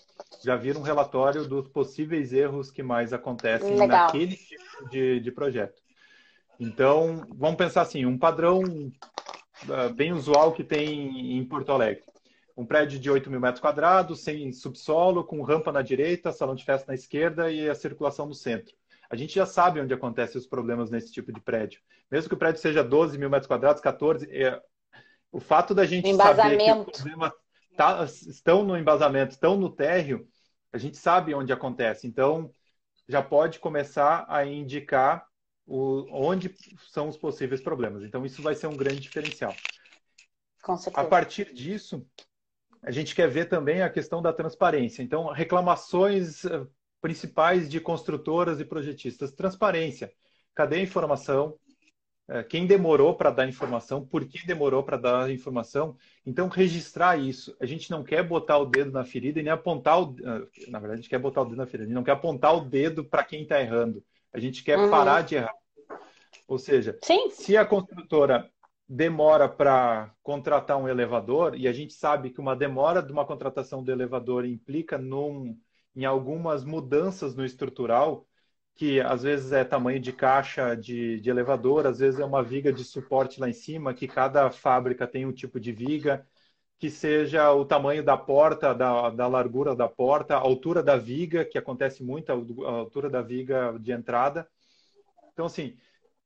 já 0.44 0.56
vira 0.56 0.80
um 0.80 0.82
relatório 0.82 1.48
dos 1.48 1.68
possíveis 1.68 2.34
erros 2.34 2.72
que 2.72 2.82
mais 2.82 3.14
acontecem 3.14 3.78
Legal. 3.78 4.08
naquele 4.08 4.36
tipo 4.36 4.90
de, 4.90 5.20
de 5.20 5.32
projeto. 5.32 5.80
Então, 6.60 7.22
vamos 7.36 7.58
pensar 7.58 7.84
assim, 7.84 8.08
um 8.08 8.18
padrão 8.18 8.64
uh, 8.64 9.94
bem 9.94 10.12
usual 10.12 10.52
que 10.52 10.64
tem 10.64 11.38
em 11.38 11.46
Porto 11.46 11.72
Alegre. 11.72 12.04
Um 12.58 12.66
prédio 12.66 12.98
de 12.98 13.12
8 13.12 13.30
mil 13.30 13.40
metros 13.40 13.62
quadrados, 13.62 14.22
sem 14.22 14.52
subsolo, 14.52 15.24
com 15.24 15.44
rampa 15.44 15.72
na 15.72 15.84
direita, 15.84 16.32
salão 16.32 16.56
de 16.56 16.66
festa 16.66 16.88
na 16.88 16.96
esquerda 16.96 17.52
e 17.52 17.70
a 17.70 17.76
circulação 17.76 18.26
no 18.26 18.34
centro. 18.34 18.74
A 19.10 19.16
gente 19.16 19.36
já 19.36 19.46
sabe 19.46 19.80
onde 19.80 19.94
acontecem 19.94 20.40
os 20.40 20.48
problemas 20.48 20.90
nesse 20.90 21.12
tipo 21.12 21.32
de 21.32 21.40
prédio. 21.40 21.82
Mesmo 22.12 22.30
que 22.30 22.36
o 22.36 22.38
prédio 22.38 22.62
seja 22.62 22.84
12 22.84 23.18
mil 23.18 23.30
metros 23.30 23.48
quadrados, 23.48 23.82
14, 23.82 24.28
é... 24.32 24.62
o 25.32 25.40
fato 25.40 25.74
da 25.74 25.86
gente 25.86 26.14
saber 26.16 26.58
que 26.58 26.72
os 26.72 27.02
problemas 27.02 27.32
tá, 27.76 28.04
estão 28.06 28.64
no 28.64 28.78
embasamento, 28.78 29.34
estão 29.34 29.58
no 29.58 29.70
térreo, 29.70 30.28
A 30.74 30.78
gente 30.78 30.98
sabe 30.98 31.34
onde 31.34 31.54
acontece, 31.54 32.08
então 32.08 32.52
já 33.08 33.22
pode 33.22 33.60
começar 33.60 34.26
a 34.28 34.46
indicar 34.46 35.26
o, 35.66 36.06
onde 36.12 36.54
são 36.90 37.08
os 37.08 37.18
possíveis 37.18 37.62
problemas. 37.62 38.04
Então, 38.04 38.26
isso 38.26 38.42
vai 38.42 38.56
ser 38.56 38.68
um 38.68 38.76
grande 38.76 39.02
diferencial. 39.02 39.56
A 40.94 41.04
partir 41.06 41.54
disso, 41.54 42.06
a 42.82 42.92
gente 42.92 43.16
quer 43.16 43.30
ver 43.30 43.46
também 43.46 43.82
a 43.82 43.90
questão 43.90 44.22
da 44.22 44.34
transparência. 44.34 45.02
Então, 45.02 45.28
reclamações 45.28 46.44
eh, 46.46 46.66
principais 47.02 47.70
de 47.70 47.80
construtoras 47.80 48.60
e 48.60 48.66
projetistas. 48.66 49.32
Transparência. 49.32 50.12
Cadê 50.54 50.78
a 50.78 50.82
informação? 50.82 51.58
Eh, 52.30 52.44
quem 52.44 52.68
demorou 52.68 53.16
para 53.16 53.32
dar 53.32 53.48
informação? 53.48 54.06
Por 54.06 54.26
que 54.26 54.46
demorou 54.46 54.84
para 54.84 54.98
dar 54.98 55.32
informação? 55.32 55.96
Então, 56.26 56.48
registrar 56.48 57.18
isso. 57.18 57.56
A 57.60 57.66
gente 57.66 57.90
não 57.90 58.04
quer 58.04 58.24
botar 58.24 58.58
o 58.58 58.66
dedo 58.66 58.92
na 58.92 59.06
ferida 59.06 59.40
e 59.40 59.44
nem 59.44 59.52
apontar 59.52 60.02
o... 60.02 60.16
Eh, 60.20 60.70
na 60.70 60.80
verdade, 60.80 61.00
a 61.00 61.02
gente 61.02 61.10
quer 61.10 61.20
botar 61.20 61.42
o 61.42 61.46
dedo 61.46 61.58
na 61.58 61.66
ferida. 61.66 61.84
A 61.84 61.88
gente 61.88 61.96
não 61.96 62.04
quer 62.04 62.12
apontar 62.12 62.56
o 62.56 62.62
dedo 62.62 63.06
para 63.06 63.24
quem 63.24 63.44
está 63.44 63.62
errando. 63.62 64.04
A 64.34 64.40
gente 64.40 64.64
quer 64.64 64.78
uhum. 64.78 64.90
parar 64.90 65.22
de 65.22 65.36
errar. 65.36 65.54
Ou 66.48 66.58
seja, 66.58 66.98
Sim. 67.04 67.30
se 67.30 67.58
a 67.58 67.66
construtora 67.66 68.50
demora 68.88 69.50
para 69.50 70.14
contratar 70.24 70.78
um 70.78 70.88
elevador, 70.88 71.56
e 71.56 71.68
a 71.68 71.74
gente 71.74 71.94
sabe 71.94 72.30
que 72.30 72.40
uma 72.40 72.56
demora 72.56 73.04
de 73.04 73.12
uma 73.12 73.26
contratação 73.26 73.84
do 73.84 73.92
elevador 73.92 74.46
implica 74.46 74.98
num, 74.98 75.58
em 75.98 76.06
algumas 76.06 76.64
mudanças 76.64 77.36
no 77.36 77.44
estrutural, 77.44 78.28
que 78.76 79.02
às 79.02 79.24
vezes 79.24 79.52
é 79.52 79.64
tamanho 79.64 80.00
de 80.00 80.14
caixa 80.14 80.76
de, 80.76 81.20
de 81.20 81.30
elevador, 81.30 81.88
às 81.88 81.98
vezes 81.98 82.20
é 82.20 82.26
uma 82.26 82.44
viga 82.44 82.72
de 82.72 82.84
suporte 82.84 83.40
lá 83.40 83.50
em 83.50 83.54
cima, 83.54 83.96
que 83.96 84.08
cada 84.08 84.52
fábrica 84.52 85.08
tem 85.08 85.26
um 85.26 85.34
tipo 85.34 85.60
de 85.60 85.72
viga, 85.72 86.24
que 86.78 86.92
seja 86.92 87.52
o 87.52 87.66
tamanho 87.66 88.04
da 88.04 88.16
porta, 88.16 88.76
da, 88.76 89.10
da 89.10 89.28
largura 89.28 89.76
da 89.76 89.90
porta, 89.90 90.36
a 90.36 90.40
altura 90.40 90.84
da 90.84 90.98
viga, 90.98 91.44
que 91.44 91.58
acontece 91.58 92.04
muito, 92.04 92.32
a 92.32 92.36
altura 92.70 93.10
da 93.10 93.24
viga 93.24 93.76
de 93.80 93.92
entrada. 93.92 94.48
Então, 95.34 95.48
assim, 95.48 95.76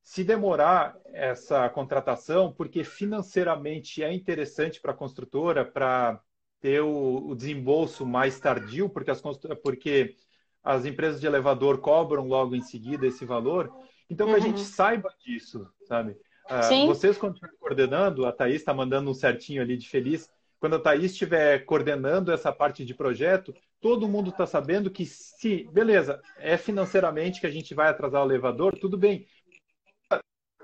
se 0.03 0.22
demorar 0.24 0.97
essa 1.13 1.69
contratação, 1.69 2.51
porque 2.51 2.84
financeiramente 2.84 4.03
é 4.03 4.11
interessante 4.11 4.82
para 4.82 4.91
a 4.91 4.95
construtora 4.95 5.63
para 5.63 6.22
ter 6.62 6.82
o, 6.82 7.30
o, 7.30 7.36
desembolso 7.36 8.05
mais 8.05 8.39
tardio, 8.39 8.88
porque 8.88 9.09
as, 9.09 9.22
porque 9.64 10.16
as 10.64 10.86
empresas 10.86 11.20
de 11.20 11.26
elevador 11.26 11.80
cobram 11.80 12.28
logo 12.28 12.55
em 12.55 12.62
seguida 12.62 13.07
esse 13.07 13.26
valor. 13.26 13.74
Então, 14.09 14.28
que 14.28 14.36
a 14.36 14.39
gente 14.39 14.59
uhum. 14.59 14.66
saiba 14.66 15.12
disso, 15.26 15.68
sabe? 15.86 16.16
Uh, 16.45 16.86
vocês, 16.86 17.18
quando 17.18 17.34
estiverem 17.34 17.57
coordenando, 17.59 18.26
a 18.26 18.32
Thaís 18.32 18.57
está 18.57 18.74
mandando 18.74 19.09
um 19.09 19.14
certinho 19.14 19.62
ali 19.62 19.76
de 19.76 19.88
feliz. 19.88 20.30
Quando 20.59 20.76
a 20.76 20.80
Thaís 20.80 21.12
estiver 21.12 21.66
coordenando 21.66 22.32
essa 22.32 22.51
parte 22.51 22.86
de 22.86 22.93
projeto, 22.93 23.55
todo 23.80 24.07
mundo 24.07 24.30
está 24.30 24.45
sabendo 24.45 24.91
que 24.91 25.05
se, 25.05 25.68
beleza, 25.72 26.22
é 26.38 26.55
financeiramente 26.57 27.41
que 27.41 27.47
a 27.47 27.51
gente 27.51 27.74
vai 27.74 27.89
atrasar 27.89 28.22
o 28.22 28.30
elevador, 28.30 28.78
tudo 28.78 28.97
bem, 28.97 29.26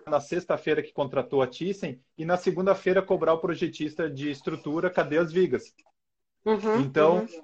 na 0.07 0.19
sexta-feira 0.19 0.81
que 0.81 0.91
contratou 0.91 1.41
a 1.41 1.47
Thyssen 1.47 1.99
e 2.17 2.25
na 2.25 2.37
segunda-feira 2.37 3.01
cobrar 3.01 3.33
o 3.33 3.39
projetista 3.39 4.09
de 4.09 4.29
estrutura, 4.29 4.89
cadê 4.89 5.17
as 5.17 5.31
vigas? 5.31 5.73
Uhum, 6.45 6.79
então, 6.81 7.19
uhum. 7.19 7.41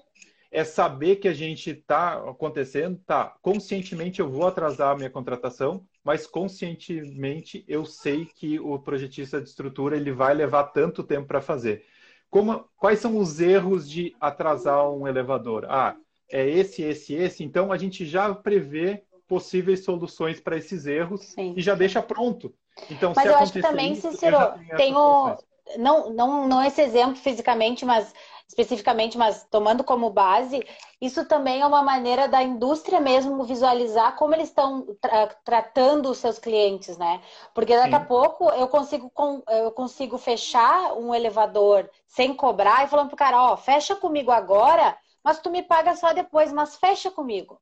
é 0.51 0.64
saber 0.64 1.18
que 1.18 1.28
a 1.28 1.34
gente 1.34 1.72
está 1.72 2.14
acontecendo, 2.30 2.99
tá, 3.05 3.36
conscientemente 3.41 4.20
eu 4.20 4.30
vou 4.30 4.47
atrasar 4.47 4.91
a 4.91 4.95
minha 4.95 5.09
contratação, 5.09 5.86
mas 6.03 6.28
conscientemente 6.28 7.64
eu 7.68 7.86
sei 7.86 8.26
que 8.26 8.59
o 8.59 8.80
projetista 8.80 9.41
de 9.41 9.49
estrutura 9.49 9.95
ele 9.95 10.11
vai 10.11 10.34
levar 10.34 10.66
tanto 10.66 11.03
tempo 11.03 11.28
para 11.28 11.41
fazer. 11.41 11.86
Como, 12.30 12.68
quais 12.78 12.99
são 12.99 13.18
os 13.18 13.39
erros 13.39 13.89
de 13.89 14.16
atrasar 14.20 14.89
um 14.89 15.07
elevador? 15.07 15.66
Ah, 15.70 15.95
é 16.30 16.49
esse, 16.49 16.82
esse, 16.82 17.14
esse. 17.14 17.43
Então 17.43 17.72
a 17.72 17.78
gente 17.78 18.05
já 18.05 18.34
prevê 18.34 19.03
possíveis 19.34 19.84
soluções 19.84 20.40
para 20.40 20.56
esses 20.56 20.86
erros 20.86 21.22
Sim. 21.22 21.56
e 21.58 21.62
já 21.62 21.74
deixa 21.74 22.04
pronto. 22.04 22.54
Então, 22.88 23.14
mas 23.16 23.26
eu 23.26 23.36
acho 23.36 23.52
que 23.52 23.62
também, 23.62 23.94
isso, 23.94 24.12
Cicero, 24.12 24.38
tem 24.78 24.96
o. 24.96 25.36
Não, 25.78 26.14
não, 26.14 26.48
não 26.48 26.64
esse 26.64 26.82
exemplo 26.82 27.16
fisicamente, 27.16 27.84
mas 27.84 28.14
especificamente, 28.48 29.18
mas 29.18 29.48
tomando 29.50 29.84
como 29.84 30.12
base, 30.12 30.64
isso 31.02 31.26
também 31.26 31.62
é 31.62 31.66
uma 31.66 31.82
maneira 31.82 32.28
da 32.28 32.44
indústria 32.44 33.00
mesmo 33.00 33.44
visualizar 33.44 34.16
como 34.16 34.36
eles 34.36 34.50
estão 34.50 34.86
tra 35.02 35.28
tratando 35.44 36.12
os 36.12 36.20
seus 36.20 36.38
clientes, 36.38 36.96
né? 36.96 37.22
Porque 37.56 37.76
daqui 37.76 37.96
Sim. 37.96 37.96
a 37.96 38.06
pouco 38.06 38.52
eu 38.52 38.68
consigo, 38.68 39.12
eu 39.50 39.72
consigo 39.72 40.20
fechar 40.20 40.94
um 40.94 41.16
elevador 41.16 41.90
sem 42.06 42.36
cobrar 42.36 42.84
e 42.84 42.88
falando 42.88 43.08
pro 43.08 43.18
cara, 43.18 43.42
ó, 43.42 43.58
fecha 43.58 43.96
comigo 43.96 44.30
agora, 44.30 44.96
mas 45.24 45.40
tu 45.40 45.50
me 45.50 45.64
paga 45.64 45.96
só 45.96 46.14
depois, 46.14 46.54
mas 46.54 46.76
fecha 46.76 47.10
comigo. 47.10 47.60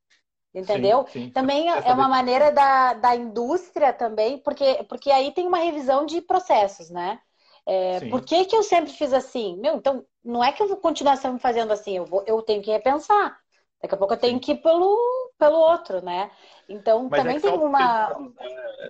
Entendeu? 0.53 1.05
Sim, 1.07 1.25
sim. 1.25 1.29
Também 1.29 1.69
é 1.69 1.93
uma 1.93 2.09
maneira 2.09 2.51
da, 2.51 2.93
da 2.93 3.15
indústria 3.15 3.93
também, 3.93 4.37
porque, 4.37 4.83
porque 4.89 5.09
aí 5.09 5.31
tem 5.31 5.47
uma 5.47 5.59
revisão 5.59 6.05
de 6.05 6.21
processos, 6.21 6.89
né? 6.89 7.19
É, 7.65 7.99
por 8.09 8.21
que, 8.21 8.45
que 8.45 8.55
eu 8.55 8.63
sempre 8.63 8.91
fiz 8.91 9.13
assim? 9.13 9.57
Meu, 9.57 9.75
então, 9.75 10.05
não 10.23 10.43
é 10.43 10.51
que 10.51 10.61
eu 10.61 10.67
vou 10.67 10.77
continuar 10.77 11.15
sempre 11.15 11.39
fazendo 11.39 11.71
assim, 11.71 11.97
eu, 11.97 12.05
vou, 12.05 12.23
eu 12.27 12.41
tenho 12.41 12.61
que 12.61 12.71
repensar. 12.71 13.39
Daqui 13.81 13.95
a 13.95 13.97
pouco 13.97 14.13
eu 14.13 14.19
tenho 14.19 14.39
que 14.39 14.51
ir 14.51 14.61
pelo, 14.61 14.97
pelo 15.39 15.57
outro, 15.57 16.03
né? 16.03 16.29
Então, 16.69 17.07
mas 17.09 17.19
é 17.19 17.21
também 17.21 17.37
é 17.37 17.39
tem 17.39 17.53
uma. 17.53 18.31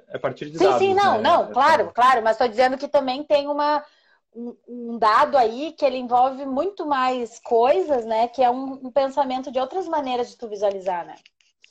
É 0.09 0.17
a 0.17 0.19
partir 0.19 0.49
de 0.49 0.57
sim, 0.57 0.65
dados, 0.65 0.79
sim, 0.79 0.93
não, 0.93 1.17
né? 1.17 1.21
não, 1.21 1.43
é 1.45 1.53
claro, 1.53 1.91
claro, 1.93 2.21
mas 2.21 2.33
estou 2.33 2.47
dizendo 2.47 2.77
que 2.77 2.87
também 2.87 3.23
tem 3.23 3.47
uma, 3.47 3.85
um, 4.35 4.55
um, 4.67 4.97
dado 4.97 5.37
aí 5.37 5.71
que 5.71 5.85
ele 5.85 5.97
envolve 5.97 6.45
muito 6.45 6.85
mais 6.85 7.39
coisas, 7.39 8.05
né? 8.05 8.27
Que 8.27 8.43
é 8.43 8.49
um, 8.49 8.73
um 8.87 8.91
pensamento 8.91 9.49
de 9.49 9.59
outras 9.59 9.87
maneiras 9.87 10.29
de 10.29 10.37
tu 10.37 10.49
visualizar, 10.49 11.05
né? 11.05 11.15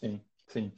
Sim, 0.03 0.20
sim. 0.46 0.72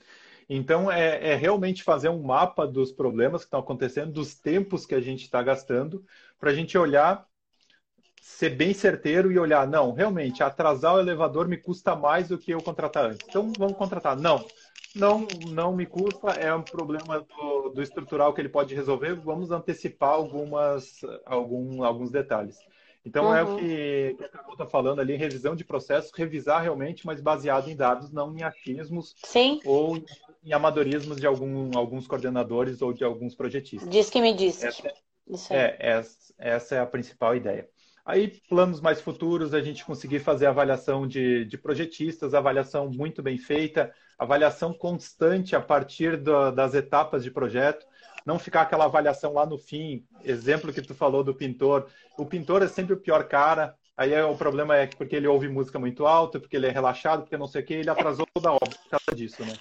Então, 0.49 0.91
é, 0.91 1.31
é, 1.31 1.35
realmente 1.35 1.83
fazer 1.83 2.09
um 2.09 2.23
mapa 2.23 2.67
dos 2.67 2.93
problemas 2.93 3.43
que 3.43 3.47
estão 3.47 3.61
acontecendo, 3.61 4.13
dos 4.13 4.35
tempos 4.35 4.85
que 4.85 4.95
a 4.95 5.01
gente 5.01 5.23
está 5.23 5.43
gastando, 5.43 6.05
para 6.39 6.51
a 6.51 6.55
gente 6.55 6.77
olhar, 6.77 7.27
ser 8.21 8.51
bem 8.51 8.75
certeiro 8.75 9.33
e 9.33 9.39
olhar, 9.39 9.67
não, 9.67 9.93
realmente, 9.93 10.43
atrasar 10.43 10.95
o 10.95 11.01
elevador 11.01 11.49
me 11.49 11.57
custa 11.57 11.97
mais 11.97 12.29
do 12.29 12.39
que 12.39 12.53
eu 12.53 12.63
contratar 12.63 13.07
antes. 13.07 13.27
Então, 13.29 13.53
vamos 13.57 13.77
contratar. 13.77 14.17
Não, 14.17 14.45
não, 14.95 15.27
não 15.51 15.75
me 15.75 15.87
custa, 15.87 16.33
é 16.33 16.55
um 16.55 16.63
problema 16.63 17.21
do, 17.21 17.71
do 17.71 17.83
estrutural 17.83 18.35
que 18.35 18.41
ele 18.41 18.49
pode 18.49 18.75
resolver, 18.75 19.15
vamos 19.15 19.51
antecipar 19.51 20.11
algumas, 20.11 21.01
algum, 21.25 21.83
alguns 21.83 22.11
detalhes. 22.11 22.59
Então 23.05 23.27
uhum. 23.27 23.35
é 23.35 23.43
o 23.43 23.49
uhum. 23.49 23.57
que, 23.59 24.15
que 24.17 24.25
a 24.25 24.29
Carol 24.29 24.53
está 24.53 24.67
falando 24.67 25.01
ali, 25.01 25.17
revisão 25.17 25.57
de 25.57 25.65
processos, 25.65 26.13
revisar 26.15 26.63
realmente, 26.63 27.05
mas 27.05 27.21
baseado 27.21 27.69
em 27.69 27.77
dados, 27.77 28.13
não 28.13 28.37
em 28.37 28.43
achismos 28.43 29.15
Sim. 29.25 29.61
ou 29.65 30.03
em 30.45 30.53
amadorismos 30.53 31.17
de 31.17 31.27
algum, 31.27 31.77
alguns 31.77 32.07
coordenadores 32.07 32.81
ou 32.81 32.93
de 32.93 33.05
alguns 33.05 33.35
projetistas. 33.35 33.89
Diz 33.89 34.09
que 34.09 34.21
me 34.21 34.35
disse. 34.35 34.67
Essa, 34.67 34.93
é, 35.51 35.77
essa, 35.79 36.35
essa 36.39 36.75
é 36.77 36.79
a 36.81 36.87
principal 36.87 37.35
ideia. 37.35 37.69
Aí, 38.05 38.41
planos 38.49 38.81
mais 38.81 39.01
futuros, 39.01 39.55
a 39.55 39.61
gente 39.61 39.85
conseguir 39.85 40.19
fazer 40.19 40.47
avaliação 40.47 41.07
de, 41.07 41.45
de 41.45 41.57
projetistas, 41.57 42.35
avaliação 42.35 42.91
muito 42.91 43.23
bem 43.23 43.39
feita, 43.39 43.93
avaliação 44.19 44.73
constante 44.73 45.55
a 45.55 45.61
partir 45.61 46.17
das 46.17 46.75
etapas 46.75 47.23
de 47.23 47.31
projeto 47.31 47.87
não 48.25 48.39
ficar 48.39 48.63
aquela 48.63 48.85
avaliação 48.85 49.35
lá 49.35 49.47
no 49.47 49.59
fim. 49.59 50.05
Exemplo 50.25 50.73
que 50.73 50.83
tu 50.83 50.95
falou 50.95 51.23
do 51.25 51.35
pintor. 51.35 51.87
O 52.19 52.27
pintor 52.27 52.63
é 52.63 52.69
sempre 52.69 52.95
o 52.95 53.01
pior 53.01 53.25
cara. 53.25 53.75
Aí 53.97 54.13
é, 54.13 54.25
o 54.25 54.37
problema 54.37 54.77
é 54.77 54.87
que 54.87 54.97
porque 54.97 55.17
ele 55.17 55.27
ouve 55.27 55.49
música 55.49 55.79
muito 55.79 56.07
alta, 56.07 56.41
porque 56.41 56.57
ele 56.57 56.67
é 56.67 56.71
relaxado, 56.71 57.23
porque 57.23 57.37
não 57.37 57.47
sei 57.47 57.63
o 57.63 57.65
que, 57.65 57.75
ele 57.75 57.91
atrasou 57.91 58.27
toda 58.35 58.49
a 58.49 58.55
obra 58.55 58.71
por 58.71 58.91
causa 58.91 59.15
disso, 59.15 59.45
né? 59.45 59.55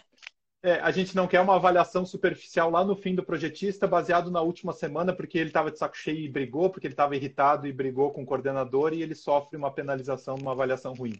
É, 0.63 0.73
a 0.73 0.91
gente 0.91 1.15
não 1.15 1.27
quer 1.27 1.41
uma 1.41 1.55
avaliação 1.55 2.05
superficial 2.05 2.69
lá 2.69 2.85
no 2.85 2.95
fim 2.95 3.15
do 3.15 3.23
projetista, 3.23 3.87
baseado 3.87 4.29
na 4.29 4.41
última 4.41 4.71
semana, 4.73 5.11
porque 5.11 5.39
ele 5.39 5.49
estava 5.49 5.71
de 5.71 5.79
saco 5.79 5.97
cheio 5.97 6.19
e 6.19 6.29
brigou, 6.29 6.69
porque 6.69 6.85
ele 6.85 6.93
estava 6.93 7.15
irritado 7.15 7.65
e 7.65 7.73
brigou 7.73 8.11
com 8.11 8.21
o 8.21 8.25
coordenador 8.25 8.93
e 8.93 9.01
ele 9.01 9.15
sofre 9.15 9.57
uma 9.57 9.73
penalização 9.73 10.37
numa 10.37 10.51
avaliação 10.51 10.93
ruim. 10.93 11.15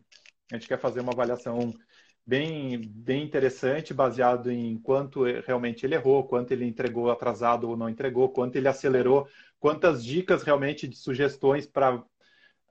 A 0.51 0.55
gente 0.55 0.67
quer 0.67 0.79
fazer 0.79 1.01
uma 1.01 1.11
avaliação 1.11 1.73
bem, 2.31 2.79
bem 2.79 3.25
interessante, 3.25 3.93
baseado 3.93 4.49
em 4.49 4.77
quanto 4.77 5.23
realmente 5.45 5.85
ele 5.85 5.95
errou, 5.95 6.23
quanto 6.23 6.53
ele 6.53 6.63
entregou 6.65 7.11
atrasado 7.11 7.69
ou 7.69 7.75
não 7.75 7.89
entregou, 7.89 8.29
quanto 8.29 8.55
ele 8.55 8.69
acelerou, 8.69 9.27
quantas 9.59 10.01
dicas 10.01 10.41
realmente 10.41 10.87
de 10.87 10.95
sugestões 10.95 11.67
para 11.67 12.01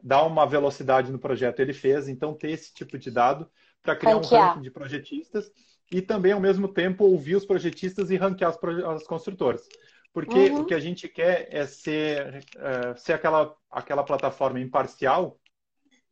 dar 0.02 0.22
uma 0.22 0.46
velocidade 0.46 1.12
no 1.12 1.18
projeto 1.18 1.60
ele 1.60 1.74
fez. 1.74 2.08
Então, 2.08 2.32
ter 2.32 2.52
esse 2.52 2.72
tipo 2.72 2.96
de 2.96 3.10
dado 3.10 3.50
para 3.82 3.94
criar 3.94 4.14
ranquear. 4.14 4.42
um 4.42 4.46
ranking 4.46 4.62
de 4.62 4.70
projetistas 4.70 5.52
e 5.92 6.00
também, 6.00 6.32
ao 6.32 6.40
mesmo 6.40 6.66
tempo, 6.66 7.04
ouvir 7.04 7.36
os 7.36 7.44
projetistas 7.44 8.10
e 8.10 8.16
ranquear 8.16 8.52
as, 8.52 8.84
as 8.84 9.06
construtoras. 9.06 9.68
Porque 10.10 10.48
uhum. 10.48 10.62
o 10.62 10.64
que 10.64 10.72
a 10.72 10.80
gente 10.80 11.06
quer 11.06 11.48
é 11.50 11.66
ser, 11.66 12.46
é, 12.56 12.96
ser 12.96 13.12
aquela, 13.12 13.54
aquela 13.70 14.02
plataforma 14.04 14.58
imparcial 14.58 15.38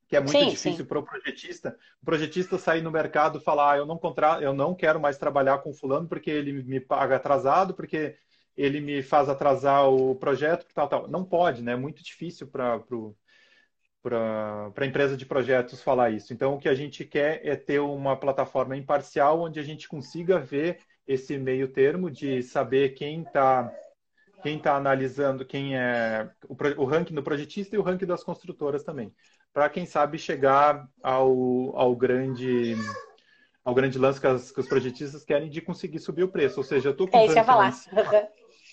que 0.09 0.17
é 0.17 0.21
muito 0.21 0.33
sim, 0.33 0.49
difícil 0.49 0.87
para 0.87 0.99
o 0.99 1.03
projetista. 1.03 1.77
O 2.03 2.05
projetista 2.07 2.59
sair 2.59 2.81
no 2.81 2.91
mercado 2.91 3.39
e 3.39 3.43
falar, 3.43 3.75
ah, 3.75 3.77
eu 3.77 3.87
não 3.87 3.99
contra... 3.99 4.41
eu 4.41 4.55
não 4.55 4.75
quero 4.75 4.99
mais 4.99 5.19
trabalhar 5.19 5.59
com 5.59 5.73
fulano 5.73 6.09
porque 6.09 6.31
ele 6.31 6.63
me 6.63 6.81
paga 6.81 7.17
atrasado, 7.17 7.75
porque 7.75 8.17
ele 8.57 8.81
me 8.81 9.03
faz 9.03 9.29
atrasar 9.29 9.89
o 9.89 10.15
projeto, 10.17 10.67
tal, 10.75 10.89
tal. 10.89 11.09
Não 11.09 11.25
pode, 11.25 11.63
né? 11.63 11.73
É 11.73 11.77
muito 11.77 12.03
difícil 12.03 12.47
para 12.49 12.83
o 12.91 13.15
para 14.01 14.73
a 14.77 14.87
empresa 14.87 15.17
de 15.17 15.27
projetos 15.27 15.83
falar 15.83 16.11
isso. 16.11 16.33
Então, 16.33 16.55
o 16.55 16.59
que 16.59 16.69
a 16.69 16.75
gente 16.75 17.05
quer 17.05 17.45
é 17.45 17.55
ter 17.57 17.81
uma 17.81 18.17
plataforma 18.17 18.77
imparcial 18.77 19.41
onde 19.41 19.59
a 19.59 19.63
gente 19.63 19.89
consiga 19.89 20.39
ver 20.39 20.79
esse 21.07 21.37
meio 21.37 21.69
termo 21.69 22.11
de 22.11 22.43
saber 22.43 22.91
quem 22.91 23.23
está 23.23 23.71
quem 24.41 24.57
está 24.57 24.77
analisando, 24.77 25.45
quem 25.45 25.77
é 25.77 26.31
o, 26.49 26.55
o, 26.81 26.85
ranking 26.85 27.13
do 27.13 27.25
projetista 27.25 27.75
e 27.75 27.79
o 27.79 27.83
ranking 27.83 28.07
das 28.07 28.23
construtoras 28.23 28.85
também, 28.85 29.13
para 29.59 29.69
quem 29.69 29.85
sabe 29.85 30.21
chegar 30.21 30.89
ao, 31.03 31.77
ao 31.77 31.97
grande 31.97 32.77
ao 33.65 33.75
grande 33.75 33.99
lance 33.99 34.21
que, 34.21 34.27
as, 34.29 34.53
que, 34.53 34.61
os 34.61 34.69
projetistas 34.69 35.25
querem 35.25 35.51
de 35.51 35.61
conseguir 35.61 35.99
subir 35.99 36.23
o 36.23 36.29
preço. 36.29 36.61
Ou 36.61 36.65
seja, 36.65 36.91
eu 36.91 36.93
estou 36.93 37.09
com 37.09 37.19
é, 37.19 37.27
isso 37.27 37.43
falar. 37.43 37.75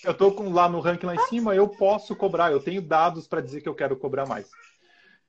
eu 0.04 0.12
estou 0.12 0.48
lá 0.48 0.68
no 0.68 0.78
ranking 0.78 1.06
lá 1.06 1.16
em 1.16 1.26
cima, 1.26 1.56
eu 1.56 1.66
posso 1.66 2.14
cobrar, 2.14 2.52
eu 2.52 2.62
tenho 2.62 2.80
dados 2.80 3.26
para 3.26 3.40
dizer 3.40 3.62
que 3.62 3.68
eu 3.68 3.74
quero 3.74 3.96
cobrar 3.96 4.26
mais. 4.26 4.48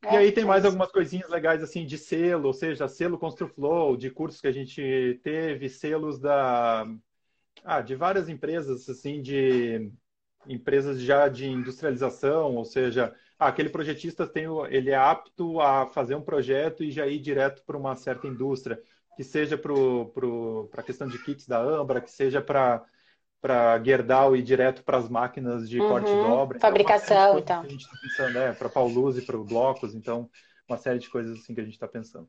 É, 0.04 0.14
e 0.14 0.18
aí 0.18 0.32
tem 0.32 0.46
mais 0.46 0.64
algumas 0.64 0.92
coisinhas 0.92 1.28
legais 1.28 1.64
assim 1.64 1.88
de 1.88 1.98
selo, 1.98 2.46
ou 2.46 2.54
seja, 2.54 2.88
selo 2.88 3.18
ConstruFlow, 3.18 3.98
de 3.98 4.12
cursos 4.12 4.40
que 4.40 4.48
a 4.48 4.52
gente 4.52 5.20
teve, 5.24 5.70
selos 5.70 6.20
da 6.20 6.86
ah, 7.66 7.82
de 7.82 7.96
várias 7.96 8.30
empresas 8.30 8.88
assim 8.88 9.24
de 9.24 9.92
empresas 10.48 11.02
já 11.02 11.28
de 11.28 11.50
industrialização, 11.50 12.56
ou 12.56 12.64
seja, 12.64 13.12
ah, 13.40 13.48
aquele 13.48 13.70
projetista 13.70 14.26
tem 14.26 14.46
ele 14.70 14.90
é 14.90 14.96
apto 14.96 15.60
a 15.62 15.86
fazer 15.88 16.16
um 16.16 16.22
projeto 16.22 16.84
e 16.84 16.92
já 16.92 17.06
ir 17.06 17.20
direto 17.20 17.64
para 17.64 17.78
uma 17.78 17.96
certa 17.96 18.28
indústria, 18.28 18.82
que 19.16 19.24
seja 19.24 19.58
para 19.58 19.74
a 20.74 20.84
questão 20.84 21.08
de 21.08 21.18
kits 21.24 21.48
da 21.48 21.60
Ambra, 21.60 22.02
que 22.02 22.12
seja 22.12 22.42
para 22.42 22.84
para 23.40 23.82
Gerdau 23.84 24.36
e 24.36 24.42
direto 24.42 24.84
para 24.84 24.98
as 24.98 25.08
máquinas 25.08 25.70
de 25.70 25.80
uhum, 25.80 25.88
corte 25.88 26.10
e 26.10 26.16
dobra. 26.16 26.58
Então, 26.58 26.70
fabricação, 26.70 27.38
então. 27.38 27.62
a 27.62 27.68
gente 27.68 27.82
está 27.82 27.96
pensando, 28.02 28.38
é, 28.40 28.52
para 28.52 28.68
Paulus 28.68 29.18
e 29.18 29.22
para 29.22 29.38
Blocos, 29.38 29.94
então, 29.94 30.28
uma 30.68 30.78
série 30.78 30.98
de 31.00 31.10
coisas 31.10 31.38
assim 31.38 31.54
que 31.54 31.62
a 31.62 31.64
gente 31.64 31.74
está 31.74 31.88
pensando. 31.88 32.28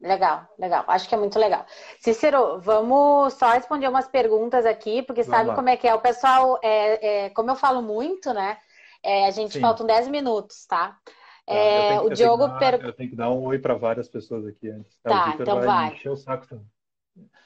Legal, 0.00 0.46
legal. 0.58 0.84
Acho 0.88 1.08
que 1.08 1.14
é 1.14 1.18
muito 1.18 1.38
legal. 1.38 1.64
Cícero, 2.00 2.60
vamos 2.60 3.34
só 3.34 3.52
responder 3.52 3.88
umas 3.88 4.08
perguntas 4.08 4.66
aqui, 4.66 5.00
porque 5.02 5.22
vamos 5.22 5.36
sabe 5.36 5.48
lá. 5.50 5.54
como 5.54 5.68
é 5.68 5.76
que 5.76 5.86
é. 5.86 5.94
O 5.94 6.00
pessoal, 6.00 6.58
é, 6.62 7.26
é, 7.26 7.30
como 7.30 7.50
eu 7.50 7.56
falo 7.56 7.80
muito, 7.80 8.32
né? 8.34 8.58
É, 9.02 9.26
a 9.26 9.30
gente 9.30 9.54
Sim. 9.54 9.60
faltam 9.60 9.86
10 9.86 10.08
minutos, 10.08 10.64
tá? 10.66 10.98
tá 11.46 11.52
é, 11.52 12.00
o 12.00 12.10
Diogo. 12.10 12.44
Eu, 12.44 12.58
per... 12.58 12.84
eu 12.84 12.92
tenho 12.92 13.10
que 13.10 13.16
dar 13.16 13.30
um 13.30 13.42
oi 13.44 13.58
para 13.58 13.74
várias 13.74 14.08
pessoas 14.08 14.46
aqui 14.46 14.70
antes. 14.70 14.96
Tá, 15.02 15.34
então 15.38 15.56
vai. 15.56 15.66
vai. 15.66 15.92
Encher 15.94 16.12
o 16.12 16.16
saco 16.16 16.46
também. 16.46 16.66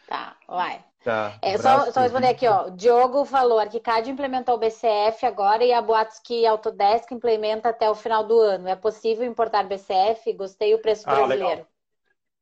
Tá, 0.06 0.36
vai. 0.46 0.84
Tá, 1.02 1.38
é, 1.40 1.56
só, 1.56 1.90
só 1.92 2.00
responder 2.00 2.28
aqui, 2.28 2.48
ó. 2.48 2.66
O 2.66 2.70
Diogo 2.72 3.24
falou, 3.24 3.60
Arquicad 3.60 4.08
implementou 4.10 4.56
o 4.56 4.58
BCF 4.58 5.24
agora 5.24 5.64
e 5.64 5.72
a 5.72 5.80
boatos 5.80 6.18
que 6.18 6.44
Autodesk 6.44 7.12
implementa 7.12 7.68
até 7.68 7.88
o 7.88 7.94
final 7.94 8.24
do 8.24 8.40
ano. 8.40 8.68
É 8.68 8.74
possível 8.74 9.24
importar 9.24 9.62
BCF? 9.62 10.32
Gostei 10.32 10.74
o 10.74 10.80
preço 10.80 11.04
ah, 11.06 11.14
brasileiro. 11.14 11.48
Legal. 11.48 11.66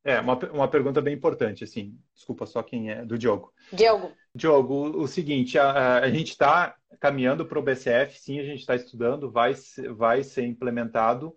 É, 0.02 0.20
uma, 0.20 0.38
uma 0.50 0.68
pergunta 0.68 1.00
bem 1.00 1.14
importante, 1.14 1.64
assim. 1.64 1.98
Desculpa 2.14 2.46
só 2.46 2.62
quem 2.62 2.90
é, 2.90 3.04
do 3.04 3.18
Diogo. 3.18 3.52
Diogo. 3.72 4.12
Diogo, 4.34 4.74
o, 4.74 5.02
o 5.02 5.08
seguinte, 5.08 5.58
a, 5.58 5.98
a 5.98 6.10
gente 6.10 6.30
está 6.30 6.74
caminhando 7.00 7.46
para 7.46 7.58
o 7.58 7.62
BCF, 7.62 8.18
sim, 8.18 8.40
a 8.40 8.44
gente 8.44 8.60
está 8.60 8.74
estudando, 8.74 9.30
vai, 9.30 9.54
vai 9.96 10.22
ser 10.22 10.44
implementado, 10.44 11.36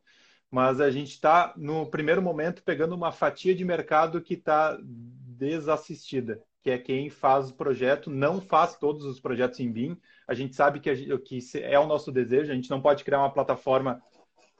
mas 0.50 0.80
a 0.80 0.90
gente 0.90 1.12
está, 1.12 1.54
no 1.58 1.90
primeiro 1.90 2.22
momento, 2.22 2.64
pegando 2.64 2.96
uma 2.96 3.12
fatia 3.12 3.54
de 3.54 3.66
mercado 3.66 4.22
que 4.22 4.36
está 4.36 4.78
desassistida 4.82 6.42
que 6.68 6.72
é 6.72 6.78
quem 6.78 7.10
faz 7.10 7.50
o 7.50 7.56
projeto, 7.56 8.10
não 8.10 8.42
faz 8.42 8.78
todos 8.78 9.06
os 9.06 9.22
projetos 9.22 9.58
em 9.62 9.72
BIM. 9.72 9.98
A 10.28 10.34
gente 10.34 10.54
sabe 10.54 10.82
que, 10.82 11.18
que 11.20 11.40
é 11.62 11.80
o 11.80 11.88
nosso 11.88 12.12
desejo, 12.12 12.52
a 12.52 12.56
gente 12.56 12.70
não 12.70 12.82
pode 12.82 13.06
criar 13.06 13.20
uma 13.20 13.32
plataforma 13.32 14.02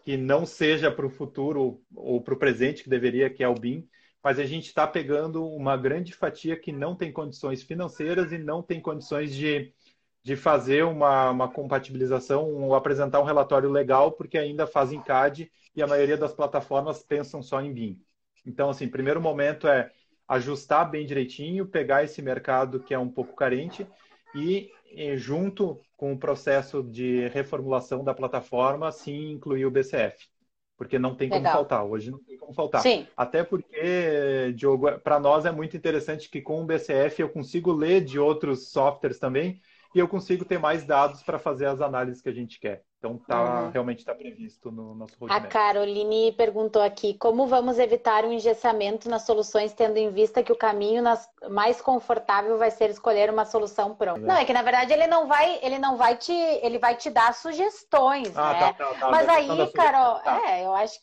que 0.06 0.16
não 0.16 0.46
seja 0.46 0.90
para 0.90 1.06
o 1.06 1.10
futuro 1.10 1.82
ou 1.94 2.22
para 2.22 2.34
o 2.34 2.38
presente, 2.38 2.82
que 2.82 2.90
deveria, 2.90 3.30
que 3.30 3.44
é 3.44 3.50
o 3.50 3.54
BIM, 3.54 3.86
mas 4.24 4.40
a 4.40 4.46
gente 4.46 4.68
está 4.68 4.88
pegando 4.88 5.46
uma 5.46 5.76
grande 5.76 6.14
fatia 6.14 6.56
que 6.56 6.72
não 6.72 6.96
tem 6.96 7.12
condições 7.12 7.62
financeiras 7.62 8.32
e 8.32 8.38
não 8.38 8.64
tem 8.64 8.80
condições 8.80 9.36
de, 9.36 9.74
de 10.28 10.36
fazer 10.36 10.84
uma, 10.84 11.32
uma 11.32 11.48
compatibilização 11.48 12.54
ou 12.54 12.76
apresentar 12.76 13.22
um 13.22 13.24
relatório 13.24 13.72
legal, 13.72 14.12
porque 14.12 14.38
ainda 14.38 14.68
fazem 14.68 15.02
CAD 15.02 15.50
e 15.74 15.82
a 15.82 15.88
maioria 15.88 16.18
das 16.18 16.34
plataformas 16.34 17.02
pensam 17.02 17.42
só 17.42 17.62
em 17.62 17.72
BIM. 17.72 18.02
Então, 18.46 18.70
assim, 18.70 18.90
primeiro 18.90 19.22
momento 19.22 19.70
é 19.70 19.90
ajustar 20.28 20.92
bem 20.92 21.06
direitinho, 21.06 21.66
pegar 21.66 22.04
esse 22.04 22.22
mercado 22.22 22.82
que 22.82 22.94
é 22.94 23.00
um 23.00 23.08
pouco 23.08 23.38
carente 23.38 23.88
e, 24.36 24.70
junto 25.16 25.80
com 25.96 26.12
o 26.12 26.20
processo 26.20 26.84
de 26.84 27.30
reformulação 27.30 28.04
da 28.04 28.14
plataforma, 28.14 28.92
sim 28.92 29.32
incluir 29.32 29.66
o 29.66 29.72
BCF. 29.72 30.28
Porque 30.76 31.00
não 31.00 31.16
tem 31.16 31.30
como 31.30 31.40
Legal. 31.40 31.54
faltar, 31.54 31.86
hoje 31.86 32.12
não 32.12 32.20
tem 32.20 32.38
como 32.38 32.52
faltar. 32.52 32.82
Sim. 32.82 33.08
Até 33.16 33.46
porque, 33.46 34.52
Diogo, 34.58 35.00
para 35.00 35.22
nós 35.22 35.46
é 35.46 35.52
muito 35.54 35.78
interessante 35.78 36.30
que 36.30 36.42
com 36.42 36.62
o 36.62 36.66
BCF 36.66 37.22
eu 37.22 37.30
consigo 37.30 37.72
ler 37.72 38.04
de 38.04 38.20
outros 38.20 38.68
softwares 38.68 39.18
também 39.18 39.62
e 39.98 40.00
eu 40.00 40.08
consigo 40.08 40.46
ter 40.46 40.60
mais 40.60 40.86
dados 40.86 41.24
para 41.24 41.40
fazer 41.40 41.66
as 41.66 41.82
análises 41.82 42.22
que 42.22 42.30
a 42.30 42.34
gente 42.34 42.60
quer. 42.60 42.84
Então, 43.00 43.18
tá, 43.18 43.64
uhum. 43.64 43.70
realmente 43.72 44.00
está 44.00 44.14
previsto 44.14 44.72
no 44.72 44.94
nosso 44.94 45.16
roadmap. 45.20 45.44
A 45.44 45.48
Caroline 45.48 46.32
perguntou 46.34 46.82
aqui, 46.82 47.16
como 47.16 47.48
vamos 47.48 47.80
evitar 47.80 48.24
o 48.24 48.28
um 48.28 48.34
engessamento 48.34 49.10
nas 49.10 49.24
soluções, 49.24 49.74
tendo 49.74 49.98
em 49.98 50.12
vista 50.12 50.44
que 50.44 50.52
o 50.52 50.56
caminho 50.56 51.02
nas... 51.02 51.28
mais 51.50 51.82
confortável 51.82 52.58
vai 52.60 52.70
ser 52.70 52.92
escolher 52.92 53.30
uma 53.32 53.46
solução 53.46 53.96
pronta? 53.96 54.20
É. 54.20 54.24
Não, 54.24 54.36
é 54.36 54.46
que 54.46 54.54
na 54.54 54.62
verdade 54.62 54.94
ele 54.94 55.08
não 55.08 55.28
vai, 55.28 55.60
ele 55.64 55.80
não 55.80 55.98
vai 55.98 56.16
te, 56.16 56.32
ele 56.32 56.78
vai 56.78 56.96
te 56.96 57.10
dar 57.10 57.34
sugestões, 57.34 58.36
ah, 58.38 58.54
né? 58.54 58.60
Tá, 58.60 58.74
tá, 58.74 58.94
tá, 59.00 59.12
Mas 59.12 59.28
aí, 59.30 59.72
Carol, 59.74 60.20
tá. 60.20 60.42
é, 60.48 60.66
eu 60.66 60.74
acho 60.76 61.00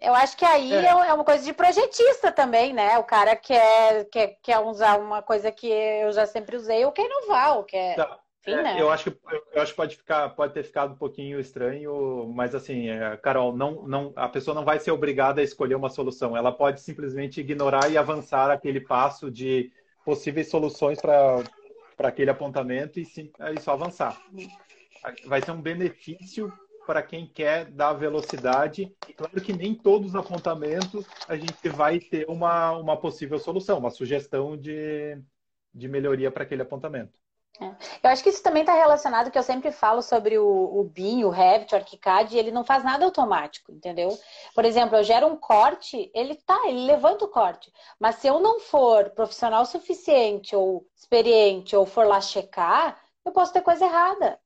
eu 0.00 0.14
acho 0.14 0.36
que 0.36 0.44
aí 0.44 0.72
é. 0.72 0.86
é. 0.86 1.14
uma 1.14 1.24
coisa 1.24 1.44
de 1.44 1.52
projetista 1.52 2.30
também, 2.30 2.72
né? 2.72 2.98
O 2.98 3.04
cara 3.04 3.34
quer, 3.34 4.04
quer, 4.10 4.38
quer 4.42 4.58
usar 4.60 4.98
uma 4.98 5.22
coisa 5.22 5.50
que 5.50 5.66
eu 5.66 6.12
já 6.12 6.26
sempre 6.26 6.56
usei, 6.56 6.84
ou 6.84 6.92
quer 6.92 7.06
inovar, 7.06 7.56
ou 7.56 7.64
quer. 7.64 7.96
Tá. 7.96 8.18
Enfim, 8.42 8.58
é, 8.58 8.62
né? 8.62 8.76
Eu 8.80 8.90
acho 8.90 9.10
que 9.10 9.18
eu 9.52 9.62
acho 9.62 9.72
que 9.72 9.76
pode 9.76 9.96
ficar, 9.96 10.28
pode 10.30 10.54
ter 10.54 10.62
ficado 10.62 10.92
um 10.92 10.96
pouquinho 10.96 11.40
estranho, 11.40 12.30
mas 12.32 12.54
assim, 12.54 12.88
é, 12.88 13.16
Carol, 13.16 13.56
não, 13.56 13.82
não, 13.88 14.12
a 14.14 14.28
pessoa 14.28 14.54
não 14.54 14.64
vai 14.64 14.78
ser 14.78 14.92
obrigada 14.92 15.40
a 15.40 15.44
escolher 15.44 15.74
uma 15.74 15.88
solução. 15.88 16.36
Ela 16.36 16.52
pode 16.52 16.80
simplesmente 16.80 17.40
ignorar 17.40 17.90
e 17.90 17.98
avançar 17.98 18.50
aquele 18.50 18.80
passo 18.80 19.30
de 19.30 19.72
possíveis 20.04 20.48
soluções 20.48 21.00
para 21.00 21.42
para 21.96 22.08
aquele 22.08 22.30
apontamento 22.30 23.00
e, 23.00 23.06
sim, 23.06 23.32
e 23.54 23.60
só 23.60 23.72
avançar. 23.72 24.20
Vai 25.24 25.40
ser 25.40 25.50
um 25.52 25.62
benefício 25.62 26.52
para 26.86 27.02
quem 27.02 27.26
quer 27.26 27.66
dar 27.66 27.92
velocidade. 27.94 28.94
E 29.08 29.12
claro 29.12 29.40
que 29.40 29.52
nem 29.52 29.74
todos 29.74 30.10
os 30.10 30.14
apontamentos 30.14 31.04
a 31.28 31.36
gente 31.36 31.68
vai 31.68 31.98
ter 31.98 32.24
uma, 32.28 32.72
uma 32.72 32.96
possível 32.96 33.38
solução, 33.38 33.78
uma 33.78 33.90
sugestão 33.90 34.56
de, 34.56 35.20
de 35.74 35.88
melhoria 35.88 36.30
para 36.30 36.44
aquele 36.44 36.62
apontamento. 36.62 37.18
É. 37.60 37.74
Eu 38.02 38.10
acho 38.10 38.22
que 38.22 38.28
isso 38.28 38.42
também 38.42 38.62
está 38.62 38.74
relacionado 38.74 39.30
que 39.30 39.38
eu 39.38 39.42
sempre 39.42 39.72
falo 39.72 40.02
sobre 40.02 40.38
o, 40.38 40.46
o 40.46 40.84
BIM, 40.84 41.24
o 41.24 41.30
Revit, 41.30 41.74
o 41.74 41.76
ArchiCAD, 41.76 42.36
ele 42.36 42.50
não 42.50 42.64
faz 42.64 42.84
nada 42.84 43.04
automático, 43.04 43.72
entendeu? 43.72 44.16
Por 44.54 44.64
exemplo, 44.64 44.96
eu 44.96 45.02
gero 45.02 45.26
um 45.26 45.36
corte, 45.36 46.10
ele 46.14 46.34
tá, 46.34 46.60
ele 46.66 46.84
levanta 46.86 47.24
o 47.24 47.28
corte. 47.28 47.72
Mas 47.98 48.16
se 48.16 48.26
eu 48.26 48.40
não 48.40 48.60
for 48.60 49.10
profissional 49.10 49.64
suficiente 49.64 50.54
ou 50.54 50.86
experiente 50.94 51.74
ou 51.74 51.86
for 51.86 52.06
lá 52.06 52.20
checar, 52.20 53.00
eu 53.24 53.32
posso 53.32 53.52
ter 53.52 53.62
coisa 53.62 53.84
errada. 53.84 54.38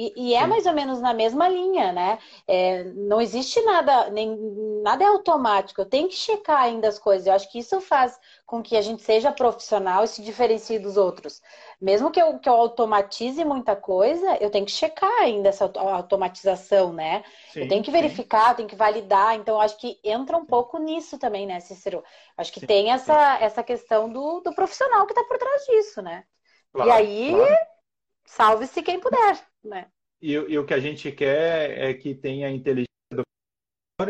E, 0.00 0.12
e, 0.14 0.34
é 0.34 0.46
mais 0.46 0.64
ou 0.64 0.72
menos 0.72 1.00
na 1.00 1.12
mesma 1.12 1.48
linha, 1.48 1.92
né? 1.92 2.20
É, 2.46 2.84
não 2.84 3.20
existe 3.20 3.60
nada, 3.62 4.08
nem, 4.10 4.38
nada 4.80 5.02
é 5.02 5.08
automático. 5.08 5.80
Eu 5.80 5.86
tenho 5.86 6.06
que 6.06 6.14
checar 6.14 6.62
ainda 6.62 6.86
as 6.86 7.00
coisas. 7.00 7.26
Eu 7.26 7.32
acho 7.32 7.50
que 7.50 7.58
isso 7.58 7.80
faz 7.80 8.16
com 8.46 8.62
que 8.62 8.76
a 8.76 8.80
gente 8.80 9.02
seja 9.02 9.32
profissional 9.32 10.04
e 10.04 10.06
se 10.06 10.22
diferencie 10.22 10.78
dos 10.78 10.96
outros. 10.96 11.42
Mesmo 11.80 12.12
que 12.12 12.22
eu, 12.22 12.38
que 12.38 12.48
eu 12.48 12.54
automatize 12.54 13.44
muita 13.44 13.74
coisa, 13.74 14.36
eu 14.40 14.50
tenho 14.50 14.64
que 14.64 14.70
checar 14.70 15.10
ainda 15.20 15.48
essa 15.48 15.64
automatização, 15.64 16.92
né? 16.92 17.24
Sim, 17.52 17.62
eu 17.62 17.68
tenho 17.68 17.82
que 17.82 17.90
verificar, 17.90 18.50
sim. 18.50 18.56
tenho 18.58 18.68
que 18.68 18.76
validar. 18.76 19.34
Então, 19.34 19.56
eu 19.56 19.60
acho 19.60 19.76
que 19.78 19.98
entra 20.04 20.36
um 20.36 20.46
pouco 20.46 20.78
nisso 20.78 21.18
também, 21.18 21.44
né, 21.44 21.58
Cícero? 21.58 22.04
Acho 22.36 22.52
que 22.52 22.60
sim, 22.60 22.66
tem 22.66 22.92
essa, 22.92 23.38
essa 23.40 23.64
questão 23.64 24.08
do, 24.08 24.42
do 24.42 24.54
profissional 24.54 25.06
que 25.06 25.12
está 25.12 25.24
por 25.24 25.38
trás 25.38 25.64
disso, 25.64 26.00
né? 26.00 26.22
Claro, 26.72 26.88
e 26.88 26.92
aí, 26.92 27.34
claro. 27.34 27.56
salve-se 28.26 28.80
quem 28.80 29.00
puder 29.00 29.48
né? 29.68 29.86
E, 30.20 30.32
e, 30.32 30.58
o 30.58 30.66
que 30.66 30.74
a 30.74 30.80
gente 30.80 31.12
quer 31.12 31.78
é 31.78 31.94
que 31.94 32.14
tenha 32.14 32.50
inteligência 32.50 32.88
do 33.12 33.22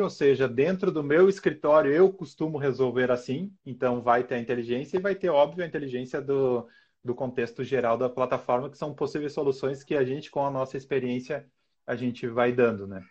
ou 0.01 0.11
seja, 0.11 0.49
dentro 0.49 0.93
do 0.93 1.03
meu 1.03 1.29
escritório 1.29 1.93
eu 1.93 2.13
costumo 2.13 2.59
resolver 2.59 3.11
assim, 3.11 3.53
então 3.65 4.03
vai 4.03 4.23
ter 4.25 4.35
a 4.37 4.39
inteligência 4.39 4.97
e 4.99 5.01
vai 5.01 5.15
ter, 5.15 5.31
óbvio, 5.31 5.65
a 5.65 5.67
inteligência 5.67 6.21
do, 6.21 6.69
do 7.03 7.15
contexto 7.15 7.65
geral 7.65 7.97
da 7.97 8.09
plataforma, 8.09 8.71
que 8.71 8.79
são 8.79 8.95
possíveis 8.95 9.33
soluções 9.33 9.83
que 9.83 9.95
a 9.95 10.05
gente, 10.05 10.31
com 10.31 10.45
a 10.45 10.51
nossa 10.51 10.77
experiência, 10.77 11.51
a 11.87 11.97
gente 11.97 12.27
vai 12.27 12.53
dando, 12.53 12.87
né? 12.87 13.03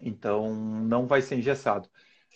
Então, 0.00 0.54
não 0.54 1.06
vai 1.06 1.22
ser 1.22 1.36
engessado. 1.36 1.88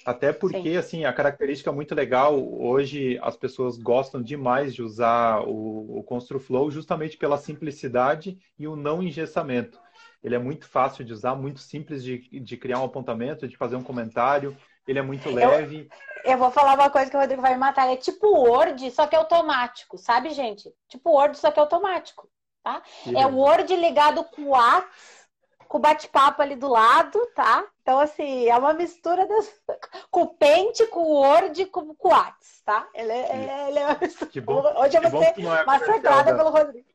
Até 0.05 0.32
porque, 0.32 0.70
Sim. 0.70 0.76
assim, 0.76 1.05
a 1.05 1.12
característica 1.12 1.72
muito 1.72 1.94
legal, 1.94 2.36
hoje 2.38 3.18
as 3.22 3.36
pessoas 3.36 3.76
gostam 3.76 4.22
demais 4.22 4.74
de 4.74 4.82
usar 4.82 5.40
o, 5.40 5.99
o 5.99 6.03
ConstruFlow 6.05 6.70
justamente 6.70 7.16
pela 7.16 7.36
simplicidade 7.36 8.38
e 8.59 8.68
o 8.68 8.76
não 8.76 9.03
engessamento. 9.03 9.78
Ele 10.22 10.34
é 10.34 10.38
muito 10.38 10.68
fácil 10.68 11.05
de 11.05 11.12
usar, 11.12 11.34
muito 11.34 11.61
simples 11.61 12.03
de, 12.03 12.18
de 12.40 12.57
criar 12.57 12.80
um 12.80 12.84
apontamento, 12.84 13.49
de 13.49 13.57
fazer 13.57 13.76
um 13.76 13.82
comentário. 13.82 14.57
Ele 14.86 14.99
é 14.99 15.03
muito 15.03 15.30
leve. 15.30 15.88
Eu, 16.24 16.32
eu 16.32 16.38
vou 16.38 16.51
falar 16.51 16.74
uma 16.74 16.90
coisa 16.90 17.11
que 17.11 17.16
o 17.16 17.20
Rodrigo 17.20 17.42
vai 17.42 17.55
me 17.55 17.61
matar. 17.61 17.92
É 17.92 17.97
tipo 17.97 18.28
Word, 18.28 18.90
só 18.90 19.07
que 19.07 19.14
é 19.14 19.18
automático, 19.18 19.99
sabe, 19.99 20.30
gente? 20.30 20.72
Tipo 20.88 21.11
Word, 21.11 21.36
só 21.38 21.51
que 21.51 21.59
é 21.59 21.62
automático, 21.62 22.28
tá? 22.62 22.82
é 23.07 23.26
o 23.26 23.36
Word 23.36 23.74
ligado 23.76 24.24
com 24.24 24.42
o 24.42 24.49
Whats, 24.51 25.26
com 25.69 25.79
o 25.79 25.81
bate-papo 25.81 26.43
ali 26.43 26.57
do 26.57 26.69
lado, 26.69 27.19
tá? 27.35 27.64
Então, 27.83 27.99
assim, 27.99 28.49
é 28.49 28.57
uma 28.57 28.73
mistura 28.73 29.27
das... 29.27 29.53
com 30.11 30.23
o 30.23 30.35
Paint, 30.35 30.87
com 30.91 31.01
o 31.01 31.21
Word 31.21 31.62
e 31.62 31.67
com, 31.67 31.95
com 31.95 32.09
o 32.09 32.11
Whats, 32.11 32.62
tá? 32.64 32.89
Ele 32.95 33.12
é, 33.12 33.69
ele 33.69 33.79
é 33.79 33.87
uma 33.87 33.99
mistura. 34.01 34.31
Que 34.31 34.41
bom, 34.41 34.62
Hoje 34.77 34.97
eu 34.97 35.11
vou 35.11 35.23
ser 35.23 35.41
é 35.41 35.64
massacrada 35.64 36.37
pelo 36.37 36.51
Rodrigo. 36.51 36.89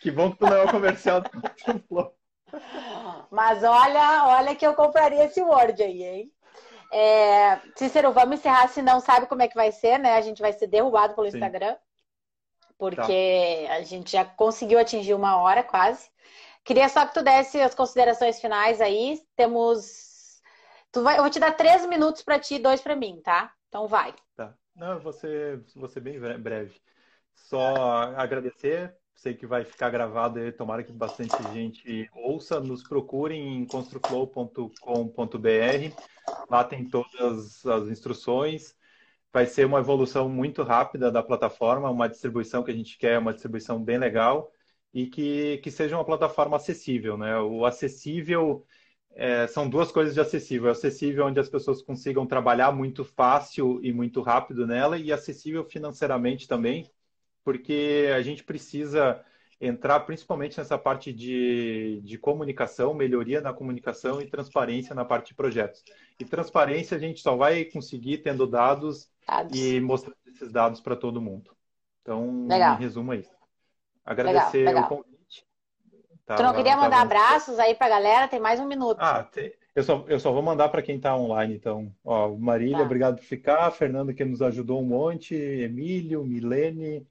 Que 0.00 0.10
bom 0.10 0.30
que 0.30 0.38
tu 0.38 0.46
não 0.46 0.56
é 0.56 0.64
o 0.64 0.70
comercial 0.70 1.20
do 1.20 1.30
Mas 3.30 3.62
olha, 3.62 4.26
olha 4.26 4.54
que 4.54 4.66
eu 4.66 4.74
compraria 4.74 5.24
esse 5.24 5.42
Word 5.42 5.82
aí, 5.82 6.02
hein? 6.02 6.32
É, 6.92 7.60
Cícero, 7.76 8.12
vamos 8.12 8.38
encerrar, 8.38 8.68
se 8.68 8.80
não 8.80 9.00
sabe 9.00 9.26
como 9.26 9.42
é 9.42 9.48
que 9.48 9.54
vai 9.54 9.70
ser, 9.70 9.98
né? 9.98 10.14
A 10.14 10.20
gente 10.20 10.40
vai 10.40 10.52
ser 10.52 10.66
derrubado 10.66 11.14
pelo 11.14 11.30
Sim. 11.30 11.36
Instagram, 11.36 11.76
porque 12.78 13.64
tá. 13.66 13.74
a 13.74 13.82
gente 13.82 14.12
já 14.12 14.24
conseguiu 14.24 14.78
atingir 14.78 15.14
uma 15.14 15.36
hora 15.36 15.62
quase. 15.62 16.08
Queria 16.64 16.88
só 16.88 17.06
que 17.06 17.14
tu 17.14 17.22
desse 17.22 17.60
as 17.60 17.74
considerações 17.74 18.40
finais 18.40 18.80
aí. 18.80 19.20
Temos. 19.36 20.40
Tu 20.92 21.02
vai... 21.02 21.18
Eu 21.18 21.22
vou 21.22 21.30
te 21.30 21.40
dar 21.40 21.52
três 21.52 21.84
minutos 21.86 22.22
para 22.22 22.38
ti 22.38 22.54
e 22.54 22.58
dois 22.58 22.80
para 22.80 22.96
mim, 22.96 23.20
tá? 23.22 23.52
Então 23.68 23.86
vai. 23.86 24.14
Tá. 24.36 24.54
Não, 24.74 24.92
eu 24.92 25.00
vou 25.00 25.12
ser, 25.12 25.62
vou 25.74 25.88
ser 25.88 26.00
bem 26.00 26.18
breve. 26.18 26.80
Só 27.34 27.74
agradecer 28.16 28.94
sei 29.18 29.34
que 29.34 29.46
vai 29.46 29.64
ficar 29.64 29.90
gravado 29.90 30.38
e 30.38 30.52
tomara 30.52 30.84
que 30.84 30.92
bastante 30.92 31.36
gente 31.52 32.08
ouça. 32.14 32.60
Nos 32.60 32.84
procurem 32.84 33.58
em 33.58 33.66
construflow.com.br. 33.66 36.02
Lá 36.48 36.64
tem 36.64 36.88
todas 36.88 37.66
as 37.66 37.88
instruções. 37.88 38.76
Vai 39.32 39.46
ser 39.46 39.66
uma 39.66 39.80
evolução 39.80 40.28
muito 40.28 40.62
rápida 40.62 41.10
da 41.10 41.22
plataforma, 41.22 41.90
uma 41.90 42.08
distribuição 42.08 42.62
que 42.62 42.70
a 42.70 42.74
gente 42.74 42.96
quer, 42.96 43.18
uma 43.18 43.32
distribuição 43.32 43.82
bem 43.82 43.98
legal 43.98 44.52
e 44.92 45.06
que, 45.06 45.58
que 45.58 45.70
seja 45.70 45.96
uma 45.96 46.04
plataforma 46.04 46.56
acessível. 46.56 47.16
Né? 47.16 47.38
O 47.38 47.64
acessível 47.64 48.64
é, 49.14 49.46
são 49.46 49.68
duas 49.68 49.90
coisas 49.90 50.14
de 50.14 50.20
acessível. 50.20 50.70
Acessível 50.70 51.26
onde 51.26 51.40
as 51.40 51.48
pessoas 51.48 51.82
consigam 51.82 52.26
trabalhar 52.26 52.72
muito 52.72 53.04
fácil 53.04 53.80
e 53.82 53.92
muito 53.92 54.22
rápido 54.22 54.66
nela 54.66 54.98
e 54.98 55.12
acessível 55.12 55.64
financeiramente 55.64 56.46
também, 56.48 56.90
porque 57.44 58.10
a 58.14 58.22
gente 58.22 58.44
precisa 58.44 59.22
entrar 59.60 60.00
principalmente 60.00 60.56
nessa 60.56 60.78
parte 60.78 61.12
de, 61.12 62.00
de 62.04 62.16
comunicação, 62.16 62.94
melhoria 62.94 63.40
na 63.40 63.52
comunicação 63.52 64.20
e 64.20 64.26
transparência 64.26 64.94
na 64.94 65.04
parte 65.04 65.28
de 65.28 65.34
projetos. 65.34 65.82
E 66.18 66.24
transparência 66.24 66.96
a 66.96 67.00
gente 67.00 67.20
só 67.20 67.36
vai 67.36 67.64
conseguir 67.64 68.18
tendo 68.18 68.46
dados, 68.46 69.10
dados. 69.26 69.58
e 69.58 69.80
mostrando 69.80 70.16
esses 70.28 70.52
dados 70.52 70.80
para 70.80 70.94
todo 70.94 71.20
mundo. 71.20 71.50
Então, 72.02 72.46
legal. 72.46 72.76
em 72.76 72.78
resumo, 72.78 73.12
é 73.12 73.16
isso. 73.18 73.37
Agradecer 74.08 74.64
legal, 74.64 74.74
legal. 74.74 74.84
o 74.84 74.88
convite. 74.88 75.46
Tá, 76.24 76.36
tu 76.36 76.42
não 76.42 76.54
queria 76.54 76.72
tá 76.72 76.80
mandar 76.80 77.02
abraços 77.02 77.58
aí 77.58 77.74
para 77.74 77.86
a 77.88 77.90
galera? 77.90 78.26
Tem 78.26 78.40
mais 78.40 78.58
um 78.58 78.66
minuto. 78.66 78.98
Ah, 79.00 79.22
tem... 79.22 79.52
eu, 79.74 79.82
só, 79.82 80.02
eu 80.08 80.18
só 80.18 80.32
vou 80.32 80.42
mandar 80.42 80.70
para 80.70 80.80
quem 80.80 80.96
está 80.96 81.14
online, 81.14 81.54
então. 81.54 81.92
Ó, 82.02 82.30
Marília, 82.30 82.78
tá. 82.78 82.84
obrigado 82.84 83.16
por 83.16 83.24
ficar. 83.24 83.70
Fernando, 83.70 84.14
que 84.14 84.24
nos 84.24 84.40
ajudou 84.40 84.80
um 84.80 84.86
monte. 84.86 85.34
Emílio, 85.34 86.24
Milene, 86.24 87.06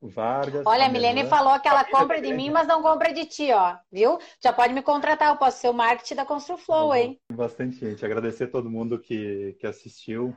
Vargas. 0.00 0.64
Olha, 0.64 0.86
a 0.86 0.88
Milene 0.88 1.26
falou 1.26 1.60
que 1.60 1.68
ela 1.68 1.84
compra 1.84 2.18
de 2.18 2.32
mim, 2.32 2.48
mas 2.48 2.66
não 2.66 2.80
compra 2.80 3.12
de 3.12 3.26
ti, 3.26 3.52
ó. 3.52 3.76
Viu? 3.92 4.18
Já 4.40 4.54
pode 4.54 4.72
me 4.72 4.80
contratar, 4.80 5.28
eu 5.28 5.36
posso 5.36 5.58
ser 5.58 5.68
o 5.68 5.74
marketing 5.74 6.14
da 6.14 6.24
Construflow, 6.24 6.94
hein? 6.94 7.20
Bastante 7.30 7.76
gente. 7.76 8.04
Agradecer 8.06 8.44
a 8.44 8.50
todo 8.50 8.70
mundo 8.70 8.98
que, 8.98 9.54
que 9.60 9.66
assistiu. 9.66 10.34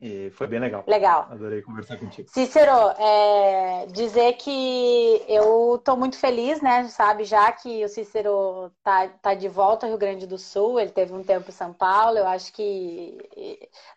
E 0.00 0.30
foi 0.30 0.46
bem 0.46 0.58
legal. 0.58 0.82
Legal. 0.86 1.28
Adorei 1.30 1.60
conversar 1.60 1.98
contigo. 1.98 2.26
Cícero, 2.30 2.72
é, 2.98 3.86
dizer 3.92 4.32
que 4.34 5.22
eu 5.28 5.76
estou 5.76 5.94
muito 5.94 6.16
feliz, 6.16 6.62
né? 6.62 6.84
Sabe, 6.88 7.24
já 7.24 7.52
que 7.52 7.84
o 7.84 7.88
Cícero 7.88 8.72
tá, 8.82 9.08
tá 9.20 9.34
de 9.34 9.46
volta 9.46 9.84
ao 9.84 9.90
Rio 9.90 9.98
Grande 9.98 10.26
do 10.26 10.38
Sul, 10.38 10.80
ele 10.80 10.90
teve 10.90 11.12
um 11.12 11.22
tempo 11.22 11.50
em 11.50 11.52
São 11.52 11.74
Paulo, 11.74 12.16
eu 12.16 12.26
acho 12.26 12.50
que. 12.54 13.18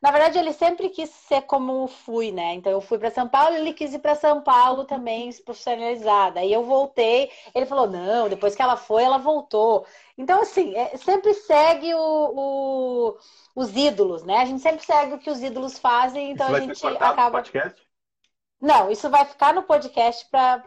Na 0.01 0.11
verdade, 0.11 0.37
ele 0.37 0.51
sempre 0.51 0.89
quis 0.89 1.09
ser 1.09 1.43
como 1.43 1.87
fui, 1.87 2.33
né? 2.33 2.53
Então 2.53 2.71
eu 2.71 2.81
fui 2.81 2.97
para 2.97 3.09
São 3.09 3.29
Paulo, 3.29 3.55
ele 3.55 3.71
quis 3.71 3.93
ir 3.93 3.99
para 3.99 4.15
São 4.15 4.41
Paulo 4.41 4.83
também, 4.83 5.31
se 5.31 5.41
profissionalizada. 5.41 6.41
Aí 6.41 6.51
eu 6.51 6.65
voltei, 6.65 7.31
ele 7.55 7.65
falou: 7.65 7.87
não, 7.87 8.27
depois 8.27 8.57
que 8.57 8.61
ela 8.61 8.75
foi, 8.75 9.03
ela 9.03 9.17
voltou. 9.17 9.85
Então, 10.17 10.41
assim, 10.41 10.75
é, 10.75 10.95
sempre 10.97 11.33
segue 11.33 11.93
o, 11.95 11.97
o, 11.99 13.17
os 13.55 13.75
ídolos, 13.75 14.23
né? 14.23 14.37
A 14.37 14.45
gente 14.45 14.61
sempre 14.61 14.85
segue 14.85 15.15
o 15.15 15.19
que 15.19 15.29
os 15.29 15.41
ídolos 15.41 15.79
fazem, 15.79 16.31
então 16.31 16.53
a 16.53 16.59
gente 16.59 16.85
acaba. 16.85 17.31
Podcast? 17.31 17.81
Não, 18.63 18.89
isso 18.89 19.09
vai 19.09 19.25
ficar 19.25 19.53
no 19.53 19.63
podcast 19.63 20.25
para 20.29 20.57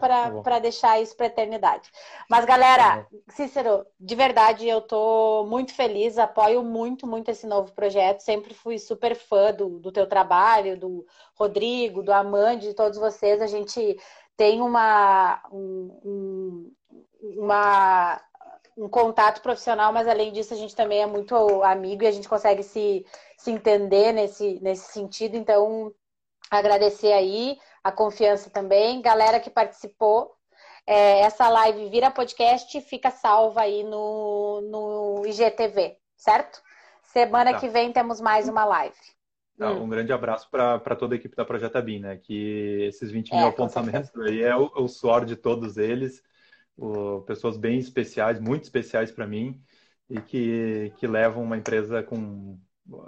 tá 0.42 0.58
deixar 0.58 1.00
isso 1.00 1.16
para 1.16 1.26
eternidade. 1.28 1.90
Mas, 2.28 2.44
galera, 2.44 3.04
tá 3.04 3.06
Cícero, 3.28 3.86
de 3.98 4.14
verdade, 4.14 4.68
eu 4.68 4.82
tô 4.82 5.46
muito 5.48 5.72
feliz, 5.72 6.18
apoio 6.18 6.62
muito, 6.62 7.06
muito 7.06 7.30
esse 7.30 7.46
novo 7.46 7.72
projeto. 7.72 8.20
Sempre 8.20 8.52
fui 8.52 8.78
super 8.78 9.16
fã 9.16 9.50
do, 9.50 9.78
do 9.78 9.90
teu 9.90 10.06
trabalho, 10.06 10.78
do 10.78 11.06
Rodrigo, 11.34 12.02
do 12.02 12.12
Amande, 12.12 12.68
de 12.68 12.74
todos 12.74 12.98
vocês. 12.98 13.40
A 13.40 13.46
gente 13.46 13.98
tem 14.36 14.60
uma, 14.60 15.42
um, 15.50 16.70
uma 17.22 18.20
um 18.76 18.88
contato 18.88 19.40
profissional, 19.40 19.92
mas 19.92 20.06
além 20.06 20.32
disso 20.32 20.52
a 20.52 20.56
gente 20.56 20.76
também 20.76 21.00
é 21.02 21.06
muito 21.06 21.34
amigo 21.62 22.02
e 22.02 22.06
a 22.06 22.10
gente 22.10 22.28
consegue 22.28 22.62
se, 22.62 23.06
se 23.38 23.50
entender 23.50 24.12
nesse, 24.12 24.60
nesse 24.60 24.92
sentido. 24.92 25.36
Então, 25.36 25.92
agradecer 26.50 27.12
aí 27.12 27.58
a 27.82 27.90
confiança 27.90 28.50
também. 28.50 29.00
Galera 29.00 29.40
que 29.40 29.48
participou, 29.48 30.36
é, 30.86 31.20
essa 31.20 31.48
live 31.48 31.88
vira 31.88 32.10
podcast 32.10 32.76
e 32.76 32.82
fica 32.82 33.10
salva 33.10 33.62
aí 33.62 33.82
no, 33.82 34.60
no 34.60 35.26
IGTV, 35.26 35.96
certo? 36.14 36.60
Semana 37.02 37.52
tá. 37.52 37.60
que 37.60 37.68
vem 37.68 37.92
temos 37.92 38.20
mais 38.20 38.46
uma 38.46 38.64
live. 38.66 38.96
Tá, 39.58 39.70
hum. 39.70 39.84
Um 39.84 39.88
grande 39.88 40.12
abraço 40.12 40.50
para 40.50 40.96
toda 40.96 41.14
a 41.14 41.16
equipe 41.16 41.34
da 41.34 41.46
Projeta 41.46 41.80
BIM, 41.80 42.00
né? 42.00 42.18
Que 42.18 42.84
esses 42.88 43.10
20 43.10 43.30
mil 43.30 43.46
é, 43.46 43.48
apontamentos 43.48 44.14
aí 44.20 44.42
é 44.42 44.54
o, 44.54 44.70
o 44.76 44.86
suor 44.86 45.24
de 45.24 45.34
todos 45.34 45.78
eles 45.78 46.22
pessoas 47.26 47.56
bem 47.56 47.78
especiais, 47.78 48.40
muito 48.40 48.64
especiais 48.64 49.10
para 49.10 49.26
mim 49.26 49.60
e 50.08 50.20
que, 50.20 50.92
que 50.98 51.06
levam 51.06 51.42
uma 51.42 51.56
empresa 51.56 52.02
com 52.02 52.58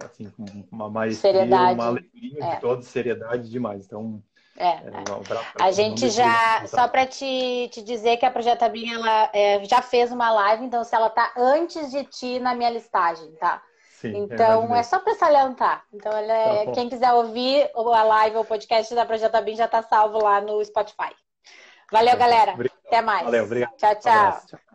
assim 0.03 0.29
com 0.31 0.45
uma 0.73 0.91
maestria, 0.91 1.33
seriedade. 1.33 1.75
uma 1.75 1.87
alegria 1.87 2.45
é. 2.45 2.55
de 2.55 2.61
toda 2.61 2.83
seriedade 2.83 3.49
demais. 3.49 3.87
Então 3.87 4.23
é, 4.57 4.71
é, 4.71 4.81
um 4.81 5.65
a 5.65 5.71
gente 5.71 6.11
já, 6.11 6.67
só 6.67 6.89
para 6.89 7.07
te, 7.07 7.69
te 7.71 7.81
dizer 7.81 8.17
que 8.17 8.27
a 8.27 8.31
Projeta 8.31 8.69
BIM 8.69 8.93
ela 8.93 9.31
é, 9.33 9.65
já 9.65 9.81
fez 9.81 10.11
uma 10.11 10.33
live, 10.33 10.65
então 10.65 10.83
se 10.83 10.97
ela 10.97 11.09
tá 11.09 11.33
antes 11.37 11.93
de 11.93 12.03
ti 12.05 12.41
na 12.41 12.57
minha 12.57 12.71
listagem, 12.71 13.31
tá? 13.37 13.63
Sim, 14.01 14.17
então 14.17 14.75
é 14.75 14.83
só 14.83 14.99
para 14.99 15.15
salientar. 15.15 15.85
Então 15.93 16.13
é, 16.13 16.67
tá 16.67 16.73
quem 16.73 16.89
quiser 16.89 17.13
ouvir 17.13 17.71
a 17.75 18.03
live 18.03 18.37
ou 18.37 18.43
o 18.43 18.47
podcast 18.47 18.93
da 18.95 19.07
Projeta 19.07 19.41
BIM 19.41 19.55
já 19.55 19.69
tá 19.69 19.83
salvo 19.83 20.19
lá 20.19 20.41
no 20.41 20.65
Spotify. 20.65 21.15
Valeu, 21.91 22.17
galera. 22.17 22.53
Obrigado. 22.53 22.79
Até 22.87 23.03
mais. 23.03 23.25
Valeu, 23.25 23.45
obrigado. 23.45 23.77
Tchau, 23.77 23.95
tchau. 23.97 24.43
Um 24.55 24.68